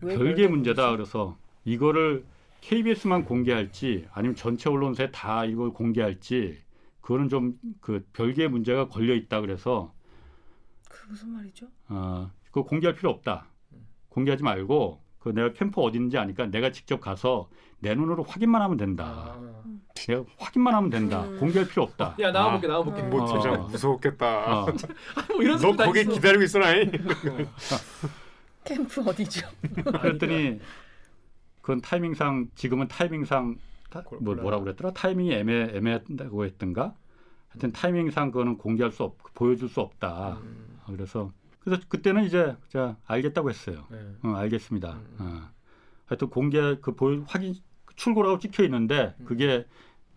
왜 0.00 0.16
별개의 0.16 0.18
별개 0.18 0.46
문제다. 0.48 0.90
그래서 0.92 1.36
이거를 1.66 2.24
KBS만 2.62 3.24
공개할지 3.26 4.06
아니면 4.12 4.34
전체 4.34 4.70
언론사에 4.70 5.10
다 5.10 5.44
이걸 5.44 5.72
공개할지 5.74 6.56
그거는 7.02 7.28
좀 7.28 7.54
그 7.82 8.04
별개의 8.14 8.48
문제가 8.48 8.88
걸려 8.88 9.14
있다. 9.14 9.40
그래서 9.42 9.92
그 11.00 11.08
무슨 11.10 11.30
말이죠? 11.30 11.66
어, 11.88 12.30
그거 12.46 12.64
공개할 12.64 12.94
필요 12.96 13.10
없다. 13.10 13.46
공개하지 14.08 14.42
말고 14.42 15.00
그 15.18 15.28
내가 15.30 15.52
캠프 15.52 15.80
어딘지 15.80 16.18
아니까 16.18 16.46
내가 16.46 16.70
직접 16.72 17.00
가서 17.00 17.48
내 17.80 17.94
눈으로 17.94 18.24
확인만 18.24 18.60
하면 18.62 18.76
된다. 18.76 19.04
아. 19.36 19.62
내가 19.94 20.24
확인만 20.38 20.74
하면 20.74 20.90
된다. 20.90 21.24
음. 21.24 21.38
공개할 21.38 21.68
필요 21.68 21.84
없다. 21.84 22.16
야 22.20 22.30
나와볼게 22.32 22.66
나와볼게. 22.66 23.02
음. 23.02 23.10
뭐 23.10 23.22
어. 23.22 23.26
진짜 23.26 23.56
무서웠겠다. 23.56 24.62
어, 24.62 24.66
뭐 25.28 25.42
이런 25.42 25.58
너 25.60 25.76
거기 25.76 26.00
있어. 26.00 26.12
기다리고 26.12 26.42
있어라잉. 26.44 26.90
캠프 28.64 29.00
어디죠? 29.02 29.48
그랬더니 30.00 30.60
그건 31.60 31.80
타이밍상 31.80 32.48
지금은 32.54 32.88
타이밍상 32.88 33.56
타- 33.90 34.02
뭐. 34.20 34.34
뭐라고 34.34 34.64
그랬더라? 34.64 34.92
타이밍이 34.92 35.32
애매 35.32 35.70
애매하다고 35.74 36.44
했던가? 36.44 36.94
하여튼 37.48 37.72
타이밍상 37.72 38.30
그거는 38.30 38.58
공개할 38.58 38.92
수 38.92 39.04
없, 39.04 39.16
보여줄 39.34 39.68
수 39.68 39.80
없다. 39.80 40.38
음. 40.42 40.67
어, 40.88 40.92
그래서 40.92 41.30
그래서 41.60 41.82
그때는 41.88 42.24
이제 42.24 42.56
자 42.68 42.96
알겠다고 43.06 43.50
했어요. 43.50 43.84
네. 43.90 43.98
어, 44.22 44.34
알겠습니다. 44.34 44.92
음. 44.92 45.16
어. 45.18 45.42
하여튼 46.06 46.30
공개 46.30 46.76
그 46.80 46.94
보여 46.94 47.22
확인 47.26 47.54
출고라고 47.96 48.38
찍혀 48.38 48.64
있는데 48.64 49.14
음. 49.20 49.24
그게 49.26 49.66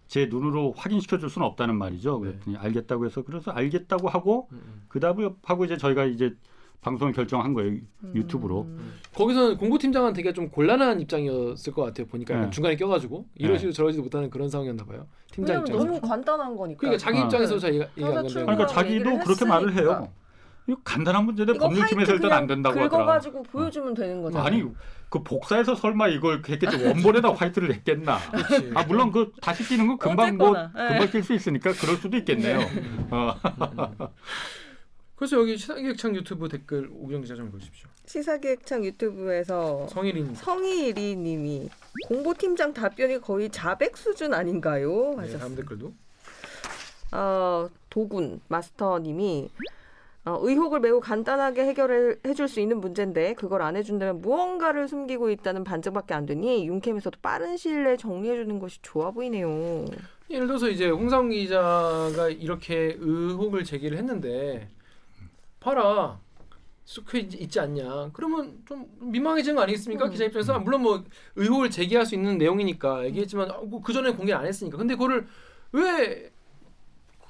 제 0.08 0.28
눈으로 0.28 0.74
확인시켜 0.76 1.18
줄 1.18 1.30
수는 1.30 1.48
없다는 1.48 1.76
말이죠. 1.78 2.20
네. 2.24 2.32
그랬더니 2.32 2.58
알겠다고 2.58 3.06
해서 3.06 3.24
그래서 3.24 3.52
알겠다고 3.52 4.10
하고 4.10 4.48
음. 4.52 4.84
그다음에 4.88 5.30
하고 5.44 5.66
이제 5.66 5.78
저희가 5.78 6.06
이제 6.06 6.36
방송을 6.82 7.14
결정한 7.14 7.54
거예요. 7.54 7.78
유튜브로. 8.16 8.64
음. 8.64 8.94
거기서는 9.14 9.58
공보팀장은 9.58 10.14
되게 10.14 10.34
좀 10.34 10.50
곤란한 10.50 11.00
입장이었을 11.00 11.74
것 11.74 11.84
같아요. 11.84 12.08
보니까 12.08 12.40
네. 12.40 12.50
중간에 12.50 12.76
껴가지고 12.76 13.28
네. 13.38 13.46
이러지도 13.46 13.72
저러지도 13.72 14.04
못하는 14.04 14.30
그런 14.32 14.50
상황이었나 14.50 14.84
봐요. 14.86 15.06
팀장 15.32 15.60
입장에서. 15.60 15.86
너무 15.86 16.02
간단한 16.02 16.56
거니까. 16.56 16.80
그러니까 16.80 16.98
자기 16.98 17.20
어. 17.20 17.24
입장에서 17.26 17.60
자기가 17.60 17.88
그러니까 17.94 18.66
자기도 18.66 19.20
그렇게 19.20 19.46
말을 19.46 19.70
했으니까. 19.72 20.00
해요. 20.00 20.14
이거 20.72 20.80
간단한 20.86 21.26
문제인데 21.26 21.58
법률팀에서 21.58 22.14
일단 22.14 22.32
안 22.32 22.48
된다고 22.48 22.80
하더라. 22.80 22.90
긁어가지고 22.90 23.44
보여주면 23.44 23.94
되는 23.94 24.22
거잖아. 24.22 24.46
아니 24.46 24.64
그 25.10 25.22
복사해서 25.22 25.76
설마 25.76 26.08
이걸 26.08 26.42
했겠지 26.48 26.86
원본에다 26.86 27.34
화이트를 27.36 27.74
했겠나? 27.74 28.18
아 28.76 28.84
물론 28.86 29.12
그 29.12 29.34
다시 29.42 29.68
끼는 29.68 29.88
건 29.88 29.98
금방 29.98 30.38
뭐 30.38 30.52
어쨌거나, 30.52 30.86
예. 30.86 30.88
금방 30.94 31.10
낄 31.12 31.24
수 31.24 31.34
있으니까 31.34 31.74
그럴 31.74 31.98
수도 31.98 32.16
있겠네요. 32.18 32.60
어. 33.12 33.36
그래서 35.16 35.38
여기 35.38 35.58
시사기획창 35.58 36.16
유튜브 36.16 36.48
댓글 36.48 36.90
오기정 36.94 37.22
기자 37.22 37.36
좀 37.36 37.52
보십시오. 37.52 37.90
시사기획창 38.06 38.86
유튜브에서 38.86 39.88
성일인 39.90 40.34
성희리님이 40.34 41.70
공보팀장 42.08 42.74
답변이 42.74 43.20
거의 43.20 43.50
자백 43.50 43.98
수준 43.98 44.34
아닌가요? 44.34 45.12
네, 45.12 45.18
하셨어요. 45.18 45.40
다음 45.40 45.56
댓글도 45.58 45.94
어, 47.12 47.70
도군 47.90 48.40
마스터님이 48.48 49.50
어, 50.24 50.38
의혹을 50.42 50.80
매우 50.82 51.00
간단하게 51.00 51.66
해결해 51.66 52.34
줄 52.36 52.48
수 52.48 52.60
있는 52.60 52.80
문제인데 52.80 53.34
그걸 53.34 53.62
안 53.64 53.76
해준다면 53.76 54.22
무언가를 54.22 54.88
숨기고 54.88 55.32
있다는 55.32 55.64
반증밖에 55.64 56.14
안 56.14 56.26
되니 56.26 56.68
윤캠에서도 56.68 57.20
빠른 57.22 57.58
시일 57.58 57.84
내에 57.86 57.98
정리해 57.98 58.36
주는 58.36 58.60
것이 58.60 58.80
좋아 58.82 59.10
보이네요. 59.12 59.86
예를 60.30 60.48
들어서 60.48 60.70
이제 60.70 60.90
홍상 60.90 61.30
기자가 61.30 62.30
이렇게 62.30 62.96
의혹을 63.00 63.64
제기를 63.64 63.98
했는데 63.98 64.70
봐라 65.60 66.20
쑥해 66.86 67.20
있지 67.20 67.60
않냐 67.60 68.10
그러면 68.14 68.60
좀 68.66 68.86
민망해지는 69.00 69.56
거 69.56 69.62
아니겠습니까 69.64 70.06
음. 70.06 70.12
기자 70.12 70.26
입장에서 70.26 70.60
물론 70.60 70.82
뭐 70.82 71.04
의혹을 71.36 71.70
제기할 71.70 72.06
수 72.06 72.16
있는 72.16 72.38
내용이니까 72.38 73.06
얘기했지만 73.06 73.50
아, 73.52 73.58
뭐그 73.60 73.94
전에 73.94 74.12
공개 74.12 74.34
안 74.34 74.46
했으니까 74.46 74.78
근데 74.78 74.96
그거를 74.96 75.26
왜 75.72 76.32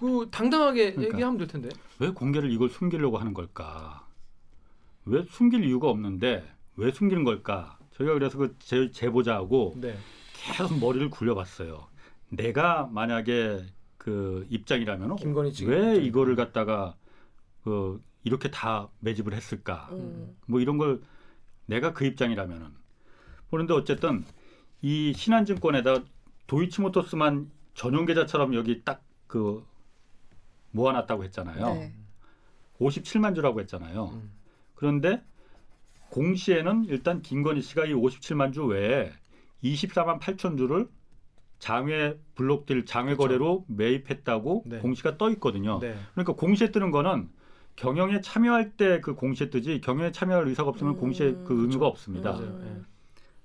그 0.02 0.28
당당하게 0.32 0.94
그러니까. 0.94 1.16
얘기하면 1.16 1.38
될 1.38 1.48
텐데 1.48 1.70
왜 2.00 2.10
공개를 2.10 2.52
이걸 2.52 2.70
숨기려고 2.70 3.20
하는 3.20 3.36
걸까? 3.36 4.08
왜 5.06 5.24
숨길 5.30 5.64
이유가 5.64 5.90
없는데 5.90 6.44
왜 6.76 6.92
숨기는 6.92 7.24
걸까? 7.24 7.78
저희가 7.94 8.16
그래서 8.16 8.40
그 8.40 8.56
제, 8.58 8.90
제보자하고 8.90 9.76
네 9.78 9.96
계속 10.34 10.80
머리를 10.80 11.10
굴려봤어요. 11.12 11.88
내가 12.30 12.90
만약에 12.92 13.64
그 14.00 14.48
입장이라면 14.50 15.18
왜 15.22 15.46
입장. 15.48 15.96
이거를 16.04 16.36
갖다가 16.36 16.96
그 17.64 18.02
이렇게 18.24 18.50
다 18.50 18.90
매집을 19.02 19.34
했을까? 19.34 19.90
음. 19.92 20.36
뭐 20.48 20.60
이런 20.60 20.80
걸 20.80 21.02
내가 21.68 21.94
그 21.94 22.06
입장이라면은 22.06 22.70
그런데 23.52 23.74
어쨌든 23.76 24.26
이 24.82 25.14
신한증권에다 25.16 26.04
도이치모터스만 26.48 27.52
전용 27.76 28.08
계좌처럼 28.08 28.56
여기 28.56 28.84
딱 28.84 29.04
그 29.32 29.64
모아놨다고 30.72 31.24
했잖아요. 31.26 31.74
네. 31.74 31.94
57만 32.80 33.36
주라고 33.36 33.60
했잖아요. 33.62 34.06
음. 34.14 34.32
그런데 34.76 35.22
공시에는 36.10 36.86
일단 36.86 37.22
김건희 37.22 37.62
씨가 37.62 37.86
이 37.86 37.94
57만 37.94 38.54
주 38.54 38.66
외에 38.66 39.12
24만 39.64 40.20
8천 40.20 40.58
주를 40.58 40.88
장외 41.60 42.18
블록딜 42.36 42.86
장외 42.86 43.16
그렇죠. 43.16 43.22
거래로 43.28 43.66
매입했다고 43.68 44.64
네. 44.66 44.80
공시가 44.80 45.18
떠 45.18 45.30
있거든요. 45.32 45.80
네. 45.80 45.96
그러니까 46.14 46.34
공시에 46.34 46.72
뜨는 46.72 46.90
거는 46.92 47.30
경영에 47.76 48.22
참여할 48.22 48.72
때 48.72 49.00
그 49.02 49.14
공시에 49.16 49.50
뜨지 49.50 49.80
경영에 49.80 50.12
참여할 50.12 50.48
의사가 50.48 50.70
없으면 50.70 50.96
음, 50.96 51.00
공시에 51.00 51.32
그 51.46 51.54
의무가 51.54 51.68
그렇죠. 51.70 51.86
없습니다. 51.86 52.38
음. 52.38 52.78
예. 52.80 52.92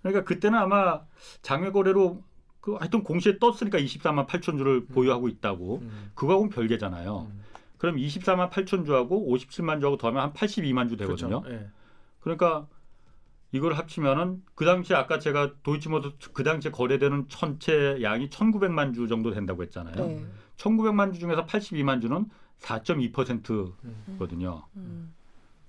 그러니까 0.02 0.24
그때는 0.24 0.58
아마 0.58 1.02
장외 1.42 1.70
거래로 1.72 2.22
그 2.66 2.74
하여튼 2.74 3.04
공시에 3.04 3.38
떴으니까 3.38 3.78
24만 3.78 4.26
8천 4.26 4.58
주를 4.58 4.86
보유하고 4.86 5.28
있다고 5.28 5.82
음. 5.82 6.10
그거하고는 6.16 6.50
별개잖아요. 6.50 7.28
음. 7.30 7.44
그럼 7.78 7.94
24만 7.94 8.50
8천 8.50 8.84
주하고 8.84 9.32
57만 9.32 9.78
주하고 9.78 9.96
더하면 9.96 10.24
한 10.24 10.32
82만 10.32 10.88
주 10.88 10.96
되거든요. 10.96 11.42
그렇죠. 11.42 11.62
예. 11.62 11.70
그러니까 12.18 12.66
이걸 13.52 13.74
합치면은 13.74 14.42
그 14.56 14.64
당시에 14.64 14.96
아까 14.96 15.20
제가 15.20 15.52
도이치모터 15.62 16.14
그 16.32 16.42
당시에 16.42 16.72
거래되는 16.72 17.26
전체 17.28 18.02
양이 18.02 18.28
1,900만 18.30 18.94
주 18.94 19.06
정도 19.06 19.30
된다고 19.30 19.62
했잖아요. 19.62 19.94
네. 19.94 20.26
1,900만 20.56 21.14
주 21.14 21.20
중에서 21.20 21.46
82만 21.46 22.02
주는 22.02 22.28
4.2%거든요. 22.58 24.64
음. 24.74 25.14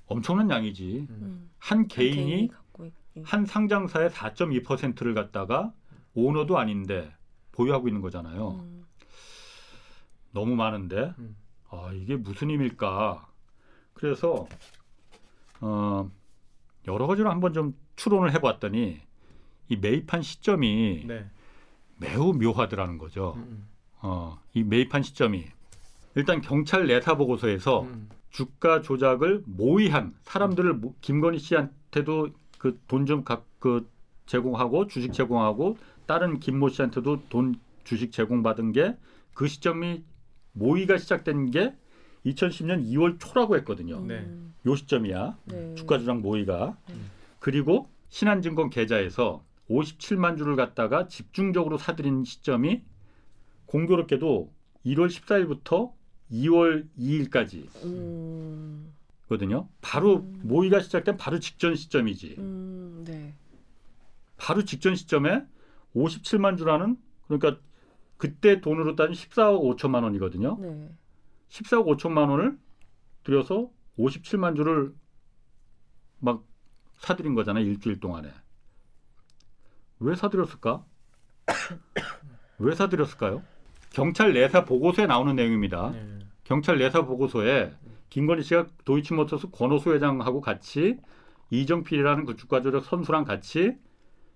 엄청난 0.08 0.50
양이지. 0.50 1.06
음. 1.12 1.18
음. 1.22 1.52
한 1.60 1.88
개인이 1.88 2.42
있기. 2.42 2.56
한 3.24 3.46
상장사의 3.46 4.10
4.2%를 4.10 5.14
갖다가 5.14 5.74
오너도 6.22 6.58
아닌데 6.58 7.14
보유하고 7.52 7.88
있는 7.88 8.02
거잖아요. 8.02 8.60
음. 8.60 8.86
너무 10.32 10.56
많은데 10.56 11.14
음. 11.20 11.36
아 11.70 11.92
이게 11.94 12.16
무슨 12.16 12.50
의미일까? 12.50 13.28
그래서 13.94 14.48
어, 15.62 16.10
여러 16.88 17.06
가지로 17.06 17.30
한번 17.30 17.54
좀 17.54 17.76
추론을 17.96 18.34
해봤더니 18.34 19.00
이 19.70 19.76
매입한 19.76 20.24
시점이 20.24 21.04
네. 21.08 21.26
매우 22.00 22.34
묘하더라는 22.34 22.98
거죠. 22.98 23.34
음. 23.38 23.68
어, 24.02 24.40
이 24.54 24.64
매입한 24.64 25.04
시점이 25.04 25.46
일단 26.16 26.42
경찰 26.42 26.88
내사 26.88 27.16
보고서에서 27.16 27.84
음. 27.84 28.10
주가 28.32 28.82
조작을 28.82 29.44
모의한 29.46 30.16
사람들을 30.24 30.74
모- 30.74 30.96
김건희 31.02 31.38
씨한테도 31.40 32.30
그 32.58 32.80
돈 32.88 33.06
좀 33.06 33.24
그 33.60 33.88
제공하고 34.26 34.88
주식 34.88 35.14
제공하고 35.14 35.78
다른 36.08 36.40
김모 36.40 36.70
씨한테도 36.70 37.24
돈 37.30 37.56
주식 37.84 38.12
제공받은 38.12 38.72
게 38.72 38.98
그 39.38 39.48
시점이 39.48 40.04
모의가 40.54 40.98
시작된 40.98 41.52
게 41.52 41.76
2010년 42.26 42.84
2월 42.92 43.20
초라고 43.20 43.56
했거든요. 43.58 44.02
네. 44.02 44.16
음. 44.22 44.56
요 44.66 44.76
시점이야. 44.76 45.38
네. 45.46 45.76
주가 45.76 46.00
조작 46.00 46.22
모의가. 46.22 46.76
음. 46.90 47.12
그리고 47.38 47.88
신한증권 48.10 48.72
계좌에서 48.72 49.46
57만 49.70 50.40
주를 50.40 50.56
갖다가 50.56 51.08
집중적으로 51.08 51.78
사들인 51.78 52.24
시점이 52.24 52.82
공교롭게도 53.68 54.52
1월 54.88 55.08
14일부터 55.08 55.92
2월 56.32 56.88
2일까지 56.98 57.68
음. 57.86 58.92
거든요. 59.30 59.70
바로 59.82 60.22
음. 60.22 60.40
모의가 60.46 60.80
시작된 60.80 61.18
바로 61.18 61.38
직전 61.38 61.76
시점이지. 61.76 62.38
음. 62.40 63.04
네. 63.06 63.36
바로 64.38 64.66
직전 64.66 64.96
시점에 64.96 65.44
57만 65.98 66.58
주라는 66.58 66.98
그러니까 67.28 67.62
그때 68.18 68.62
돈으로 68.62 68.96
따지면 68.96 69.16
14억 69.16 69.78
5천만 69.78 70.04
원이거든요. 70.04 70.58
네. 70.60 70.90
14억 71.50 71.98
5천만 71.98 72.30
원을 72.30 72.58
들여서 73.24 73.70
57만 73.98 74.56
주를 74.56 74.94
막 76.20 76.44
사들인 77.00 77.36
거잖아요. 77.36 77.66
일주일 77.66 78.00
동안에. 78.00 78.32
왜 80.00 80.16
사들였을까? 80.16 80.86
왜 82.60 82.76
사들였을까요? 82.76 83.44
경찰 83.92 84.34
내사 84.34 84.66
보고서에 84.66 85.06
나오는 85.06 85.36
내용입니다. 85.36 85.92
네. 85.92 86.20
경찰 86.44 86.78
내사 86.78 87.06
보고서에 87.06 87.74
김건희 88.10 88.44
씨가 88.44 88.68
도이치모터스 88.86 89.50
권오수 89.52 89.94
회장하고 89.94 90.42
같이 90.42 90.98
이정필이라는 91.50 92.26
그 92.26 92.36
주가 92.36 92.62
조작 92.62 92.84
선수랑 92.84 93.26
같이 93.26 93.78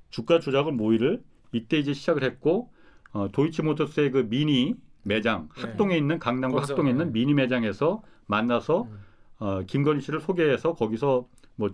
주가 0.09 0.39
조작을 0.39 0.73
모의를 0.73 1.23
이때 1.51 1.77
이제 1.77 1.93
시작을 1.93 2.23
했고 2.23 2.71
어, 3.11 3.29
도이치모터스의 3.31 4.11
그 4.11 4.29
미니 4.29 4.75
매장 5.03 5.49
네. 5.55 5.61
학동에 5.61 5.97
있는 5.97 6.19
강남구 6.19 6.55
거기서, 6.55 6.73
학동에 6.73 6.91
있는 6.91 7.07
네. 7.07 7.11
미니 7.11 7.33
매장에서 7.33 8.03
만나서 8.27 8.83
음. 8.83 8.99
어, 9.39 9.61
김건희 9.63 10.01
씨를 10.01 10.21
소개해서 10.21 10.73
거기서 10.73 11.27
뭐 11.55 11.69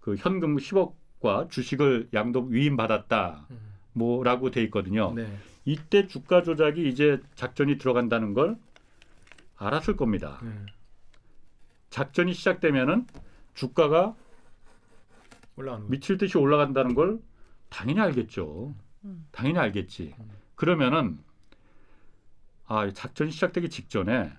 그 0.00 0.16
현금 0.16 0.56
10억과 0.56 1.50
주식을 1.50 2.08
양도 2.14 2.40
위임 2.44 2.76
받았다 2.76 3.46
음. 3.50 3.58
뭐라고 3.92 4.50
돼 4.50 4.62
있거든요. 4.64 5.12
네. 5.14 5.26
이때 5.64 6.06
주가 6.06 6.42
조작이 6.42 6.88
이제 6.88 7.20
작전이 7.34 7.78
들어간다는 7.78 8.34
걸 8.34 8.56
알았을 9.56 9.96
겁니다. 9.96 10.40
네. 10.42 10.50
작전이 11.90 12.32
시작되면은 12.32 13.06
주가가 13.54 14.14
올라가는 15.56 15.84
거. 15.84 15.90
미칠 15.90 16.16
듯이 16.16 16.38
올라간다는 16.38 16.94
걸 16.94 17.20
당연히 17.68 18.00
알겠죠. 18.00 18.74
음. 19.04 19.26
당연히 19.32 19.58
알겠지. 19.58 20.14
음. 20.18 20.30
그러면은 20.54 21.18
아, 22.66 22.86
이 22.86 22.92
작전이 22.94 23.30
시작되기 23.30 23.68
직전에 23.70 24.32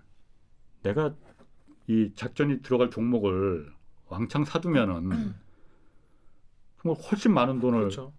내가 0.84 1.14
이 1.88 2.12
작전이 2.16 2.62
들어갈 2.62 2.90
종목을 2.90 3.72
왕창 4.08 4.46
사두면은 4.46 5.34
정말 6.82 7.02
훨씬 7.04 7.34
많은 7.34 7.60
돈을 7.60 7.80
그렇죠. 7.80 8.14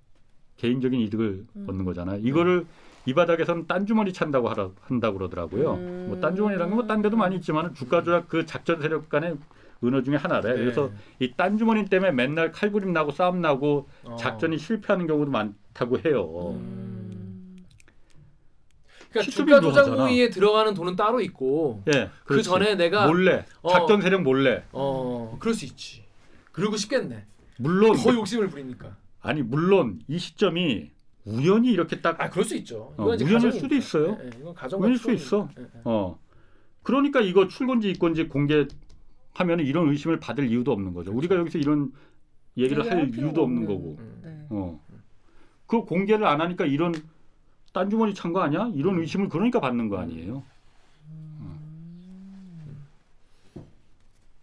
개인적인 0.57 1.01
이득을 1.01 1.47
음. 1.57 1.66
얻는 1.68 1.84
거잖아요. 1.84 2.20
이거를 2.20 2.66
이 3.07 3.14
바닥에서는 3.14 3.66
딴 3.66 3.86
주머니 3.86 4.12
찬다고 4.12 4.49
하라, 4.49 4.70
한다고 4.82 5.18
그러더라고요. 5.18 5.74
음. 5.74 6.07
뭐 6.09 6.20
딴 6.20 6.36
주머니라는 6.36 6.70
건뭐딴 6.76 7.03
데도 7.03 7.16
많이 7.16 7.36
있지만 7.36 7.74
주가 7.74 8.03
조작 8.03 8.28
그 8.28 8.47
작전 8.47 8.80
세력 8.80 9.09
간의 9.09 9.36
은어 9.84 10.02
중에 10.02 10.16
하나래. 10.16 10.52
네. 10.54 10.58
그래서 10.60 10.90
이 11.18 11.32
딴주머니 11.36 11.86
때문에 11.86 12.12
맨날 12.12 12.52
칼부림 12.52 12.92
나고 12.92 13.10
싸움 13.12 13.40
나고 13.40 13.88
어. 14.04 14.16
작전이 14.16 14.58
실패하는 14.58 15.06
경우도 15.06 15.30
많다고 15.30 15.98
해요. 16.04 16.54
음. 16.56 17.64
그러니까 19.10 19.30
주가 19.30 19.60
조작. 19.60 19.94
모의에 19.94 20.30
들어가는 20.30 20.72
돈은 20.74 20.96
따로 20.96 21.20
있고 21.20 21.82
예, 21.92 22.08
그. 22.24 22.42
전에 22.42 22.76
내가 22.76 23.06
몰래 23.06 23.44
어. 23.60 23.68
작전 23.70 24.00
세력 24.00 24.22
몰래. 24.22 24.62
어 24.72 25.36
그럴 25.38 25.54
수 25.54 25.64
있지. 25.66 26.04
그러고 26.52 26.76
싶겠네. 26.76 27.24
물론 27.58 27.94
더 27.96 28.12
욕심을 28.14 28.48
부리니까. 28.48 28.96
아니 29.20 29.42
물론 29.42 30.00
이 30.08 30.18
시점이 30.18 30.90
우연히 31.24 31.70
이렇게 31.72 32.00
딱 32.00 32.20
아 32.20 32.30
그럴 32.30 32.44
수 32.44 32.56
있죠. 32.56 32.94
어, 32.96 33.04
우연일 33.04 33.26
가정이니까. 33.34 33.50
수도 33.60 33.74
있어요. 33.74 34.18
예, 34.22 34.26
예, 34.26 34.76
우연일 34.76 34.98
수 34.98 35.12
있어. 35.12 35.48
어. 35.84 36.18
그러니까 36.82 37.20
이거 37.20 37.46
출근지 37.46 37.90
입건지 37.90 38.26
공개 38.28 38.66
하면 39.34 39.60
이런 39.60 39.88
의심을 39.88 40.20
받을 40.20 40.48
이유도 40.50 40.72
없는 40.72 40.92
거죠. 40.94 41.12
우리가 41.12 41.34
여기서 41.36 41.58
이런 41.58 41.92
얘기를 42.56 42.88
할 42.90 43.08
이유도 43.08 43.42
없는 43.42 43.62
없는. 43.62 43.66
거고. 43.66 43.96
음. 43.98 44.20
네. 44.22 44.46
어. 44.50 44.80
그 45.66 45.82
공개를 45.84 46.26
안 46.26 46.40
하니까 46.40 46.66
이런 46.66 46.92
딴 47.72 47.88
주머니 47.88 48.12
찬 48.14 48.32
거 48.34 48.40
아니야? 48.42 48.70
이런 48.74 48.98
의심을 48.98 49.28
그러니까 49.30 49.58
받는 49.60 49.88
거 49.88 49.98
아니에요. 49.98 50.42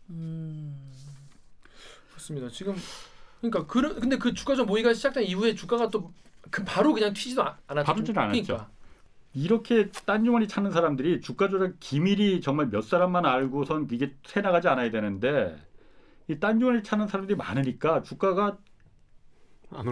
음. 0.10 0.76
그렇습니다. 2.10 2.50
지금 2.50 2.76
그러니까 3.42 3.66
그 3.68 4.00
근데 4.00 4.18
그 4.18 4.34
주가 4.34 4.56
좀 4.56 4.66
모의가 4.68 4.94
시작된 4.94 5.24
이후에 5.24 5.54
주가가 5.56 5.90
또 5.90 6.12
그 6.52 6.64
바로 6.64 6.94
그냥 6.94 7.14
튀지도 7.14 7.44
않- 7.44 7.54
않았죠. 7.68 7.86
바로 7.86 8.00
튀지 8.04 8.18
않았죠. 8.18 8.44
그러니까. 8.44 8.70
이렇게 9.34 9.90
딴 10.06 10.26
주머니 10.26 10.48
찾는 10.48 10.72
사람들이 10.72 11.22
주가 11.22 11.50
조작 11.50 11.74
기밀이 11.80 12.42
정말 12.42 12.70
몇 12.70 12.82
사람만 12.84 13.26
알고선 13.26 13.88
이게 13.92 14.14
새 14.26 14.42
나가지 14.42 14.68
않아야 14.68 14.90
되는데 14.92 15.56
이 16.28 16.36
딴 16.40 16.60
주머니 16.60 16.84
찾는 16.84 17.08
사람들이 17.08 17.36
많으니까 17.38 18.04
주가가. 18.04 18.58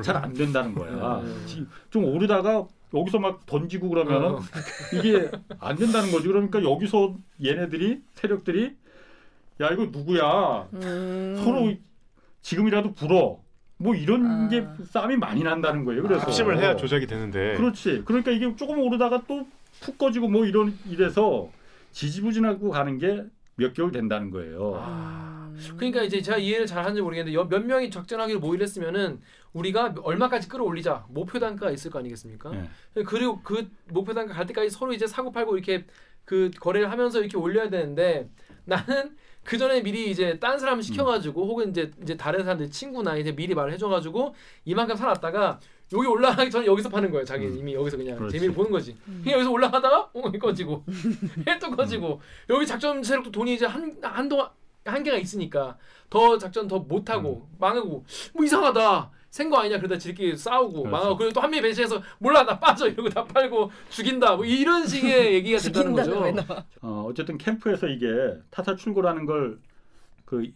잘 0.04 0.16
안 0.18 0.34
된다는 0.34 0.74
거야. 0.74 1.22
네. 1.24 1.46
지- 1.46 1.68
좀 1.92 2.06
오르다가 2.06 2.68
여기서 2.96 3.20
막 3.20 3.46
던지고 3.46 3.90
그러면은 3.90 4.30
어. 4.36 4.40
이게 4.94 5.30
안 5.60 5.76
된다는 5.76 6.12
거지. 6.12 6.28
그러니까 6.28 6.64
여기서 6.64 7.16
얘네들이 7.44 8.02
세력들이 8.16 8.76
야 9.62 9.70
이거 9.70 9.86
누구야? 9.86 10.68
음. 10.74 11.40
서로 11.44 11.74
지금이라도 12.42 12.94
불어. 12.94 13.40
뭐 13.78 13.96
이런 13.96 14.26
아. 14.26 14.48
게 14.48 14.66
싸움이 14.90 15.18
많이 15.18 15.44
난다는 15.44 15.86
거예요. 15.86 16.02
그래서 16.04 16.22
합심을 16.26 16.58
해야 16.58 16.76
조작이 16.76 17.06
되는데. 17.06 17.56
그렇지. 17.58 18.04
그러니까 18.06 18.32
이게 18.32 18.56
조금 18.56 18.80
오르다가 18.80 19.24
또 19.28 19.46
푹 19.80 19.96
꺼지고 20.00 20.28
뭐 20.28 20.44
이런 20.44 20.74
이래서 20.90 21.52
지지부진하고 21.92 22.72
가는 22.72 22.98
게 22.98 23.24
몇 23.60 23.74
개월 23.74 23.92
된다는 23.92 24.30
거예요. 24.32 24.74
음. 24.88 25.58
그러니까 25.78 26.04
이제 26.04 26.22
제가 26.22 26.38
이해를 26.38 26.68
잘 26.68 26.84
하는지 26.84 27.02
모르겠는데 27.02 27.36
여- 27.36 27.48
몇 27.48 27.66
명이 27.66 27.90
적절하게 27.90 28.36
모의를 28.36 28.64
했으면은 28.64 29.20
우리가 29.54 29.96
얼마까지 30.04 30.48
끌어올리자 30.48 31.06
목표 31.10 31.40
단가가 31.40 31.72
있을 31.72 31.90
거 31.90 31.98
아니겠습니까? 31.98 32.52
예. 32.98 33.04
그리고 33.04 33.42
그 33.42 33.68
목표 33.90 34.14
단가 34.14 34.34
갈 34.36 34.46
때까지 34.46 34.70
서로 34.70 34.94
이제 34.94 35.08
사고 35.08 35.32
팔고 35.32 35.58
이렇게 35.58 35.86
그 36.24 36.52
거래를 36.60 36.92
하면서 36.92 37.20
이렇게 37.20 37.36
올려야 37.38 37.70
되는데 37.72 38.30
나는 38.66 39.16
그 39.48 39.58
전에 39.58 39.82
미리 39.82 40.12
이제 40.12 40.38
딴 40.40 40.60
사람 40.60 40.82
시켜가지고 40.82 41.48
혹은 41.48 41.70
이제 41.70 41.90
이제 42.04 42.18
다른 42.18 42.44
사람들 42.44 42.70
친구나 42.70 43.16
이제 43.16 43.34
미리 43.34 43.56
말을 43.56 43.72
해줘가지고 43.72 44.36
이만큼 44.66 44.98
사놨다가 44.98 45.62
여기 45.94 46.06
올라가기 46.06 46.52
전에 46.52 46.66
여기서 46.66 46.90
파는 46.90 47.12
거예요. 47.12 47.24
자기 47.24 47.46
음. 47.46 47.58
이미 47.58 47.74
여기서 47.74 47.96
그냥 47.96 48.18
그렇지. 48.18 48.34
재미를 48.34 48.54
보는 48.54 48.70
거지. 48.70 48.98
음. 49.08 49.22
그냥 49.24 49.38
여기서 49.38 49.50
올라가다가 49.50 50.10
어 50.14 50.32
꺼지고 50.38 50.84
해또 51.48 51.72
꺼지고 51.74 52.20
여기 52.50 52.68
작전 52.68 53.02
세력도 53.02 53.32
돈이 53.32 53.54
이제 53.54 53.66
한 53.66 53.98
한동안 54.02 54.50
한계가 54.84 55.16
있으니까 55.16 55.78
더 56.10 56.38
작전 56.38 56.68
더 56.68 56.80
못하고 56.80 57.48
망하고 57.58 58.04
뭐 58.34 58.46
이상하다 58.46 59.12
센거 59.38 59.58
아니냐 59.58 59.78
그러다 59.78 59.98
지들끼리 59.98 60.36
싸우고 60.36 60.84
그렇죠. 60.84 60.90
망하고 60.90 61.18
그리고 61.18 61.34
또한 61.34 61.50
명이 61.52 61.62
배신해서 61.62 62.02
몰라 62.20 62.44
나 62.44 62.60
빠져 62.60 62.88
이러고 62.88 63.10
다 63.10 63.24
팔고 63.24 63.72
죽인다 63.90 64.36
뭐 64.36 64.46
이런 64.46 64.86
식의 64.88 65.34
얘기가 65.36 65.60
된다는 65.60 65.94
거죠. 65.94 66.24
어, 66.82 67.06
어쨌든 67.08 67.38
캠프에서 67.38 67.88
이게 67.88 68.08
타사 68.50 68.76
출고라는 68.76 69.26
걸 69.26 69.60
그 70.28 70.52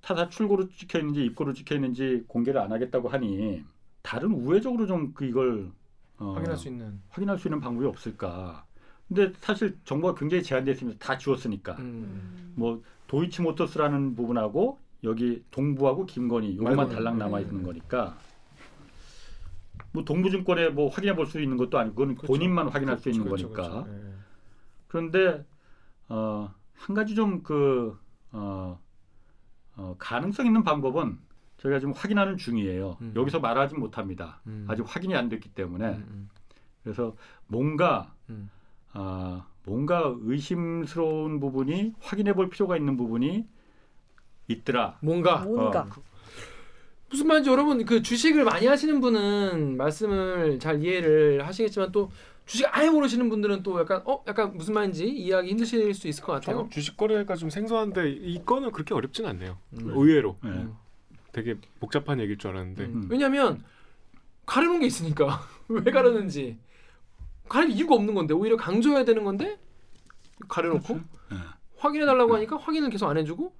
타사 0.00 0.28
출고로 0.28 0.68
찍혀 0.70 1.00
있는지 1.00 1.24
입고로 1.24 1.52
찍혀 1.52 1.74
있는지 1.74 2.24
공개를 2.28 2.60
안 2.60 2.72
하겠다고 2.72 3.08
하니 3.08 3.64
다른 4.02 4.32
우회적으로 4.32 4.86
좀 4.86 5.12
그 5.14 5.24
이걸 5.24 5.70
어, 6.18 6.34
확인할 6.34 6.56
수 6.56 6.68
있는. 6.68 7.00
확인할 7.08 7.38
수 7.38 7.48
있는 7.48 7.60
방법이 7.60 7.86
없을까? 7.86 8.64
근데 9.08 9.32
사실 9.40 9.76
정보가 9.84 10.14
굉장히 10.18 10.42
제한되어 10.42 10.72
있으면서 10.74 10.98
다 10.98 11.18
지웠으니까 11.18 11.72
음. 11.80 12.52
뭐 12.54 12.80
도이치모터스라는 13.08 14.14
부분하고 14.14 14.78
여기 15.04 15.42
동부하고 15.50 16.06
김건희 16.06 16.56
요것만. 16.56 16.88
달랑 16.88 17.18
남아 17.18 17.38
네. 17.38 17.44
있는 17.44 17.62
거니까 17.62 18.16
뭐 19.92 20.04
동부증권에 20.04 20.70
뭐 20.70 20.88
확인해 20.88 21.14
볼 21.14 21.26
수 21.26 21.40
있는 21.40 21.56
것도 21.56 21.78
아니고 21.78 21.94
그건 21.94 22.14
그렇죠. 22.14 22.26
본인만 22.32 22.68
확인할 22.68 22.98
수 22.98 23.08
있는 23.10 23.24
그렇죠, 23.24 23.50
거니까 23.50 23.82
그렇죠. 23.84 23.90
예. 23.92 24.12
그런데 24.88 25.44
어, 26.08 26.52
한 26.74 26.94
가지 26.94 27.14
좀그 27.14 27.98
어, 28.32 28.78
어, 29.76 29.96
가능성 29.98 30.46
있는 30.46 30.62
방법은 30.62 31.18
저희가 31.58 31.78
지금 31.78 31.94
확인하는 31.94 32.36
중이에요. 32.36 32.96
음. 33.00 33.12
여기서 33.16 33.40
말하지 33.40 33.76
못합니다. 33.76 34.40
음. 34.46 34.66
아직 34.68 34.84
확인이 34.86 35.14
안 35.14 35.28
됐기 35.28 35.50
때문에 35.50 35.88
음, 35.90 36.28
그래서 36.82 37.14
뭔가 37.46 38.12
음. 38.30 38.50
아, 38.92 39.46
뭔가 39.64 40.12
의심스러운 40.22 41.40
부분이 41.40 41.94
확인해 42.00 42.34
볼 42.34 42.48
필요가 42.50 42.76
있는 42.76 42.96
부분이 42.96 43.46
있더라. 44.48 44.98
뭔가 45.00 45.38
뭔가. 45.38 45.80
어, 45.80 46.02
무슨 47.10 47.26
말인지 47.26 47.50
여러분 47.50 47.84
그 47.84 48.02
주식을 48.02 48.44
많이 48.44 48.66
하시는 48.66 49.00
분은 49.00 49.76
말씀을 49.76 50.58
잘 50.58 50.82
이해를 50.82 51.46
하시겠지만 51.46 51.92
또 51.92 52.10
주식 52.46 52.66
아예 52.70 52.90
모르시는 52.90 53.28
분들은 53.28 53.62
또 53.62 53.78
약간 53.78 54.02
어 54.06 54.24
약간 54.26 54.56
무슨 54.56 54.74
말인지 54.74 55.06
이해하기 55.08 55.50
힘드실 55.50 55.94
수 55.94 56.08
있을 56.08 56.24
것 56.24 56.32
같아요. 56.32 56.56
저는 56.56 56.70
주식 56.70 56.96
거래가 56.96 57.36
좀 57.36 57.50
생소한데 57.50 58.10
이거는 58.10 58.72
그렇게 58.72 58.94
어렵진 58.94 59.26
않네요. 59.26 59.58
음. 59.74 59.90
의외로 59.90 60.38
네. 60.42 60.50
음. 60.50 60.74
되게 61.32 61.56
복잡한 61.80 62.18
얘기일 62.20 62.38
줄 62.38 62.50
알았는데 62.50 62.84
음. 62.84 62.94
음. 62.94 63.08
왜냐하면 63.10 63.62
가려놓은 64.46 64.80
게 64.80 64.86
있으니까 64.86 65.40
왜 65.68 65.92
가려는지 65.92 66.58
가릴 67.48 67.70
이유가 67.70 67.94
없는 67.94 68.14
건데 68.14 68.34
오히려 68.34 68.56
강조해야 68.56 69.04
되는 69.04 69.22
건데 69.22 69.58
가려놓고 70.48 70.94
네. 70.94 71.36
확인해 71.76 72.06
달라고 72.06 72.34
하니까 72.36 72.56
확인을 72.56 72.90
계속 72.90 73.08
안 73.08 73.18
해주고 73.18 73.52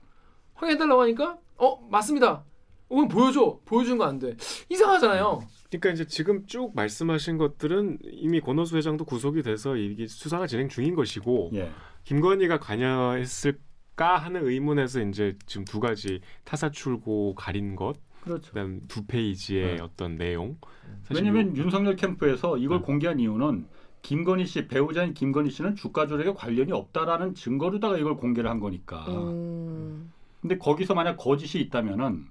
확인해 0.63 0.79
달라고 0.79 1.03
하니까 1.03 1.39
어 1.59 1.89
맞습니다. 1.91 2.45
어 2.89 3.09
보여줘 3.09 3.59
보여주는 3.65 3.99
거안 3.99 4.19
돼. 4.19 4.37
이상하잖아요. 4.69 5.43
그러니까 5.69 5.91
이제 5.91 6.07
지금 6.07 6.47
쭉 6.47 6.73
말씀하신 6.75 7.39
것들은 7.39 7.99
이미 8.05 8.41
권오수 8.41 8.77
회장도 8.77 9.05
구속이 9.05 9.43
돼서 9.43 9.77
이게 9.77 10.07
수사가 10.07 10.47
진행 10.47 10.69
중인 10.69 10.95
것이고 10.95 11.51
예. 11.55 11.71
김건희가 12.05 12.61
관여했을까 12.61 14.19
하는 14.19 14.47
의문에서 14.47 15.01
이제 15.03 15.37
지금 15.47 15.65
두 15.65 15.81
가지 15.81 16.21
타사 16.45 16.71
출고 16.71 17.35
가린 17.35 17.75
것 17.75 17.95
그렇죠. 18.23 18.51
그다음 18.51 18.83
두 18.87 19.05
페이지의 19.07 19.77
네. 19.77 19.83
어떤 19.83 20.17
내용 20.17 20.59
왜냐하면 21.13 21.57
윤석열 21.57 21.97
캠프에서 21.97 22.59
이걸 22.59 22.79
네. 22.79 22.85
공개한 22.85 23.19
이유는 23.19 23.67
김건희 24.03 24.45
씨 24.47 24.69
배우자인 24.69 25.15
김건희 25.15 25.51
씨는 25.51 25.77
주가 25.77 26.07
조작에 26.07 26.35
관련이 26.35 26.71
없다라는 26.73 27.35
증거로다가 27.35 27.99
이걸 27.99 28.17
공개를 28.17 28.51
한 28.51 28.61
거니까. 28.61 29.07
음. 29.09 30.13
근데 30.43 30.59
거기서 30.59 30.95
만약 30.95 31.17
거짓이 31.17 31.63
있다면은 31.63 32.27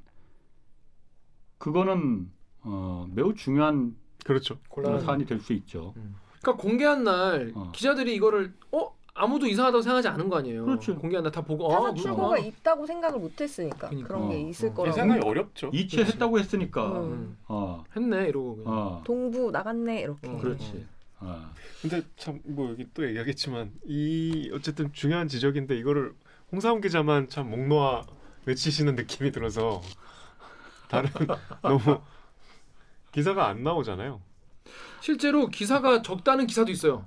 그거는 1.57 2.29
어, 2.63 3.07
매우 3.13 3.33
중요한 3.33 3.95
그렇죠. 4.25 4.57
그런 4.73 4.99
사안이 5.01 5.25
될 5.25 5.39
수 5.39 5.53
있죠. 5.53 5.93
그러니까 6.41 6.61
공개한 6.61 7.03
날 7.03 7.51
어. 7.55 7.71
기자들이 7.73 8.13
이거를 8.15 8.53
어 8.71 8.93
아무도 9.13 9.45
이상하다고 9.47 9.81
생각하지 9.81 10.07
않은 10.09 10.29
거 10.29 10.37
아니에요. 10.37 10.65
그렇죠. 10.65 10.95
공개한 10.95 11.23
날 11.23 11.31
다 11.31 11.41
보고 11.41 11.67
타사 11.69 11.87
아 11.87 11.93
출고가 11.93 12.29
그렇구나. 12.29 12.47
있다고 12.47 12.85
생각을 12.85 13.19
못했으니까 13.19 13.89
그러니까. 13.89 14.07
그런 14.07 14.29
게 14.29 14.35
어, 14.35 14.39
있을 14.49 14.69
어. 14.69 14.73
거라고. 14.73 14.95
생각이 14.95 15.25
어렵죠. 15.25 15.69
이체했다고 15.73 16.39
했으니까. 16.39 16.99
음. 17.01 17.11
음. 17.11 17.37
어, 17.47 17.83
했네 17.95 18.27
이러고 18.29 18.55
그냥. 18.57 18.73
어, 18.73 19.01
동부 19.05 19.51
나갔네 19.51 20.01
이렇게. 20.01 20.27
어. 20.29 20.37
그렇지. 20.37 20.85
어. 21.19 21.49
근데 21.81 22.01
참 22.17 22.39
뭐 22.45 22.69
여기 22.71 22.87
또 22.93 23.07
얘기하겠지만 23.07 23.71
이 23.85 24.51
어쨌든 24.53 24.91
중요한 24.93 25.27
지적인데 25.27 25.77
이거를 25.77 26.13
홍사훈 26.51 26.81
기자만 26.81 27.29
참 27.29 27.49
목 27.49 27.67
놓아 27.67 28.03
외치시는 28.45 28.95
느낌이 28.95 29.31
들어서 29.31 29.81
다른 30.89 31.09
너무 31.61 32.01
기사가 33.11 33.47
안 33.47 33.63
나오잖아요. 33.63 34.21
실제로 35.01 35.47
기사가 35.47 36.01
적다는 36.01 36.47
기사도 36.47 36.71
있어요. 36.71 37.05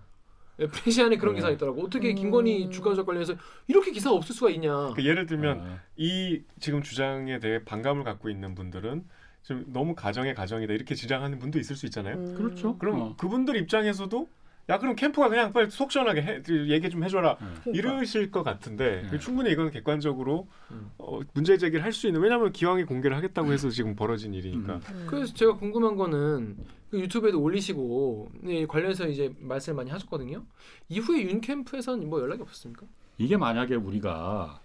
예, 0.61 0.69
프레시안에 0.69 1.17
그런 1.17 1.35
네. 1.35 1.41
기사 1.41 1.51
있더라고. 1.51 1.83
어떻게 1.85 2.11
음. 2.11 2.15
김건희 2.15 2.71
주가 2.71 2.91
조작 2.91 3.07
관련해서 3.07 3.35
이렇게 3.67 3.91
기사가 3.91 4.15
없을 4.15 4.35
수가 4.35 4.51
있냐. 4.51 4.93
그 4.95 5.05
예를 5.05 5.27
들면 5.27 5.61
어. 5.61 5.79
이 5.97 6.43
지금 6.61 6.83
주장에 6.83 7.41
대해 7.41 7.65
반감을 7.65 8.05
갖고 8.05 8.31
있는 8.31 8.55
분들은 8.55 9.05
좀 9.43 9.65
너무 9.69 9.95
가정의 9.95 10.35
가정이다 10.35 10.73
이렇게 10.73 10.95
주장하는 10.95 11.39
분도 11.41 11.59
있을 11.59 11.75
수 11.75 11.87
있잖아요. 11.87 12.17
음. 12.17 12.35
그렇죠. 12.37 12.79
그럼 12.79 13.01
어. 13.01 13.17
그분들 13.17 13.57
입장에서도 13.57 14.29
야 14.71 14.79
그럼 14.79 14.97
캠프가 14.97 15.29
그냥 15.29 15.53
빨리 15.53 15.71
속 15.71 15.93
시원하게 15.93 16.23
해, 16.23 16.43
얘기 16.69 16.89
좀 16.89 17.05
해줘라 17.05 17.37
네. 17.67 17.73
이러실 17.73 18.31
것 18.31 18.43
같은데 18.43 19.07
네. 19.11 19.19
충분히 19.19 19.51
이건 19.51 19.71
객관적으로 19.71 20.49
음. 20.71 20.91
어, 20.97 21.21
문제 21.35 21.59
제기를 21.59 21.85
할 21.85 21.93
수 21.93 22.07
있는 22.07 22.23
왜냐하면 22.23 22.51
기왕에 22.51 22.85
공개를 22.85 23.17
하겠다고 23.17 23.53
해서 23.53 23.69
지금 23.69 23.95
벌어진 23.95 24.33
일이니까 24.33 24.77
음. 24.77 24.81
음. 24.91 25.07
그래서 25.07 25.35
제가 25.35 25.57
궁금한 25.57 25.97
거는 25.97 26.57
그 26.91 26.99
유튜브에도 26.99 27.41
올리시고 27.43 28.31
네, 28.41 28.67
관련해서 28.67 29.07
이제 29.07 29.33
말씀을 29.39 29.77
많이 29.77 29.91
하셨거든요. 29.91 30.43
이후에 30.89 31.23
윤 31.23 31.41
캠프에서는 31.43 32.09
뭐 32.09 32.21
연락이 32.21 32.41
없었습니까? 32.43 32.87
이게 33.19 33.37
만약에 33.37 33.75
우리가 33.75 34.61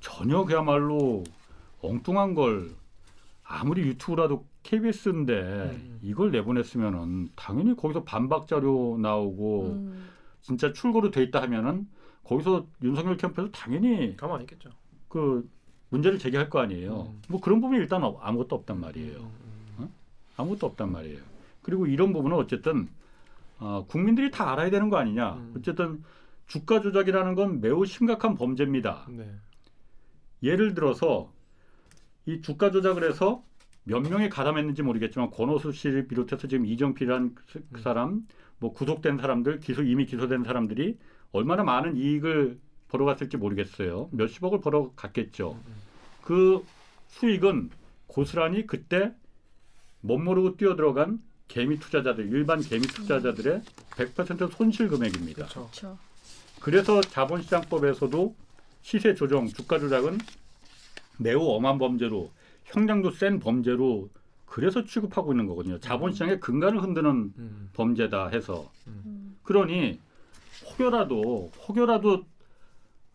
전혀 0.00 0.44
그야말로 0.44 1.22
엉뚱한 1.82 2.34
걸 2.34 2.70
아무리 3.44 3.82
유튜브라도 3.82 4.46
KBS인데 4.62 5.32
음. 5.74 5.98
이걸 6.02 6.30
내보냈으면은 6.30 7.30
당연히 7.34 7.76
거기서 7.76 8.04
반박 8.04 8.46
자료 8.46 8.98
나오고 8.98 9.66
음. 9.72 10.08
진짜 10.40 10.72
출고로 10.72 11.10
돼 11.10 11.22
있다 11.24 11.42
하면은 11.42 11.88
거기서 12.24 12.66
윤석열 12.82 13.16
캠프에서 13.16 13.50
당연히 13.50 14.16
가만 14.16 14.36
안 14.36 14.42
있겠죠. 14.42 14.70
그 15.08 15.48
문제를 15.88 16.18
제기할 16.18 16.48
거 16.50 16.60
아니에요. 16.60 17.10
음. 17.12 17.22
뭐 17.28 17.40
그런 17.40 17.60
부분이 17.60 17.80
일단 17.80 18.04
어- 18.04 18.18
아무것도 18.20 18.54
없단 18.56 18.78
말이에요. 18.80 19.30
음, 19.80 19.88
아무것도 20.36 20.66
없단 20.66 20.92
말이에요. 20.92 21.18
그리고 21.62 21.86
이런 21.86 22.12
부분은 22.12 22.36
어쨌든 22.36 22.88
어, 23.58 23.84
국민들이 23.88 24.30
다 24.30 24.52
알아야 24.52 24.70
되는 24.70 24.88
거 24.88 24.96
아니냐. 24.96 25.34
음. 25.34 25.54
어쨌든 25.56 26.02
주가 26.46 26.80
조작이라는 26.80 27.34
건 27.34 27.60
매우 27.60 27.84
심각한 27.84 28.34
범죄입니다. 28.34 29.06
음. 29.08 29.16
네. 29.18 29.34
예를 30.42 30.74
들어서 30.74 31.32
이 32.26 32.40
주가 32.40 32.70
조작을 32.70 33.08
해서 33.08 33.42
몇 33.90 34.02
명이 34.02 34.28
가담했는지 34.28 34.82
모르겠지만 34.82 35.32
권오수 35.32 35.72
씨를 35.72 36.06
비롯해서 36.06 36.46
지금 36.46 36.64
이정필이라는 36.64 37.34
그 37.34 37.58
음. 37.74 37.80
사람 37.82 38.26
뭐 38.60 38.72
구속된 38.72 39.18
사람들, 39.18 39.58
기소 39.58 39.82
이미 39.82 40.06
기소된 40.06 40.44
사람들이 40.44 40.96
얼마나 41.32 41.64
많은 41.64 41.96
이익을 41.96 42.60
벌어갔을지 42.86 43.36
모르겠어요. 43.36 44.08
몇십억을 44.12 44.60
벌어갔겠죠. 44.60 45.58
그 46.22 46.64
수익은 47.08 47.70
고스란히 48.06 48.64
그때 48.68 49.12
멋모르고 50.02 50.56
뛰어들어간 50.56 51.20
개미 51.48 51.80
투자자들, 51.80 52.28
일반 52.28 52.60
개미 52.60 52.82
투자자들의 52.82 53.62
100% 53.90 54.52
손실 54.52 54.86
금액입니다. 54.86 55.46
그렇죠. 55.46 55.98
그래서 56.60 57.00
자본시장법에서도 57.00 58.36
시세 58.82 59.14
조정, 59.14 59.48
주가 59.48 59.80
조작은 59.80 60.18
매우 61.18 61.42
엄한 61.48 61.78
범죄로 61.78 62.30
형량도 62.70 63.10
센 63.10 63.40
범죄로 63.40 64.08
그래서 64.46 64.84
취급하고 64.84 65.32
있는 65.32 65.46
거거든요. 65.46 65.78
자본시장의 65.78 66.40
근간을 66.40 66.82
흔드는 66.82 67.32
음. 67.38 67.70
범죄다 67.72 68.28
해서 68.28 68.70
음. 68.86 69.36
그러니 69.42 70.00
혹여라도 70.66 71.52
혹여라도 71.68 72.24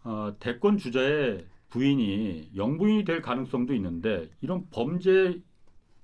어, 0.03 0.34
대권 0.39 0.78
주자의 0.78 1.45
부인이 1.70 2.51
영부인이 2.56 3.03
될 3.03 3.22
가능성도 3.22 3.74
있는데 3.76 4.30
이런 4.39 4.66
범죄 4.72 5.41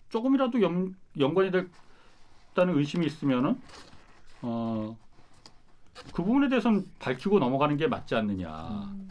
조금이라도 0.10 0.62
연, 0.62 0.96
연관이 1.18 1.52
됐다는 1.52 2.78
의심이 2.78 3.06
있으면은 3.06 3.60
어, 4.42 4.98
그 6.14 6.24
부분에 6.24 6.50
대해서는 6.50 6.86
밝히고 7.00 7.40
넘어가는 7.40 7.78
게 7.78 7.88
맞지 7.88 8.16
않느냐. 8.16 8.90
음. 8.92 9.10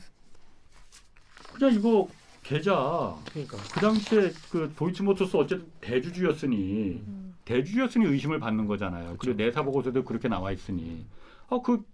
그냥 1.55 1.75
이거 1.75 2.09
계좌 2.51 3.17
그러니까. 3.31 3.57
그 3.73 3.81
당시에 3.81 4.33
그 4.51 4.73
도이치모터스 4.77 5.37
어쨌든 5.37 5.71
대주주였으니 5.81 7.01
음. 7.07 7.35
대주주였으니 7.45 8.07
의심을 8.07 8.41
받는 8.41 8.67
거잖아요. 8.67 9.15
그리고 9.19 9.37
내사 9.37 9.63
보고서도 9.63 10.03
그렇게 10.05 10.27
나와 10.29 10.51
있으니 10.51 11.07
어 11.49 11.63
그 11.63 11.85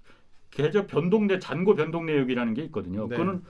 계좌 0.51 0.87
변동 0.87 1.27
내 1.27 1.39
잔고 1.39 1.75
변동 1.75 2.07
내역이라는 2.07 2.55
게 2.55 2.63
있거든요. 2.65 3.07
네. 3.07 3.17
그거는 3.17 3.43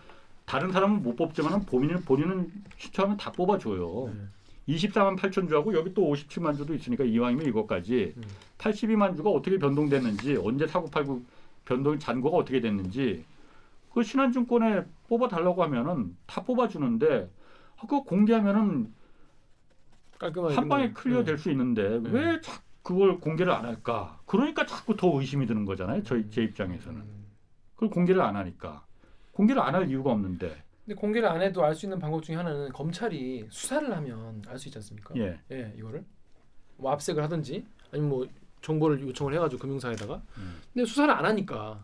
다른 0.44 0.72
사람은 0.72 1.04
못 1.04 1.14
뽑지만 1.14 1.64
본인은 1.66 2.02
본인은 2.02 2.50
신청하면 2.78 3.16
다 3.16 3.30
뽑아줘요. 3.30 4.12
네. 4.12 4.74
24만 4.74 5.16
8천 5.16 5.48
주하고 5.48 5.74
여기 5.74 5.94
또 5.94 6.02
57만 6.12 6.56
주도 6.56 6.74
있으니까 6.74 7.04
이왕이면 7.04 7.46
이것까지 7.46 8.14
음. 8.16 8.22
82만 8.58 9.16
주가 9.16 9.30
어떻게 9.30 9.58
변동됐는지 9.58 10.38
언제 10.42 10.66
사고 10.66 10.90
팔고 10.90 11.22
변동 11.64 11.96
잔고가 12.00 12.38
어떻게 12.38 12.60
됐는지 12.60 13.24
그 13.96 14.02
신한증권에 14.02 14.84
뽑아 15.08 15.26
달라고 15.28 15.62
하면은 15.64 16.14
다 16.26 16.42
뽑아주는데 16.44 17.30
아, 17.78 17.80
그거 17.80 18.02
공개하면은 18.04 18.92
한 20.20 20.68
방에. 20.68 20.92
clear 20.92 21.24
될수 21.24 21.50
있는데 21.52 22.00
네. 22.00 22.10
왜 22.10 22.40
자꾸 22.42 22.60
그걸 22.82 23.18
공개를 23.20 23.50
안 23.50 23.64
할까? 23.64 24.20
그러니까 24.26 24.66
자꾸 24.66 24.94
더 24.96 25.18
의심이 25.18 25.46
드는 25.46 25.64
거잖아요. 25.64 26.02
저희 26.02 26.28
제 26.28 26.42
입장에서는 26.42 27.00
음. 27.00 27.26
그걸 27.74 27.88
공개를 27.88 28.20
안 28.20 28.36
하니까 28.36 28.84
공개를 29.32 29.62
안 29.62 29.74
할 29.74 29.88
이유가 29.88 30.12
없는데 30.12 30.62
근데 30.84 30.94
공개를 30.94 31.26
안 31.26 31.40
해도 31.40 31.64
알 31.64 31.74
수 31.74 31.86
있는 31.86 31.98
방법 31.98 32.22
중에 32.22 32.36
하나는 32.36 32.68
검찰이 32.74 33.46
수사를 33.48 33.90
하면 33.96 34.42
알 34.46 34.58
수 34.58 34.68
있지 34.68 34.76
않습니까? 34.76 35.14
예. 35.16 35.40
예, 35.52 35.72
이거를 35.78 36.04
뭐 36.76 36.92
압색을 36.92 37.22
하든지 37.22 37.64
아니면 37.92 38.10
뭐 38.10 38.26
정보를 38.60 39.00
요청을 39.00 39.32
해가지고 39.32 39.58
금융사에다가 39.62 40.20
음. 40.36 40.58
근데 40.74 40.84
수사를 40.84 41.10
안 41.12 41.24
하니까 41.24 41.82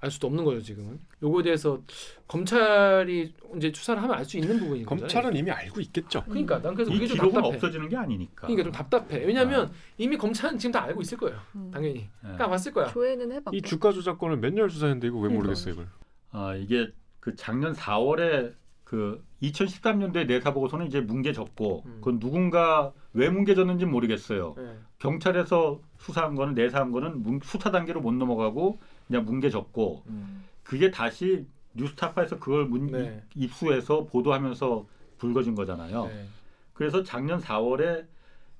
알 0.00 0.10
수도 0.10 0.26
없는 0.26 0.44
거예요 0.44 0.60
지금은 0.60 1.00
요거에 1.22 1.42
대해서 1.42 1.80
검찰이 2.28 3.32
이제 3.56 3.72
수사를 3.74 4.02
하면 4.02 4.16
알 4.16 4.24
수 4.24 4.36
있는 4.36 4.58
부분인 4.58 4.84
거잖아요 4.84 5.00
검찰은 5.02 5.36
이미 5.36 5.50
알고 5.50 5.80
있겠죠. 5.80 6.22
그러니까 6.24 6.60
난 6.60 6.74
그래서 6.74 6.90
이 6.90 6.94
그게 6.94 7.06
좀 7.06 7.14
기록은 7.16 7.34
답답해 7.34 7.54
없어지는 7.56 7.88
게 7.88 7.96
아니니까. 7.96 8.46
그러니까 8.46 8.62
좀 8.64 8.72
답답해 8.72 9.24
왜냐하면 9.24 9.70
이미 9.96 10.16
검찰은 10.18 10.58
지금 10.58 10.72
다 10.72 10.82
알고 10.84 11.00
있을 11.00 11.16
거예요 11.18 11.38
음. 11.54 11.70
당연히 11.72 12.00
예. 12.00 12.08
그러니까 12.20 12.48
봤을 12.48 12.72
거야 12.72 12.86
조회는 12.88 13.32
해봤고. 13.32 13.56
이 13.56 13.62
주가 13.62 13.92
조작권을 13.92 14.36
몇 14.38 14.52
년 14.52 14.68
수사했는데 14.68 15.06
이거 15.08 15.16
왜 15.16 15.22
그러니까. 15.28 15.42
모르겠어요 15.44 15.74
이걸. 15.74 15.88
아 16.32 16.54
이게 16.54 16.88
그 17.20 17.34
작년 17.36 17.72
4월에 17.72 18.52
그 18.84 19.24
2013년도에 19.42 20.26
내사 20.26 20.52
보고서는 20.52 20.86
이제 20.86 21.00
뭉개 21.00 21.32
졌고 21.32 21.82
음. 21.86 21.94
그건 22.00 22.18
누군가 22.20 22.92
왜 23.12 23.28
뭉개 23.30 23.54
졌는지 23.54 23.86
모르겠어요. 23.86 24.54
예. 24.58 24.76
경찰에서 24.98 25.80
수사한 25.98 26.34
거는 26.34 26.54
내사한 26.54 26.92
거는 26.92 27.22
뭉- 27.22 27.40
수사 27.42 27.70
단계로 27.70 28.00
못 28.00 28.12
넘어가고 28.12 28.78
그냥 29.06 29.24
뭉개졌고 29.24 30.04
음. 30.06 30.44
그게 30.62 30.90
다시 30.90 31.46
뉴스타파에서 31.74 32.38
그걸 32.38 32.66
문, 32.66 32.86
네. 32.86 33.22
입수해서 33.34 34.04
보도하면서 34.04 34.86
불거진 35.18 35.54
거잖아요. 35.54 36.06
네. 36.06 36.26
그래서 36.72 37.02
작년 37.02 37.40
4월에 37.40 38.06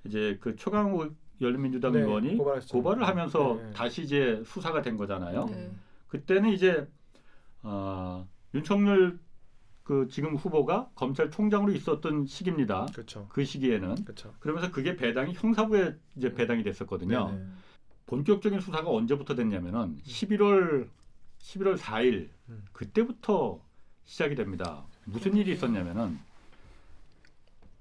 이제 0.05 0.39
그 0.41 0.57
최강욱 0.57 1.15
열린민주당 1.41 1.93
네, 1.93 2.01
의원이 2.01 2.37
고발했죠. 2.37 2.69
고발을 2.69 3.07
하면서 3.07 3.59
네. 3.61 3.71
다시 3.73 4.03
이제 4.03 4.43
수사가 4.47 4.83
된 4.83 4.97
거잖아요. 4.97 5.47
네. 5.47 5.71
그때는 6.09 6.51
이제 6.51 6.87
어, 7.63 8.27
윤석열 8.55 9.19
그 9.83 10.09
지금 10.11 10.35
후보가 10.35 10.91
검찰총장으로 10.95 11.73
있었던 11.73 12.27
시기입니다. 12.27 12.87
그렇죠 12.93 13.27
그 13.29 13.45
시기에는 13.45 14.05
그렇죠 14.05 14.35
그러면서 14.41 14.71
그게 14.71 14.97
배당이 14.97 15.35
형사부에 15.35 15.95
이제 16.17 16.33
배당이 16.33 16.63
됐었거든요. 16.63 17.29
네네. 17.31 17.45
본격적인 18.07 18.61
수사가 18.61 18.91
언제부터 18.91 19.35
됐냐면은 19.35 19.99
11월 20.07 20.89
11월 21.39 21.77
4일 21.77 22.29
음. 22.49 22.65
그때부터 22.73 23.61
시작이 24.05 24.35
됩니다. 24.35 24.85
무슨 25.05 25.37
일이 25.37 25.53
있었냐면은 25.53 26.19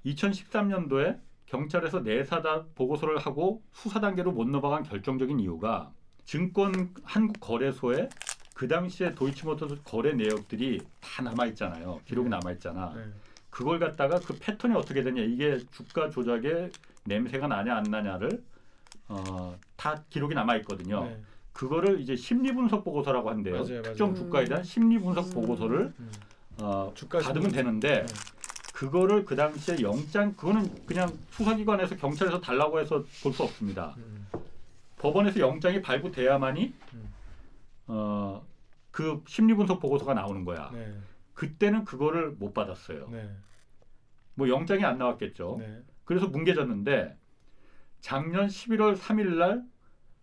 2013년도에 0.05 1.19
경찰에서 1.45 1.99
내사다 1.99 2.65
보고서를 2.75 3.17
하고 3.17 3.63
수사 3.71 3.99
단계로 3.99 4.31
못 4.31 4.47
넘어간 4.47 4.83
결정적인 4.83 5.39
이유가 5.39 5.91
증권 6.25 6.93
한국 7.03 7.39
거래소에 7.39 8.09
그 8.55 8.67
당시에 8.67 9.13
도이치모터스 9.13 9.81
거래 9.83 10.13
내역들이 10.13 10.79
다 11.01 11.21
남아 11.21 11.45
있잖아요. 11.47 12.01
기록이 12.05 12.29
남아 12.29 12.53
있잖아. 12.53 12.93
네. 12.95 13.03
그걸 13.49 13.79
갖다가 13.79 14.19
그 14.19 14.37
패턴이 14.39 14.75
어떻게 14.75 15.03
되냐 15.03 15.21
이게 15.21 15.59
주가 15.71 16.09
조작의 16.09 16.71
냄새가 17.03 17.47
나냐 17.47 17.75
안 17.75 17.83
나냐를 17.83 18.43
어, 19.07 19.57
다 19.75 20.03
기록이 20.09 20.33
남아 20.35 20.57
있거든요. 20.57 21.05
네. 21.05 21.21
그거를 21.53 22.01
이제 22.01 22.15
심리 22.15 22.53
분석 22.53 22.83
보고서라고 22.83 23.29
한대요. 23.29 23.55
맞아요, 23.55 23.67
맞아요. 23.69 23.81
특정 23.83 24.15
주가에 24.15 24.45
대한 24.45 24.63
심리 24.63 24.99
분석 24.99 25.27
음. 25.27 25.33
보고서를 25.33 25.93
음. 25.99 26.11
어, 26.59 26.93
받으면 27.09 27.51
되는데 27.51 28.05
네. 28.05 28.13
그거를 28.73 29.23
그 29.23 29.35
당시에 29.35 29.77
영장 29.81 30.33
그거는 30.35 30.85
그냥 30.85 31.09
수사기관에서 31.31 31.95
경찰에서 31.95 32.41
달라고 32.41 32.79
해서 32.79 33.03
볼 33.23 33.31
수 33.33 33.43
없습니다. 33.43 33.95
음. 33.97 34.27
법원에서 34.97 35.39
영장이 35.39 35.81
발부돼야만이 35.81 36.73
음. 36.93 37.13
어, 37.87 38.45
그 38.91 39.23
심리 39.27 39.53
분석 39.53 39.79
보고서가 39.79 40.13
나오는 40.13 40.43
거야. 40.43 40.71
네. 40.73 40.93
그때는 41.33 41.85
그거를 41.85 42.31
못 42.31 42.53
받았어요. 42.53 43.07
네. 43.11 43.29
뭐 44.33 44.49
영장이 44.49 44.83
안 44.83 44.97
나왔겠죠. 44.97 45.57
네. 45.59 45.81
그래서 46.03 46.27
뭉개졌는데 46.27 47.17
작년 48.05 48.45
11월 48.45 48.95
3일 48.95 49.37
날 49.37 49.65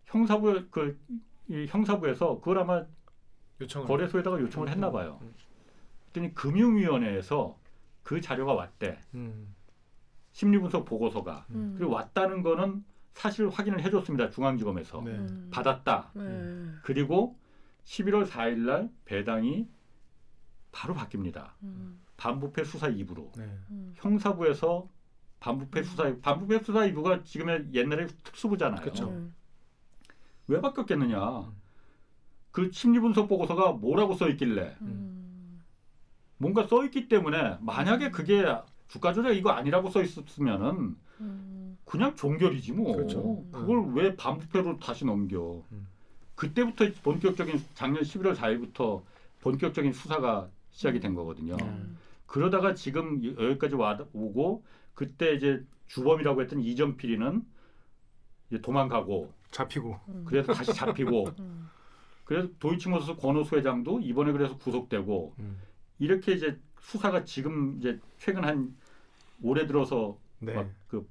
형사부 0.04 0.68
그이 0.70 1.66
형사부에서 1.66 2.38
그걸 2.38 2.60
아마 2.60 2.86
요청을 3.60 3.88
거래소에다가 3.88 4.40
요청을 4.40 4.68
했나 4.68 4.92
봐요. 4.92 5.18
음. 5.22 5.34
그랬더니 6.12 6.32
금융위원회에서 6.32 7.58
그 8.04 8.20
자료가 8.20 8.54
왔대. 8.54 9.00
음. 9.14 9.52
심리분석 10.30 10.84
보고서가. 10.84 11.46
음. 11.50 11.74
그리고 11.76 11.90
왔다는 11.94 12.44
거는 12.44 12.84
사실 13.14 13.48
확인을 13.48 13.82
해줬습니다. 13.82 14.30
중앙지검에서. 14.30 15.02
네. 15.02 15.10
음. 15.10 15.48
받았다. 15.52 16.12
네. 16.14 16.68
그리고 16.84 17.36
11월 17.82 18.28
4일 18.28 18.58
날 18.58 18.90
배당이 19.06 19.66
바로 20.70 20.94
바뀝니다. 20.94 21.50
음. 21.64 22.00
반부패 22.16 22.62
수사 22.62 22.88
2부로. 22.88 23.36
네. 23.36 23.42
음. 23.72 23.92
형사부에서 23.96 24.88
반부패 25.42 25.82
수사 25.82 26.14
반부패 26.22 26.60
수사 26.60 26.80
2부가 26.80 27.24
지금의 27.24 27.66
옛날에 27.74 28.06
특수부잖아요. 28.06 28.80
그쵸. 28.80 29.08
음. 29.08 29.34
왜 30.46 30.60
바뀌었겠느냐? 30.60 31.50
그 32.52 32.70
심리 32.72 33.00
분석 33.00 33.28
보고서가 33.28 33.72
뭐라고 33.72 34.14
써 34.14 34.28
있길래 34.28 34.76
음. 34.82 35.62
뭔가 36.38 36.66
써 36.66 36.84
있기 36.84 37.08
때문에 37.08 37.58
만약에 37.60 38.10
그게 38.10 38.44
주가 38.86 39.12
조작 39.12 39.32
이거 39.32 39.50
아니라고 39.50 39.90
써 39.90 40.02
있었으면은 40.02 40.96
음. 41.20 41.78
그냥 41.84 42.14
종결이지 42.14 42.72
뭐. 42.72 42.94
그렇죠. 42.94 43.44
그걸 43.50 43.92
왜 43.94 44.14
반부패로 44.14 44.78
다시 44.78 45.04
넘겨? 45.04 45.62
음. 45.72 45.88
그때부터 46.36 46.84
본격적인 47.02 47.60
작년 47.74 48.02
11월 48.02 48.36
4일부터 48.36 49.02
본격적인 49.40 49.92
수사가 49.92 50.48
시작이 50.70 51.00
된 51.00 51.14
거거든요. 51.14 51.56
음. 51.60 51.98
그러다가 52.26 52.74
지금 52.74 53.22
여기까지 53.24 53.74
와 53.74 53.98
오고 54.12 54.62
그때 54.94 55.34
이제 55.34 55.64
주범이라고 55.86 56.42
했던 56.42 56.60
이정필이는 56.60 57.42
이제 58.50 58.60
도망가고 58.60 59.32
잡히고 59.50 60.00
음. 60.08 60.24
그래서 60.26 60.52
다시 60.52 60.72
잡히고 60.74 61.28
음. 61.40 61.68
그래서 62.24 62.48
도이치모터스 62.58 63.16
권오수 63.16 63.56
회장도 63.56 64.00
이번에 64.00 64.32
그래서 64.32 64.56
구속되고 64.56 65.34
음. 65.38 65.60
이렇게 65.98 66.32
이제 66.32 66.58
수사가 66.80 67.24
지금 67.24 67.76
이제 67.78 68.00
최근 68.18 68.44
한 68.44 68.74
올해 69.42 69.66
들어서 69.66 70.18
네. 70.38 70.54
막그 70.54 71.08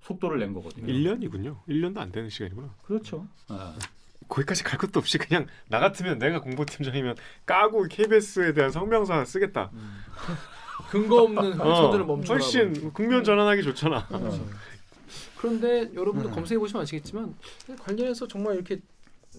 속도를 0.00 0.38
낸 0.38 0.52
거거든요. 0.52 0.86
1년이군요. 0.86 1.64
1년도 1.66 1.98
안 1.98 2.12
되는 2.12 2.28
시간이구나. 2.28 2.74
그렇죠. 2.82 3.26
아. 3.48 3.76
거기까지 4.28 4.62
갈 4.62 4.78
것도 4.78 5.00
없이 5.00 5.18
그냥 5.18 5.46
나 5.68 5.80
같으면 5.80 6.18
내가 6.18 6.40
공보팀장이면 6.40 7.16
까고 7.46 7.84
KBS에 7.88 8.52
대한 8.52 8.70
성명서 8.70 9.24
쓰겠다. 9.24 9.70
근거 10.90 11.22
없는 11.22 11.60
어, 11.60 11.70
훼손들을 11.70 12.04
멈추라. 12.06 12.34
훨씬 12.38 12.92
국면 12.92 13.24
전환하기 13.24 13.62
좋잖아. 13.62 14.06
그런데 15.36 15.90
여러분들 15.94 16.30
음. 16.30 16.34
검색해 16.34 16.58
보시면 16.58 16.82
아시겠지만 16.82 17.34
관련해서 17.80 18.26
정말 18.26 18.54
이렇게 18.56 18.80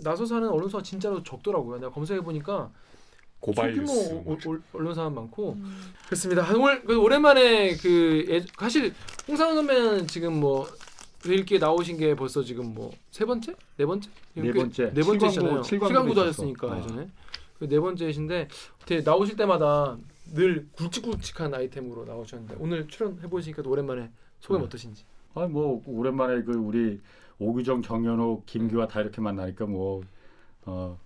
나서서 0.03 0.35
하는 0.35 0.49
언론사가 0.49 0.83
진짜로 0.83 1.21
적더라고요. 1.23 1.79
내가 1.79 1.91
검색해 1.91 2.21
보니까 2.21 2.69
고발뉴스. 3.41 3.93
소규모 4.09 4.31
오- 4.31 4.37
오- 4.51 4.59
언론사가 4.73 5.09
많고 5.09 5.57
그렇습니다. 6.05 6.41
한- 6.43 6.55
오늘 6.57 6.83
그 6.83 6.97
오랜만에 6.97 7.75
그 7.77 8.25
예- 8.29 8.45
사실 8.57 8.93
홍상훈 9.27 9.55
선배는 9.55 10.07
지금 10.07 10.39
뭐 10.39 10.67
일기에 11.25 11.57
나오신 11.57 11.97
게 11.97 12.15
벌써 12.15 12.43
지금 12.43 12.73
뭐 12.73 12.91
세 13.11 13.25
번째, 13.25 13.53
네 13.75 13.85
번째, 13.85 14.09
네 14.35 14.53
번째. 14.53 14.93
네 14.93 15.01
번째시잖아요. 15.01 15.61
칠광구, 15.63 15.87
칠광구도. 15.87 16.21
하셨으니까 16.21 16.67
어. 16.67 16.77
예전에 16.77 17.07
그네 17.59 17.79
번째이신데 17.79 18.47
나오실 19.03 19.35
때마다 19.35 19.97
늘 20.34 20.67
굵직굵직한 20.73 21.53
아이템으로 21.53 22.05
나오셨는데 22.05 22.55
오늘 22.59 22.88
출연해 22.88 23.27
보시니까 23.30 23.63
오랜만에 23.65 24.09
소감 24.39 24.61
네. 24.61 24.65
어떠신지? 24.67 25.03
아뭐 25.36 25.84
오랜만에 25.86 26.43
그 26.43 26.53
우리 26.53 26.99
오규정, 27.39 27.82
정현호, 27.82 28.43
김규화 28.45 28.88
다 28.88 29.01
이렇게 29.01 29.21
만나니까 29.21 29.65
뭐 29.65 30.01
어, 30.65 30.99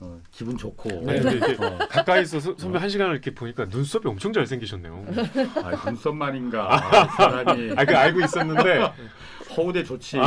어, 0.00 0.20
기분 0.30 0.56
좋고. 0.56 0.88
이게 0.88 1.56
어, 1.64 1.78
가까이서 1.88 2.40
서- 2.40 2.54
선배 2.56 2.78
한 2.78 2.88
시간을 2.88 3.12
이렇게 3.12 3.34
보니까 3.34 3.64
눈썹이 3.66 4.04
엄청 4.06 4.32
잘 4.32 4.46
생기셨네요. 4.46 5.04
아, 5.62 5.84
눈썹만인가 5.90 7.08
사람이 7.16 7.72
아, 7.76 7.84
그 7.84 7.96
알고 7.96 8.20
있었는데 8.20 8.92
허우대 9.56 9.82
좋지. 9.84 10.18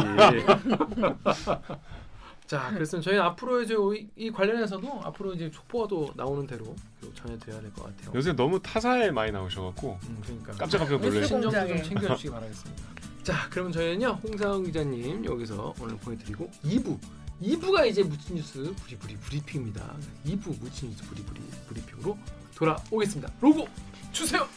자, 2.47 2.71
그래서 2.73 2.99
저희 3.01 3.15
는 3.15 3.23
앞으로 3.23 3.61
이제 3.61 3.75
이, 3.75 4.07
이 4.15 4.31
관련해서도 4.31 5.01
앞으로 5.03 5.33
이제 5.33 5.51
촉보와도 5.51 6.13
나오는 6.15 6.47
대로 6.47 6.73
또 7.01 7.13
전해드려야 7.13 7.59
될 7.59 7.71
것 7.73 7.83
같아요. 7.83 8.11
요새 8.15 8.31
너무 8.33 8.61
타사에 8.61 9.11
많이 9.11 9.31
나오셔갖고 9.33 9.99
음, 10.07 10.17
그러니까 10.23 10.53
깜짝깜짝 10.53 11.01
놀래요. 11.01 11.25
신정도 11.25 11.51
좀. 11.67 11.83
챙겨주시기 11.83 12.29
바라겠습니다. 12.31 12.83
자, 13.23 13.49
그럼 13.49 13.71
저희는요 13.73 14.19
홍상훈 14.23 14.63
기자님 14.65 15.25
여기서 15.25 15.73
오늘 15.81 15.97
보내드리고 15.97 16.49
2부 16.63 16.97
2부가 17.41 17.85
이제 17.85 18.01
무친 18.01 18.37
뉴스 18.37 18.73
부리부리 18.77 19.17
브리핑입니다. 19.17 19.95
2부 20.25 20.57
무친 20.61 20.89
뉴스 20.89 21.03
부리부리 21.03 21.41
브리핑으로 21.67 22.17
돌아오겠습니다. 22.55 23.29
로고 23.41 23.67
주세요. 24.13 24.47